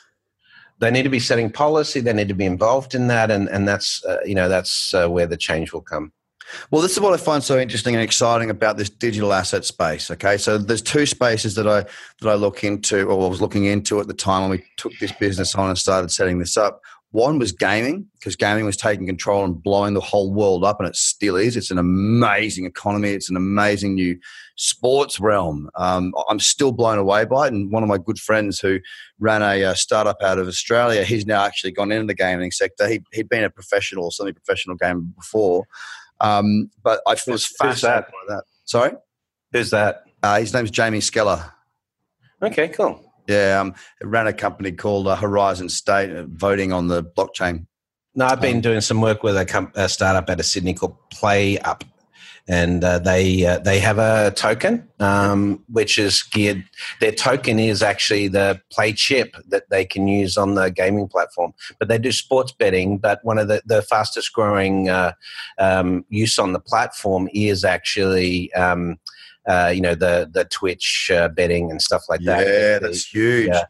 they 0.81 0.91
need 0.91 1.03
to 1.05 1.09
be 1.09 1.21
setting 1.21 1.51
policy. 1.51 2.01
They 2.01 2.13
need 2.13 2.29
to 2.29 2.35
be 2.35 2.47
involved 2.47 2.95
in 2.95 3.07
that, 3.09 3.31
and 3.31 3.49
and 3.49 3.69
that's 3.69 4.05
uh, 4.05 4.19
you 4.25 4.35
know 4.35 4.49
that's 4.49 4.95
uh, 4.95 5.09
where 5.09 5.27
the 5.27 5.37
change 5.37 5.73
will 5.73 5.83
come. 5.83 6.13
Well, 6.71 6.83
this 6.83 6.93
is 6.93 7.01
what 7.01 7.15
I 7.15 7.17
find 7.17 7.43
so 7.43 7.59
interesting 7.59 7.95
and 7.95 8.03
exciting 8.03 8.51
about 8.51 8.77
this 8.77 8.91
digital 8.91 9.33
asset 9.33 9.65
space. 9.65 10.11
Okay, 10.11 10.37
so 10.37 10.59
there's 10.59 10.83
two 10.83 11.07
spaces 11.07 11.55
that 11.55 11.67
I 11.67 11.83
that 12.21 12.31
I 12.31 12.35
look 12.35 12.65
into, 12.65 13.07
or 13.07 13.27
I 13.27 13.29
was 13.29 13.41
looking 13.41 13.67
into 13.67 14.01
at 14.01 14.09
the 14.09 14.15
time 14.15 14.43
when 14.43 14.51
we 14.51 14.65
took 14.77 14.93
this 15.01 15.13
business 15.13 15.55
on 15.55 15.69
and 15.69 15.79
started 15.79 16.11
setting 16.11 16.39
this 16.39 16.57
up. 16.57 16.81
One 17.15 17.39
was 17.39 17.53
gaming, 17.53 18.09
because 18.15 18.35
gaming 18.35 18.65
was 18.65 18.77
taking 18.77 19.07
control 19.07 19.45
and 19.45 19.63
blowing 19.63 19.95
the 19.95 20.01
whole 20.01 20.35
world 20.35 20.65
up, 20.65 20.81
and 20.81 20.89
it 20.89 20.97
still 20.97 21.37
is. 21.37 21.57
It's 21.57 21.71
an 21.71 21.79
amazing 21.79 22.65
economy. 22.67 23.11
It's 23.11 23.31
an 23.31 23.37
amazing 23.37 23.95
new 23.95 24.19
sports 24.57 25.21
realm. 25.21 25.71
Um, 25.77 26.13
I'm 26.29 26.41
still 26.41 26.73
blown 26.73 26.99
away 26.99 27.25
by 27.25 27.47
it. 27.47 27.53
And 27.53 27.71
one 27.71 27.85
of 27.85 27.89
my 27.89 27.99
good 27.99 28.19
friends 28.19 28.59
who 28.59 28.81
ran 29.21 29.43
a 29.43 29.63
uh, 29.63 29.75
startup 29.75 30.17
out 30.25 30.41
of 30.41 30.49
Australia, 30.49 31.05
he's 31.05 31.25
now 31.25 31.45
actually 31.45 31.71
gone 31.71 31.93
into 31.93 32.09
the 32.09 32.15
gaming 32.15 32.51
sector. 32.51 32.89
He, 32.89 33.01
he'd 33.13 33.29
been 33.29 33.45
a 33.45 33.51
professional, 33.51 34.11
semi-professional 34.11 34.75
gamer 34.75 35.03
before, 35.03 35.67
um, 36.21 36.69
but 36.83 37.01
I 37.07 37.13
was 37.29 37.47
fascinated 37.47 38.07
by 38.11 38.35
that. 38.35 38.43
Sorry, 38.65 38.91
who's 39.53 39.71
that? 39.71 40.03
Uh, 40.21 40.41
his 40.41 40.53
name's 40.53 40.73
Jamie 40.73 40.99
Skeller. 40.99 41.49
Okay, 42.43 42.67
cool. 42.67 43.13
Yeah, 43.27 43.61
um, 43.61 43.75
ran 44.03 44.27
a 44.27 44.33
company 44.33 44.73
called 44.73 45.09
uh, 45.09 45.17
Horizon 45.17 45.69
State, 45.69 46.15
uh, 46.15 46.25
voting 46.29 46.73
on 46.73 46.89
the 46.89 47.03
blockchain. 47.03 47.67
No, 48.15 48.27
I've 48.27 48.41
been 48.41 48.57
um, 48.57 48.63
doing 48.63 48.81
some 48.81 49.01
work 49.01 49.23
with 49.23 49.37
a, 49.37 49.71
a, 49.75 49.89
startup 49.89 50.31
out 50.31 50.39
of 50.39 50.47
Sydney 50.47 50.75
called 50.75 50.97
PlayUp, 51.11 51.83
and 52.47 52.85
uh, 52.85 53.01
they 53.01 53.45
uh, 53.45 53.59
they 53.59 53.81
have 53.81 53.99
a 53.99 54.31
token 54.37 54.87
um, 55.01 55.65
which 55.69 55.99
is 55.99 56.23
geared. 56.23 56.65
Their 57.01 57.11
token 57.11 57.59
is 57.59 57.83
actually 57.83 58.29
the 58.29 58.61
play 58.71 58.93
chip 58.93 59.35
that 59.49 59.69
they 59.71 59.85
can 59.85 60.07
use 60.07 60.37
on 60.37 60.55
the 60.55 60.71
gaming 60.71 61.09
platform. 61.09 61.55
But 61.79 61.89
they 61.89 61.99
do 61.99 62.13
sports 62.13 62.53
betting. 62.53 62.99
But 62.99 63.19
one 63.25 63.39
of 63.39 63.49
the, 63.49 63.63
the 63.65 63.83
fastest 63.83 64.33
growing 64.33 64.91
uh, 64.91 65.13
um, 65.59 66.05
use 66.09 66.39
on 66.39 66.53
the 66.53 66.61
platform 66.61 67.29
is 67.33 67.65
actually. 67.65 68.53
Uh, 69.47 69.71
you 69.75 69.81
know 69.81 69.95
the 69.95 70.29
the 70.33 70.45
Twitch 70.47 71.11
uh, 71.15 71.29
betting 71.29 71.71
and 71.71 71.81
stuff 71.81 72.05
like 72.09 72.21
that. 72.23 72.47
Yeah, 72.47 72.79
that's 72.79 73.07
huge. 73.07 73.49
Yeah, 73.49 73.65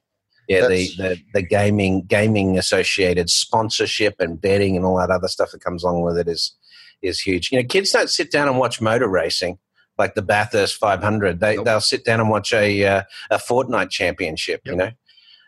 yeah 0.49 0.69
the, 0.69 0.89
the 0.97 1.21
the 1.35 1.43
gaming 1.43 2.03
gaming 2.03 2.59
associated 2.59 3.29
sponsorship 3.29 4.15
and 4.21 4.41
betting 4.41 4.77
and 4.77 4.85
all 4.85 4.97
that 4.99 5.11
other 5.11 5.29
stuff 5.29 5.51
that 5.51 5.61
comes 5.61 5.83
along 5.83 6.03
with 6.03 6.17
it 6.19 6.29
is 6.29 6.55
is 7.03 7.21
huge. 7.21 7.51
You 7.51 7.61
know, 7.61 7.67
kids 7.67 7.91
don't 7.91 8.11
sit 8.11 8.31
down 8.31 8.49
and 8.49 8.59
watch 8.59 8.81
motor 8.81 9.09
racing 9.09 9.59
like 9.99 10.15
the 10.15 10.23
Bathurst 10.23 10.77
500. 10.77 11.41
They 11.41 11.57
nope. 11.57 11.65
they'll 11.65 11.81
sit 11.81 12.05
down 12.05 12.21
and 12.21 12.31
watch 12.31 12.53
a 12.53 12.85
uh, 12.85 13.03
a 13.31 13.37
Fortnite 13.37 13.91
championship. 13.91 14.63
Yep. 14.65 14.73
You 14.73 14.79
know, 14.79 14.91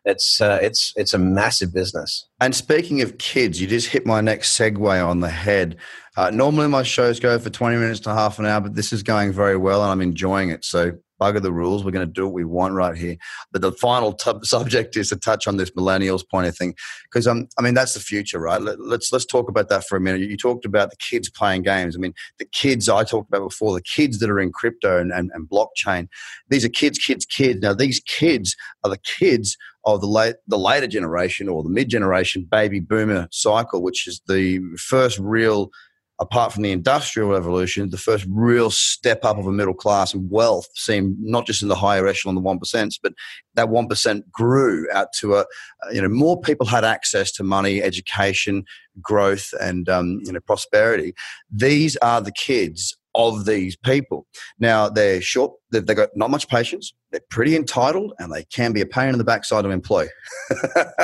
it's 0.06 0.40
uh, 0.40 0.58
it's 0.62 0.92
it's 0.96 1.12
a 1.12 1.18
massive 1.18 1.74
business. 1.74 2.26
And 2.40 2.54
speaking 2.54 3.02
of 3.02 3.18
kids, 3.18 3.60
you 3.60 3.66
just 3.66 3.88
hit 3.88 4.06
my 4.06 4.20
next 4.20 4.58
segue 4.58 5.06
on 5.06 5.20
the 5.20 5.28
head. 5.28 5.76
Uh, 6.16 6.30
normally, 6.30 6.68
my 6.68 6.82
shows 6.82 7.20
go 7.20 7.38
for 7.38 7.50
twenty 7.50 7.76
minutes 7.76 8.00
to 8.00 8.14
half 8.14 8.38
an 8.38 8.46
hour, 8.46 8.60
but 8.62 8.74
this 8.74 8.92
is 8.92 9.02
going 9.02 9.32
very 9.32 9.56
well, 9.56 9.82
and 9.82 9.90
I'm 9.90 10.00
enjoying 10.00 10.50
it. 10.50 10.64
So 10.64 10.92
bugger 11.20 11.40
the 11.40 11.52
rules. 11.52 11.84
We're 11.84 11.90
going 11.90 12.06
to 12.06 12.12
do 12.12 12.26
what 12.26 12.34
we 12.34 12.44
want 12.44 12.74
right 12.74 12.96
here. 12.96 13.16
But 13.52 13.62
the 13.62 13.72
final 13.72 14.12
t- 14.12 14.32
subject 14.42 14.96
is 14.96 15.10
to 15.10 15.16
touch 15.16 15.46
on 15.46 15.56
this 15.56 15.70
millennials 15.72 16.28
point 16.28 16.46
of 16.46 16.56
thing, 16.56 16.74
because 17.04 17.26
um, 17.26 17.48
I 17.58 17.62
mean 17.62 17.74
that's 17.74 17.94
the 17.94 18.00
future, 18.00 18.38
right? 18.38 18.60
Let, 18.60 18.78
us 18.78 18.80
let's, 18.80 19.12
let's 19.12 19.26
talk 19.26 19.48
about 19.48 19.68
that 19.68 19.84
for 19.84 19.96
a 19.96 20.00
minute. 20.00 20.20
You 20.22 20.36
talked 20.36 20.64
about 20.64 20.90
the 20.90 20.96
kids 20.96 21.28
playing 21.30 21.62
games. 21.62 21.96
I 21.96 21.98
mean, 21.98 22.14
the 22.38 22.46
kids 22.46 22.88
I 22.88 23.04
talked 23.04 23.28
about 23.28 23.48
before, 23.48 23.74
the 23.74 23.82
kids 23.82 24.18
that 24.18 24.30
are 24.30 24.40
in 24.40 24.52
crypto 24.52 25.00
and, 25.00 25.12
and, 25.12 25.30
and 25.34 25.48
blockchain. 25.48 26.08
These 26.48 26.64
are 26.64 26.70
kids, 26.70 26.98
kids, 26.98 27.24
kids. 27.24 27.60
Now 27.60 27.74
these 27.74 28.00
kids 28.00 28.56
are 28.84 28.90
the 28.90 28.98
kids 28.98 29.56
of 29.84 30.00
the 30.00 30.06
late 30.06 30.34
the 30.48 30.58
later 30.58 30.88
generation 30.88 31.48
or 31.48 31.62
the 31.62 31.70
mid 31.70 31.88
generation 31.88 32.46
baby 32.50 32.80
boomer 32.80 33.28
cycle, 33.30 33.82
which 33.82 34.06
is 34.06 34.20
the 34.26 34.60
first 34.76 35.18
real 35.18 35.70
apart 36.18 36.52
from 36.52 36.62
the 36.62 36.72
industrial 36.72 37.30
revolution, 37.30 37.90
the 37.90 37.98
first 37.98 38.26
real 38.28 38.70
step 38.70 39.24
up 39.24 39.36
of 39.38 39.46
a 39.46 39.52
middle 39.52 39.74
class 39.74 40.14
and 40.14 40.30
wealth 40.30 40.68
seemed 40.74 41.16
not 41.20 41.46
just 41.46 41.62
in 41.62 41.68
the 41.68 41.74
higher 41.74 42.06
echelon, 42.06 42.34
the 42.34 42.40
one 42.40 42.58
percent, 42.58 42.98
but 43.02 43.12
that 43.54 43.68
one 43.68 43.86
percent 43.86 44.30
grew 44.30 44.86
out 44.92 45.12
to 45.20 45.34
a 45.34 45.46
you 45.92 46.00
know 46.00 46.08
more 46.08 46.40
people 46.40 46.66
had 46.66 46.84
access 46.84 47.30
to 47.32 47.42
money, 47.42 47.82
education, 47.82 48.64
growth, 49.00 49.52
and 49.60 49.88
um, 49.88 50.20
you 50.24 50.32
know 50.32 50.40
prosperity. 50.40 51.14
These 51.50 51.96
are 51.98 52.20
the 52.20 52.32
kids 52.32 52.96
of 53.14 53.46
these 53.46 53.76
people. 53.76 54.26
Now 54.58 54.88
they're 54.88 55.20
short; 55.20 55.52
they've, 55.70 55.84
they've 55.84 55.96
got 55.96 56.10
not 56.16 56.30
much 56.30 56.48
patience. 56.48 56.94
They're 57.10 57.20
pretty 57.30 57.56
entitled, 57.56 58.14
and 58.18 58.32
they 58.32 58.44
can 58.44 58.72
be 58.72 58.80
a 58.80 58.86
pain 58.86 59.10
in 59.10 59.18
the 59.18 59.24
backside 59.24 59.64
to 59.64 59.70
employ. 59.70 60.08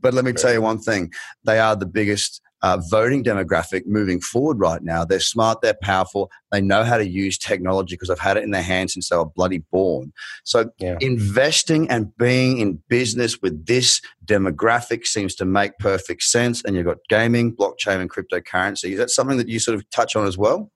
but 0.00 0.14
let 0.14 0.24
me 0.24 0.32
tell 0.32 0.52
you 0.52 0.60
one 0.60 0.80
thing: 0.80 1.12
they 1.44 1.58
are 1.58 1.76
the 1.76 1.86
biggest 1.86 2.42
uh, 2.62 2.78
voting 2.90 3.24
demographic 3.24 3.86
moving 3.86 4.20
forward 4.20 4.58
right 4.58 4.82
now. 4.82 5.04
They're 5.04 5.20
smart, 5.20 5.60
they're 5.62 5.78
powerful, 5.80 6.30
they 6.52 6.60
know 6.60 6.84
how 6.84 6.98
to 6.98 7.08
use 7.08 7.38
technology 7.38 7.94
because 7.94 8.08
they've 8.08 8.18
had 8.18 8.36
it 8.36 8.44
in 8.44 8.50
their 8.50 8.62
hands 8.62 8.94
since 8.94 9.08
they 9.08 9.16
were 9.16 9.24
bloody 9.24 9.58
born. 9.70 10.12
So, 10.44 10.70
yeah. 10.78 10.98
investing 11.00 11.88
and 11.90 12.16
being 12.16 12.58
in 12.58 12.82
business 12.88 13.40
with 13.40 13.66
this 13.66 14.00
demographic 14.26 15.06
seems 15.06 15.34
to 15.36 15.44
make 15.44 15.78
perfect 15.78 16.22
sense. 16.22 16.62
And 16.64 16.76
you've 16.76 16.86
got 16.86 16.98
gaming, 17.08 17.54
blockchain, 17.54 18.00
and 18.00 18.10
cryptocurrency. 18.10 18.92
Is 18.92 18.98
that 18.98 19.10
something 19.10 19.38
that 19.38 19.48
you 19.48 19.58
sort 19.58 19.76
of 19.76 19.88
touch 19.90 20.16
on 20.16 20.26
as 20.26 20.36
well? 20.36 20.70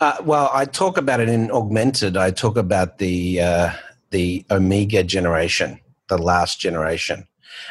Uh, 0.00 0.16
well, 0.24 0.50
I 0.54 0.64
talk 0.64 0.96
about 0.96 1.20
it 1.20 1.28
in 1.28 1.50
augmented. 1.50 2.16
I 2.16 2.30
talk 2.30 2.56
about 2.56 2.98
the 2.98 3.40
uh, 3.40 3.70
the 4.10 4.44
Omega 4.50 5.02
generation, 5.04 5.80
the 6.08 6.18
last 6.18 6.58
generation 6.60 7.26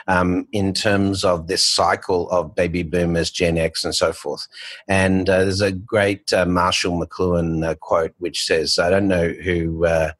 um, 0.08 0.48
in 0.52 0.74
terms 0.74 1.24
of 1.24 1.48
this 1.48 1.64
cycle 1.64 2.30
of 2.30 2.56
baby 2.56 2.84
boomers, 2.84 3.32
Gen 3.32 3.58
X, 3.58 3.84
and 3.84 3.96
so 3.96 4.14
forth. 4.14 4.48
And 4.88 5.30
uh, 5.30 5.40
there's 5.40 5.62
a 5.62 5.72
great 5.72 6.32
uh, 6.34 6.46
Marshall 6.46 7.00
McLuhan 7.00 7.66
uh, 7.66 7.76
quote 7.76 8.14
which 8.18 8.44
says, 8.46 8.80
"I 8.80 8.90
don't 8.90 9.08
know 9.08 9.30
who." 9.30 9.86
Uh, 9.86 10.12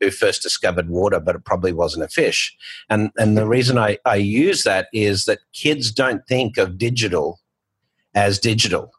who 0.00 0.12
first 0.12 0.42
discovered 0.42 0.88
water, 0.88 1.18
but 1.18 1.34
it 1.34 1.44
probably 1.44 1.72
wasn't 1.72 2.04
a 2.04 2.08
fish. 2.08 2.56
And 2.88 3.10
and 3.18 3.36
the 3.36 3.48
reason 3.48 3.78
I, 3.78 3.98
I 4.04 4.14
use 4.14 4.62
that 4.62 4.86
is 4.92 5.24
that 5.24 5.40
kids 5.52 5.90
don't 5.90 6.24
think 6.28 6.56
of 6.56 6.78
digital 6.78 7.40
as 8.14 8.38
digital 8.38 8.92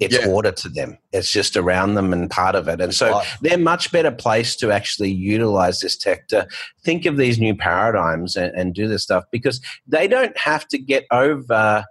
it's 0.00 0.18
yeah. 0.18 0.26
water 0.26 0.50
to 0.50 0.68
them. 0.68 0.98
It's 1.12 1.30
just 1.30 1.56
around 1.56 1.94
them 1.94 2.12
and 2.12 2.30
part 2.30 2.54
of 2.54 2.66
it. 2.68 2.80
And 2.80 2.94
so 2.94 3.20
they're 3.42 3.58
much 3.58 3.92
better 3.92 4.10
placed 4.10 4.58
to 4.60 4.72
actually 4.72 5.10
utilize 5.10 5.80
this 5.80 5.96
tech 5.96 6.28
to 6.28 6.48
think 6.82 7.04
of 7.04 7.18
these 7.18 7.38
new 7.38 7.54
paradigms 7.54 8.34
and, 8.34 8.52
and 8.56 8.74
do 8.74 8.88
this 8.88 9.02
stuff 9.02 9.24
because 9.30 9.60
they 9.86 10.08
don't 10.08 10.36
have 10.38 10.66
to 10.68 10.78
get 10.78 11.04
over 11.12 11.84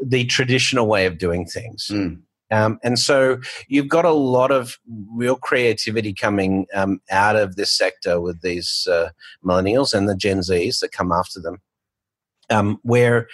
the 0.00 0.24
traditional 0.26 0.86
way 0.86 1.06
of 1.06 1.18
doing 1.18 1.44
things. 1.44 1.88
Mm. 1.90 2.22
Um, 2.52 2.78
and 2.82 2.98
so 2.98 3.38
you've 3.68 3.88
got 3.88 4.04
a 4.04 4.12
lot 4.12 4.50
of 4.50 4.78
real 5.12 5.36
creativity 5.36 6.12
coming 6.12 6.66
um, 6.74 7.00
out 7.10 7.36
of 7.36 7.56
this 7.56 7.76
sector 7.76 8.20
with 8.20 8.42
these 8.42 8.88
uh, 8.90 9.10
millennials 9.44 9.94
and 9.94 10.08
the 10.08 10.16
Gen 10.16 10.38
Zs 10.38 10.80
that 10.80 10.92
come 10.92 11.12
after 11.12 11.40
them, 11.40 11.58
um, 12.48 12.78
where 12.82 13.28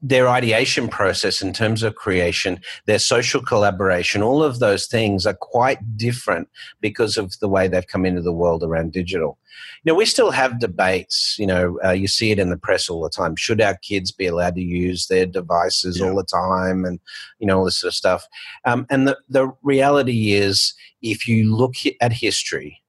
their 0.00 0.28
ideation 0.28 0.88
process 0.88 1.42
in 1.42 1.52
terms 1.52 1.82
of 1.82 1.96
creation, 1.96 2.60
their 2.86 3.00
social 3.00 3.42
collaboration, 3.42 4.22
all 4.22 4.42
of 4.44 4.60
those 4.60 4.86
things 4.86 5.26
are 5.26 5.34
quite 5.34 5.96
different 5.96 6.48
because 6.80 7.16
of 7.16 7.38
the 7.40 7.48
way 7.48 7.66
they've 7.66 7.86
come 7.86 8.06
into 8.06 8.22
the 8.22 8.32
world 8.32 8.62
around 8.62 8.92
digital. 8.92 9.38
You 9.82 9.92
know, 9.92 9.96
we 9.96 10.04
still 10.04 10.30
have 10.30 10.60
debates. 10.60 11.36
You 11.36 11.48
know, 11.48 11.80
uh, 11.84 11.90
you 11.90 12.06
see 12.06 12.30
it 12.30 12.38
in 12.38 12.50
the 12.50 12.56
press 12.56 12.88
all 12.88 13.02
the 13.02 13.10
time. 13.10 13.34
Should 13.34 13.60
our 13.60 13.76
kids 13.78 14.12
be 14.12 14.26
allowed 14.26 14.54
to 14.54 14.62
use 14.62 15.08
their 15.08 15.26
devices 15.26 15.98
yeah. 15.98 16.08
all 16.08 16.16
the 16.16 16.24
time, 16.24 16.84
and 16.84 17.00
you 17.40 17.46
know 17.46 17.58
all 17.58 17.64
this 17.64 17.78
sort 17.78 17.90
of 17.90 17.96
stuff? 17.96 18.26
Um, 18.64 18.86
and 18.90 19.08
the 19.08 19.18
the 19.28 19.50
reality 19.62 20.32
is, 20.32 20.74
if 21.02 21.26
you 21.26 21.54
look 21.54 21.74
at 22.00 22.12
history 22.12 22.80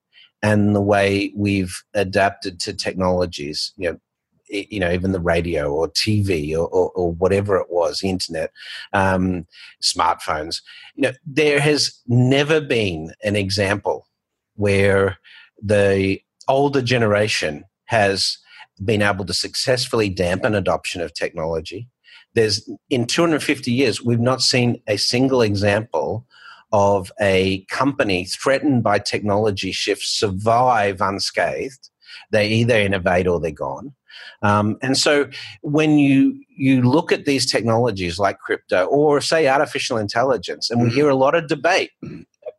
and 0.43 0.75
the 0.75 0.81
way 0.81 1.33
we've 1.35 1.83
adapted 1.95 2.59
to 2.61 2.73
technologies, 2.73 3.73
you 3.77 3.89
know, 3.89 3.99
you 4.49 4.79
know, 4.79 4.91
even 4.91 5.11
the 5.11 5.19
radio 5.19 5.71
or 5.71 5.89
TV 5.89 6.51
or, 6.53 6.67
or, 6.67 6.91
or 6.91 7.11
whatever 7.13 7.57
it 7.57 7.67
was, 7.69 8.03
internet, 8.03 8.51
um, 8.93 9.45
smartphones. 9.81 10.61
You 10.95 11.03
know, 11.03 11.11
there 11.25 11.59
has 11.59 11.99
never 12.07 12.59
been 12.59 13.13
an 13.23 13.35
example 13.35 14.07
where 14.55 15.17
the 15.61 16.19
older 16.47 16.81
generation 16.81 17.63
has 17.85 18.37
been 18.83 19.01
able 19.01 19.25
to 19.25 19.33
successfully 19.33 20.09
dampen 20.09 20.55
adoption 20.55 21.01
of 21.01 21.13
technology. 21.13 21.87
There's 22.33 22.69
in 22.89 23.05
250 23.05 23.71
years, 23.71 24.03
we've 24.03 24.19
not 24.19 24.41
seen 24.41 24.81
a 24.87 24.97
single 24.97 25.41
example 25.41 26.25
of 26.71 27.11
a 27.19 27.65
company 27.65 28.25
threatened 28.25 28.83
by 28.83 28.99
technology 28.99 29.71
shifts 29.71 30.07
survive 30.07 31.01
unscathed. 31.01 31.89
They 32.31 32.47
either 32.47 32.75
innovate 32.75 33.27
or 33.27 33.39
they're 33.39 33.51
gone. 33.51 33.93
Um, 34.41 34.77
and 34.81 34.97
so 34.97 35.29
when 35.61 35.97
you 35.97 36.41
you 36.49 36.81
look 36.81 37.11
at 37.11 37.25
these 37.25 37.49
technologies 37.49 38.19
like 38.19 38.39
crypto 38.39 38.85
or 38.85 39.21
say 39.21 39.47
artificial 39.47 39.97
intelligence, 39.97 40.69
and 40.69 40.81
we 40.81 40.87
mm-hmm. 40.87 40.95
hear 40.95 41.09
a 41.09 41.15
lot 41.15 41.35
of 41.35 41.47
debate 41.47 41.91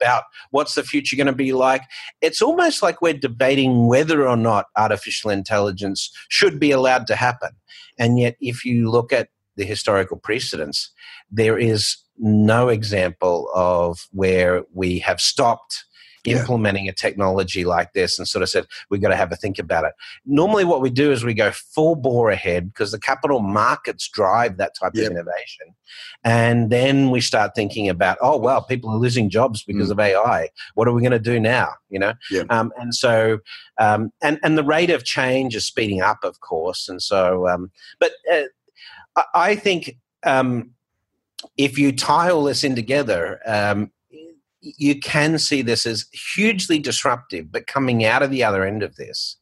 about 0.01 0.25
what's 0.51 0.75
the 0.75 0.83
future 0.83 1.17
going 1.17 1.27
to 1.27 1.33
be 1.33 1.53
like, 1.53 1.83
it's 2.21 2.41
almost 2.41 2.83
like 2.83 3.03
we're 3.03 3.13
debating 3.13 3.87
whether 3.87 4.27
or 4.27 4.37
not 4.37 4.67
artificial 4.77 5.31
intelligence 5.31 6.11
should 6.29 6.59
be 6.59 6.71
allowed 6.71 7.07
to 7.07 7.17
happen. 7.17 7.51
And 7.99 8.19
yet, 8.19 8.37
if 8.41 8.65
you 8.65 8.91
look 8.91 9.13
at 9.13 9.29
the 9.57 9.65
historical 9.65 10.17
precedents, 10.17 10.91
there 11.31 11.59
is 11.59 11.97
no 12.19 12.69
example 12.69 13.51
of 13.55 14.09
where 14.13 14.65
we 14.73 14.99
have 15.01 15.21
stopped 15.21 15.85
Yeah. 16.25 16.39
implementing 16.39 16.89
a 16.89 16.93
technology 16.93 17.65
like 17.65 17.93
this 17.95 18.19
and 18.19 18.29
sort 18.29 18.43
of 18.43 18.51
said 18.51 18.67
we've 18.91 19.01
got 19.01 19.09
to 19.09 19.17
have 19.17 19.33
a 19.33 19.37
think 19.37 19.59
about 19.59 19.85
it. 19.85 19.93
Normally, 20.27 20.65
what 20.65 20.83
we 20.83 20.91
do 20.91 21.13
is 21.13 21.25
we 21.25 21.33
go 21.35 21.51
full 21.51 21.95
bore 21.97 22.31
ahead 22.31 22.69
because 22.69 22.93
the 22.93 22.99
capital 22.99 23.41
markets 23.41 24.09
drive 24.09 24.59
that 24.59 24.75
type 24.79 24.93
Yep. 24.95 25.07
of 25.07 25.13
innovation, 25.13 25.75
and 26.23 26.69
then 26.71 27.11
we 27.11 27.21
start 27.21 27.55
thinking 27.55 27.89
about 27.89 28.19
oh 28.21 28.37
well, 28.37 28.63
people 28.63 28.91
are 28.91 28.99
losing 28.99 29.31
jobs 29.31 29.63
because 29.63 29.89
Mm. 29.89 29.93
of 29.93 30.01
AI. 30.01 30.49
What 30.75 30.89
are 30.89 30.93
we 30.93 31.01
going 31.01 31.13
to 31.13 31.19
do 31.19 31.41
now? 31.41 31.71
You 31.89 32.01
know, 32.01 32.13
Yep. 32.31 32.47
um, 32.51 32.73
and 32.79 32.95
so 32.95 33.39
um, 33.79 34.13
and 34.23 34.39
and 34.43 34.59
the 34.59 34.65
rate 34.65 34.91
of 34.91 35.05
change 35.05 35.57
is 35.57 35.65
speeding 35.67 36.03
up, 36.03 36.19
of 36.23 36.41
course, 36.41 36.89
and 36.89 37.01
so 37.03 37.49
um, 37.49 37.71
but 37.99 38.13
uh, 38.33 38.43
I, 39.17 39.25
I 39.35 39.55
think. 39.57 39.97
Um, 40.23 40.73
if 41.57 41.79
you 41.79 41.91
tie 41.91 42.29
all 42.31 42.45
this 42.45 42.65
in 42.65 42.75
together, 42.77 43.41
um, 43.47 43.91
you 44.61 44.99
can 44.99 45.39
see 45.39 45.63
this 45.63 45.87
as 45.87 46.07
hugely 46.13 46.79
disruptive, 46.79 47.51
but 47.51 47.67
coming 47.67 48.05
out 48.05 48.23
of 48.23 48.31
the 48.31 48.45
other 48.45 48.65
end 48.65 48.83
of 48.83 48.97
this, 48.97 49.37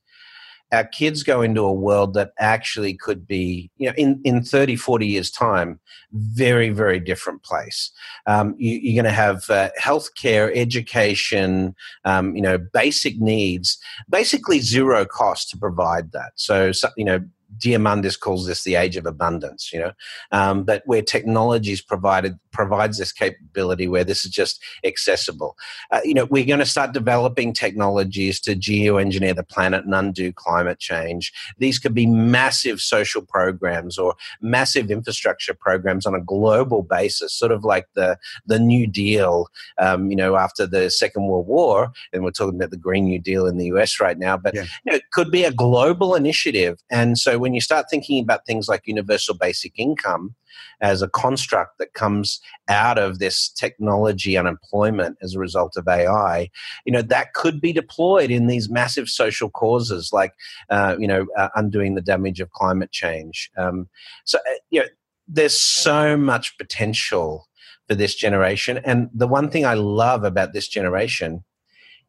our 0.70 0.84
kids 0.84 1.22
go 1.22 1.40
into 1.40 1.62
a 1.62 1.72
world 1.72 2.14
that 2.14 2.32
actually 2.38 2.94
could 2.94 3.26
be, 3.26 3.70
you 3.78 3.88
know, 3.88 3.94
in, 3.96 4.20
in 4.24 4.42
30, 4.42 4.76
40 4.76 5.06
years' 5.06 5.30
time, 5.30 5.80
very, 6.12 6.68
very 6.68 7.00
different 7.00 7.42
place. 7.42 7.90
Um, 8.26 8.54
you, 8.58 8.78
you're 8.78 9.02
going 9.02 9.10
to 9.10 9.16
have 9.16 9.48
uh, 9.48 9.70
healthcare, 9.80 10.54
education, 10.54 11.74
um, 12.04 12.36
you 12.36 12.42
know, 12.42 12.58
basic 12.58 13.18
needs, 13.18 13.78
basically 14.10 14.60
zero 14.60 15.06
cost 15.06 15.48
to 15.50 15.56
provide 15.56 16.12
that. 16.12 16.32
So, 16.34 16.72
so 16.72 16.90
you 16.96 17.04
know, 17.04 17.20
Diamandis 17.56 18.18
calls 18.18 18.46
this 18.46 18.64
the 18.64 18.74
age 18.74 18.96
of 18.96 19.06
abundance, 19.06 19.72
you 19.72 19.78
know, 19.80 19.92
um, 20.32 20.64
but 20.64 20.82
where 20.84 21.02
technology 21.02 21.72
is 21.72 21.80
provided 21.80 22.38
provides 22.52 22.98
this 22.98 23.12
capability 23.12 23.86
where 23.86 24.04
this 24.04 24.24
is 24.24 24.30
just 24.32 24.60
accessible. 24.84 25.56
Uh, 25.92 26.00
you 26.04 26.12
know, 26.12 26.24
we're 26.26 26.44
going 26.44 26.58
to 26.58 26.66
start 26.66 26.92
developing 26.92 27.52
technologies 27.52 28.40
to 28.40 28.56
geoengineer 28.56 29.34
the 29.34 29.44
planet 29.44 29.84
and 29.84 29.94
undo 29.94 30.32
climate 30.32 30.78
change. 30.80 31.32
These 31.58 31.78
could 31.78 31.94
be 31.94 32.06
massive 32.06 32.80
social 32.80 33.22
programs 33.22 33.96
or 33.96 34.14
massive 34.40 34.90
infrastructure 34.90 35.54
programs 35.54 36.04
on 36.04 36.14
a 36.14 36.20
global 36.20 36.82
basis, 36.82 37.32
sort 37.32 37.52
of 37.52 37.64
like 37.64 37.86
the 37.94 38.18
the 38.46 38.58
New 38.58 38.86
Deal. 38.86 39.46
Um, 39.78 40.10
you 40.10 40.16
know, 40.16 40.36
after 40.36 40.66
the 40.66 40.90
Second 40.90 41.28
World 41.28 41.46
War, 41.46 41.92
and 42.12 42.24
we're 42.24 42.30
talking 42.32 42.56
about 42.58 42.70
the 42.70 42.76
Green 42.76 43.04
New 43.04 43.20
Deal 43.20 43.46
in 43.46 43.56
the 43.56 43.66
US 43.66 44.00
right 44.00 44.18
now, 44.18 44.36
but 44.36 44.54
Yeah. 44.54 44.64
you 44.84 44.92
know, 44.92 44.96
it 44.96 45.10
could 45.12 45.30
be 45.30 45.44
a 45.44 45.52
global 45.52 46.14
initiative. 46.14 46.78
And 46.90 47.16
so 47.18 47.37
when 47.38 47.54
you 47.54 47.60
start 47.60 47.86
thinking 47.90 48.22
about 48.22 48.46
things 48.46 48.68
like 48.68 48.86
universal 48.86 49.34
basic 49.34 49.72
income 49.76 50.34
as 50.80 51.02
a 51.02 51.08
construct 51.08 51.78
that 51.78 51.94
comes 51.94 52.40
out 52.68 52.98
of 52.98 53.18
this 53.18 53.48
technology 53.48 54.36
unemployment 54.36 55.16
as 55.22 55.34
a 55.34 55.38
result 55.38 55.76
of 55.76 55.88
AI, 55.88 56.48
you 56.84 56.92
know, 56.92 57.02
that 57.02 57.34
could 57.34 57.60
be 57.60 57.72
deployed 57.72 58.30
in 58.30 58.46
these 58.46 58.68
massive 58.68 59.08
social 59.08 59.50
causes 59.50 60.10
like, 60.12 60.32
uh, 60.70 60.96
you 60.98 61.06
know, 61.06 61.26
uh, 61.36 61.48
undoing 61.54 61.94
the 61.94 62.02
damage 62.02 62.40
of 62.40 62.50
climate 62.50 62.90
change. 62.92 63.50
Um, 63.56 63.88
so, 64.24 64.38
uh, 64.38 64.58
you 64.70 64.80
know, 64.80 64.86
there's 65.26 65.58
so 65.58 66.16
much 66.16 66.56
potential 66.58 67.48
for 67.86 67.94
this 67.94 68.14
generation. 68.14 68.78
And 68.84 69.08
the 69.14 69.28
one 69.28 69.50
thing 69.50 69.64
I 69.64 69.74
love 69.74 70.24
about 70.24 70.52
this 70.52 70.68
generation 70.68 71.44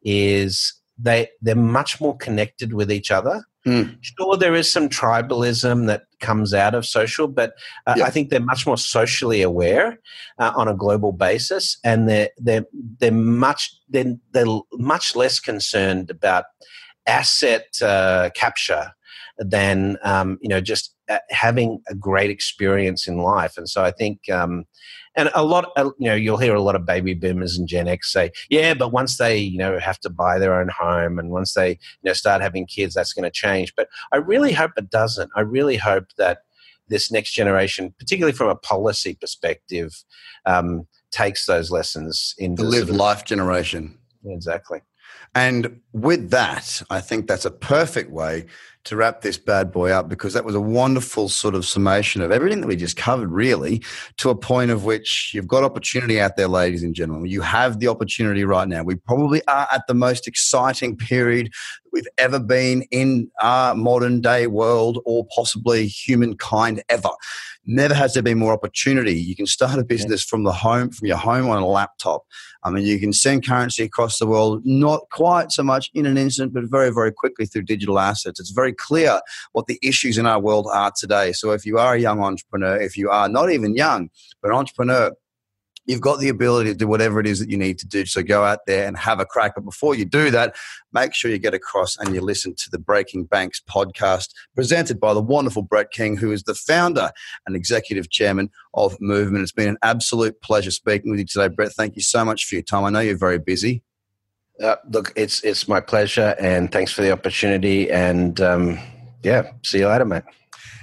is 0.02 0.74
they 0.98 1.28
they're 1.40 1.56
much 1.56 2.00
more 2.00 2.16
connected 2.16 2.74
with 2.74 2.92
each 2.92 3.10
other. 3.10 3.44
Mm. 3.66 3.98
Sure, 4.00 4.36
there 4.36 4.54
is 4.54 4.70
some 4.72 4.88
tribalism 4.88 5.86
that 5.86 6.04
comes 6.20 6.54
out 6.54 6.74
of 6.74 6.86
social, 6.86 7.28
but 7.28 7.52
uh, 7.86 7.94
Yeah. 7.98 8.04
I 8.04 8.10
think 8.10 8.30
they're 8.30 8.40
much 8.40 8.66
more 8.66 8.78
socially 8.78 9.42
aware 9.42 9.98
uh, 10.38 10.52
on 10.56 10.66
a 10.66 10.74
global 10.74 11.12
basis, 11.12 11.78
and 11.84 12.08
they're 12.08 12.30
they're 12.38 12.64
they're 12.98 13.12
much 13.12 13.70
they're, 13.90 14.16
they're 14.32 14.60
much 14.72 15.14
less 15.14 15.40
concerned 15.40 16.10
about 16.10 16.44
asset 17.06 17.66
uh, 17.82 18.30
capture 18.34 18.92
than 19.38 19.98
um, 20.04 20.38
you 20.40 20.48
know 20.48 20.60
just 20.60 20.94
having 21.30 21.80
a 21.88 21.94
great 21.94 22.30
experience 22.30 23.06
in 23.08 23.18
life. 23.18 23.56
And 23.56 23.68
so 23.68 23.82
I 23.82 23.90
think, 23.90 24.28
um, 24.30 24.64
and 25.16 25.30
a 25.34 25.44
lot, 25.44 25.72
uh, 25.76 25.90
you 25.98 26.08
know, 26.08 26.14
you'll 26.14 26.36
hear 26.36 26.54
a 26.54 26.62
lot 26.62 26.76
of 26.76 26.86
baby 26.86 27.14
boomers 27.14 27.58
and 27.58 27.66
Gen 27.66 27.88
X 27.88 28.12
say, 28.12 28.30
yeah, 28.48 28.74
but 28.74 28.92
once 28.92 29.18
they 29.18 29.38
you 29.38 29.58
know 29.58 29.78
have 29.78 29.98
to 30.00 30.10
buy 30.10 30.38
their 30.38 30.54
own 30.60 30.68
home 30.68 31.18
and 31.18 31.30
once 31.30 31.54
they 31.54 31.70
you 31.70 32.04
know 32.04 32.12
start 32.12 32.42
having 32.42 32.66
kids, 32.66 32.94
that's 32.94 33.12
going 33.12 33.24
to 33.24 33.30
change. 33.30 33.74
But 33.76 33.88
I 34.12 34.18
really 34.18 34.52
hope 34.52 34.72
it 34.76 34.90
doesn't. 34.90 35.30
I 35.34 35.40
really 35.40 35.76
hope 35.76 36.06
that 36.16 36.38
this 36.88 37.10
next 37.10 37.32
generation, 37.32 37.94
particularly 37.98 38.36
from 38.36 38.48
a 38.48 38.56
policy 38.56 39.16
perspective, 39.20 40.04
um, 40.46 40.86
takes 41.10 41.46
those 41.46 41.70
lessons 41.70 42.34
in 42.38 42.54
The 42.54 42.64
live 42.64 42.90
life 42.90 43.24
generation. 43.24 43.98
Exactly. 44.24 44.82
And 45.34 45.80
with 45.92 46.30
that, 46.30 46.82
I 46.90 47.00
think 47.00 47.26
that's 47.26 47.44
a 47.44 47.50
perfect 47.50 48.10
way 48.10 48.46
to 48.84 48.96
wrap 48.96 49.20
this 49.20 49.36
bad 49.36 49.70
boy 49.70 49.90
up 49.90 50.08
because 50.08 50.32
that 50.32 50.44
was 50.44 50.54
a 50.54 50.60
wonderful 50.60 51.28
sort 51.28 51.54
of 51.54 51.66
summation 51.66 52.22
of 52.22 52.32
everything 52.32 52.60
that 52.60 52.66
we 52.66 52.76
just 52.76 52.96
covered, 52.96 53.30
really, 53.30 53.82
to 54.16 54.30
a 54.30 54.34
point 54.34 54.70
of 54.70 54.84
which 54.84 55.32
you've 55.34 55.46
got 55.46 55.64
opportunity 55.64 56.20
out 56.20 56.36
there, 56.36 56.48
ladies 56.48 56.82
and 56.82 56.94
gentlemen. 56.94 57.30
You 57.30 57.42
have 57.42 57.78
the 57.78 57.88
opportunity 57.88 58.44
right 58.44 58.66
now. 58.66 58.82
We 58.82 58.94
probably 58.94 59.42
are 59.46 59.68
at 59.72 59.86
the 59.86 59.94
most 59.94 60.26
exciting 60.26 60.96
period 60.96 61.50
we've 61.92 62.08
ever 62.18 62.38
been 62.38 62.82
in 62.90 63.30
our 63.40 63.74
modern 63.74 64.20
day 64.20 64.46
world 64.46 65.00
or 65.04 65.26
possibly 65.34 65.86
humankind 65.86 66.82
ever. 66.88 67.10
Never 67.72 67.94
has 67.94 68.14
there 68.14 68.22
been 68.24 68.40
more 68.40 68.52
opportunity. 68.52 69.14
You 69.14 69.36
can 69.36 69.46
start 69.46 69.78
a 69.78 69.84
business 69.84 70.24
from 70.24 70.42
the 70.42 70.50
home, 70.50 70.90
from 70.90 71.06
your 71.06 71.16
home 71.16 71.48
on 71.48 71.62
a 71.62 71.66
laptop. 71.66 72.24
I 72.64 72.70
mean, 72.70 72.84
you 72.84 72.98
can 72.98 73.12
send 73.12 73.46
currency 73.46 73.84
across 73.84 74.18
the 74.18 74.26
world, 74.26 74.62
not 74.64 75.02
quite 75.12 75.52
so 75.52 75.62
much 75.62 75.88
in 75.94 76.04
an 76.04 76.18
instant, 76.18 76.52
but 76.52 76.64
very, 76.64 76.90
very 76.90 77.12
quickly 77.12 77.46
through 77.46 77.62
digital 77.62 78.00
assets. 78.00 78.40
It's 78.40 78.50
very 78.50 78.72
clear 78.72 79.20
what 79.52 79.68
the 79.68 79.78
issues 79.84 80.18
in 80.18 80.26
our 80.26 80.40
world 80.40 80.66
are 80.72 80.90
today. 80.98 81.30
So 81.30 81.52
if 81.52 81.64
you 81.64 81.78
are 81.78 81.94
a 81.94 82.00
young 82.00 82.20
entrepreneur, 82.20 82.76
if 82.76 82.96
you 82.96 83.08
are 83.08 83.28
not 83.28 83.52
even 83.52 83.76
young, 83.76 84.10
but 84.42 84.50
an 84.50 84.56
entrepreneur, 84.56 85.12
you've 85.90 86.00
got 86.00 86.20
the 86.20 86.28
ability 86.28 86.70
to 86.70 86.76
do 86.76 86.86
whatever 86.86 87.18
it 87.18 87.26
is 87.26 87.40
that 87.40 87.50
you 87.50 87.56
need 87.56 87.78
to 87.80 87.86
do. 87.86 88.06
So 88.06 88.22
go 88.22 88.44
out 88.44 88.60
there 88.66 88.86
and 88.86 88.96
have 88.96 89.18
a 89.18 89.26
crack. 89.26 89.56
But 89.56 89.64
before 89.64 89.94
you 89.94 90.04
do 90.04 90.30
that, 90.30 90.54
make 90.92 91.14
sure 91.14 91.30
you 91.30 91.38
get 91.38 91.52
across 91.52 91.98
and 91.98 92.14
you 92.14 92.20
listen 92.20 92.54
to 92.54 92.70
the 92.70 92.78
Breaking 92.78 93.24
Banks 93.24 93.60
podcast 93.68 94.30
presented 94.54 95.00
by 95.00 95.12
the 95.12 95.20
wonderful 95.20 95.62
Brett 95.62 95.90
King, 95.90 96.16
who 96.16 96.30
is 96.30 96.44
the 96.44 96.54
founder 96.54 97.10
and 97.46 97.56
executive 97.56 98.08
chairman 98.08 98.50
of 98.74 98.96
Moven. 99.00 99.42
It's 99.42 99.52
been 99.52 99.68
an 99.68 99.78
absolute 99.82 100.40
pleasure 100.40 100.70
speaking 100.70 101.10
with 101.10 101.20
you 101.20 101.26
today, 101.26 101.48
Brett. 101.48 101.72
Thank 101.72 101.96
you 101.96 102.02
so 102.02 102.24
much 102.24 102.46
for 102.46 102.54
your 102.54 102.62
time. 102.62 102.84
I 102.84 102.90
know 102.90 103.00
you're 103.00 103.18
very 103.18 103.38
busy. 103.38 103.82
Uh, 104.62 104.76
look, 104.90 105.12
it's 105.16 105.42
it's 105.42 105.66
my 105.66 105.80
pleasure, 105.80 106.36
and 106.38 106.70
thanks 106.70 106.92
for 106.92 107.00
the 107.00 107.10
opportunity. 107.10 107.90
And 107.90 108.38
um, 108.42 108.78
yeah, 109.22 109.52
see 109.64 109.78
you 109.78 109.88
later, 109.88 110.04
mate. 110.04 110.24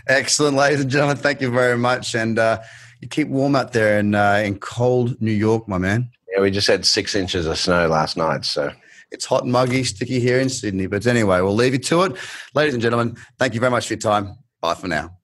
Excellent, 0.08 0.58
ladies 0.58 0.82
and 0.82 0.89
gentlemen. 0.89 1.18
Thank 1.18 1.41
you 1.41 1.51
very 1.51 1.78
much. 1.78 2.16
And 2.16 2.39
uh, 2.39 2.60
you 3.02 3.08
keep 3.08 3.28
warm 3.28 3.56
out 3.56 3.74
there 3.74 4.00
in, 4.00 4.16
uh, 4.16 4.41
in 4.43 4.60
cold 4.60 5.20
New 5.22 5.32
York, 5.32 5.68
my 5.68 5.78
man. 5.78 6.10
Yeah, 6.34 6.41
we 6.41 6.52
just 6.52 6.68
had 6.68 6.86
six 6.86 7.16
inches 7.16 7.45
of 7.45 7.58
snow 7.58 7.88
last 7.88 8.18
night, 8.18 8.45
so 8.45 8.72
It's 9.10 9.26
hot 9.26 9.43
and 9.43 9.52
muggy, 9.54 9.86
sticky 9.86 10.20
here 10.20 10.39
in 10.39 10.50
Sydney. 10.50 10.88
But 10.88 11.08
anyway, 11.08 11.39
we'll 11.39 11.56
leave 11.56 11.72
you 11.74 11.80
to 11.80 12.04
it. 12.04 12.18
Ladies 12.54 12.74
and 12.74 12.84
gentlemen, 12.84 13.16
thank 13.39 13.54
you 13.54 13.62
very 13.62 13.72
much 13.72 13.88
for 13.88 13.93
your 13.93 14.00
time. 14.00 14.36
Bye 14.60 14.74
for 14.74 14.89
now. 14.89 15.18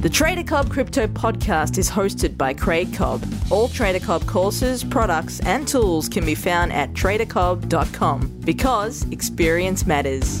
The 0.00 0.10
Trader 0.12 0.44
Cobb 0.44 0.70
Crypto 0.70 1.06
Podcast 1.06 1.76
is 1.76 1.90
hosted 1.90 2.36
by 2.36 2.54
Craig 2.54 2.94
Cobb. 2.94 3.24
All 3.50 3.68
Trader 3.68 3.98
Cobb 3.98 4.26
courses, 4.26 4.84
products, 4.84 5.40
and 5.40 5.66
tools 5.66 6.08
can 6.08 6.24
be 6.24 6.34
found 6.34 6.72
at 6.72 6.92
tradercobb.com 6.92 8.40
because 8.44 9.04
experience 9.10 9.86
matters. 9.86 10.40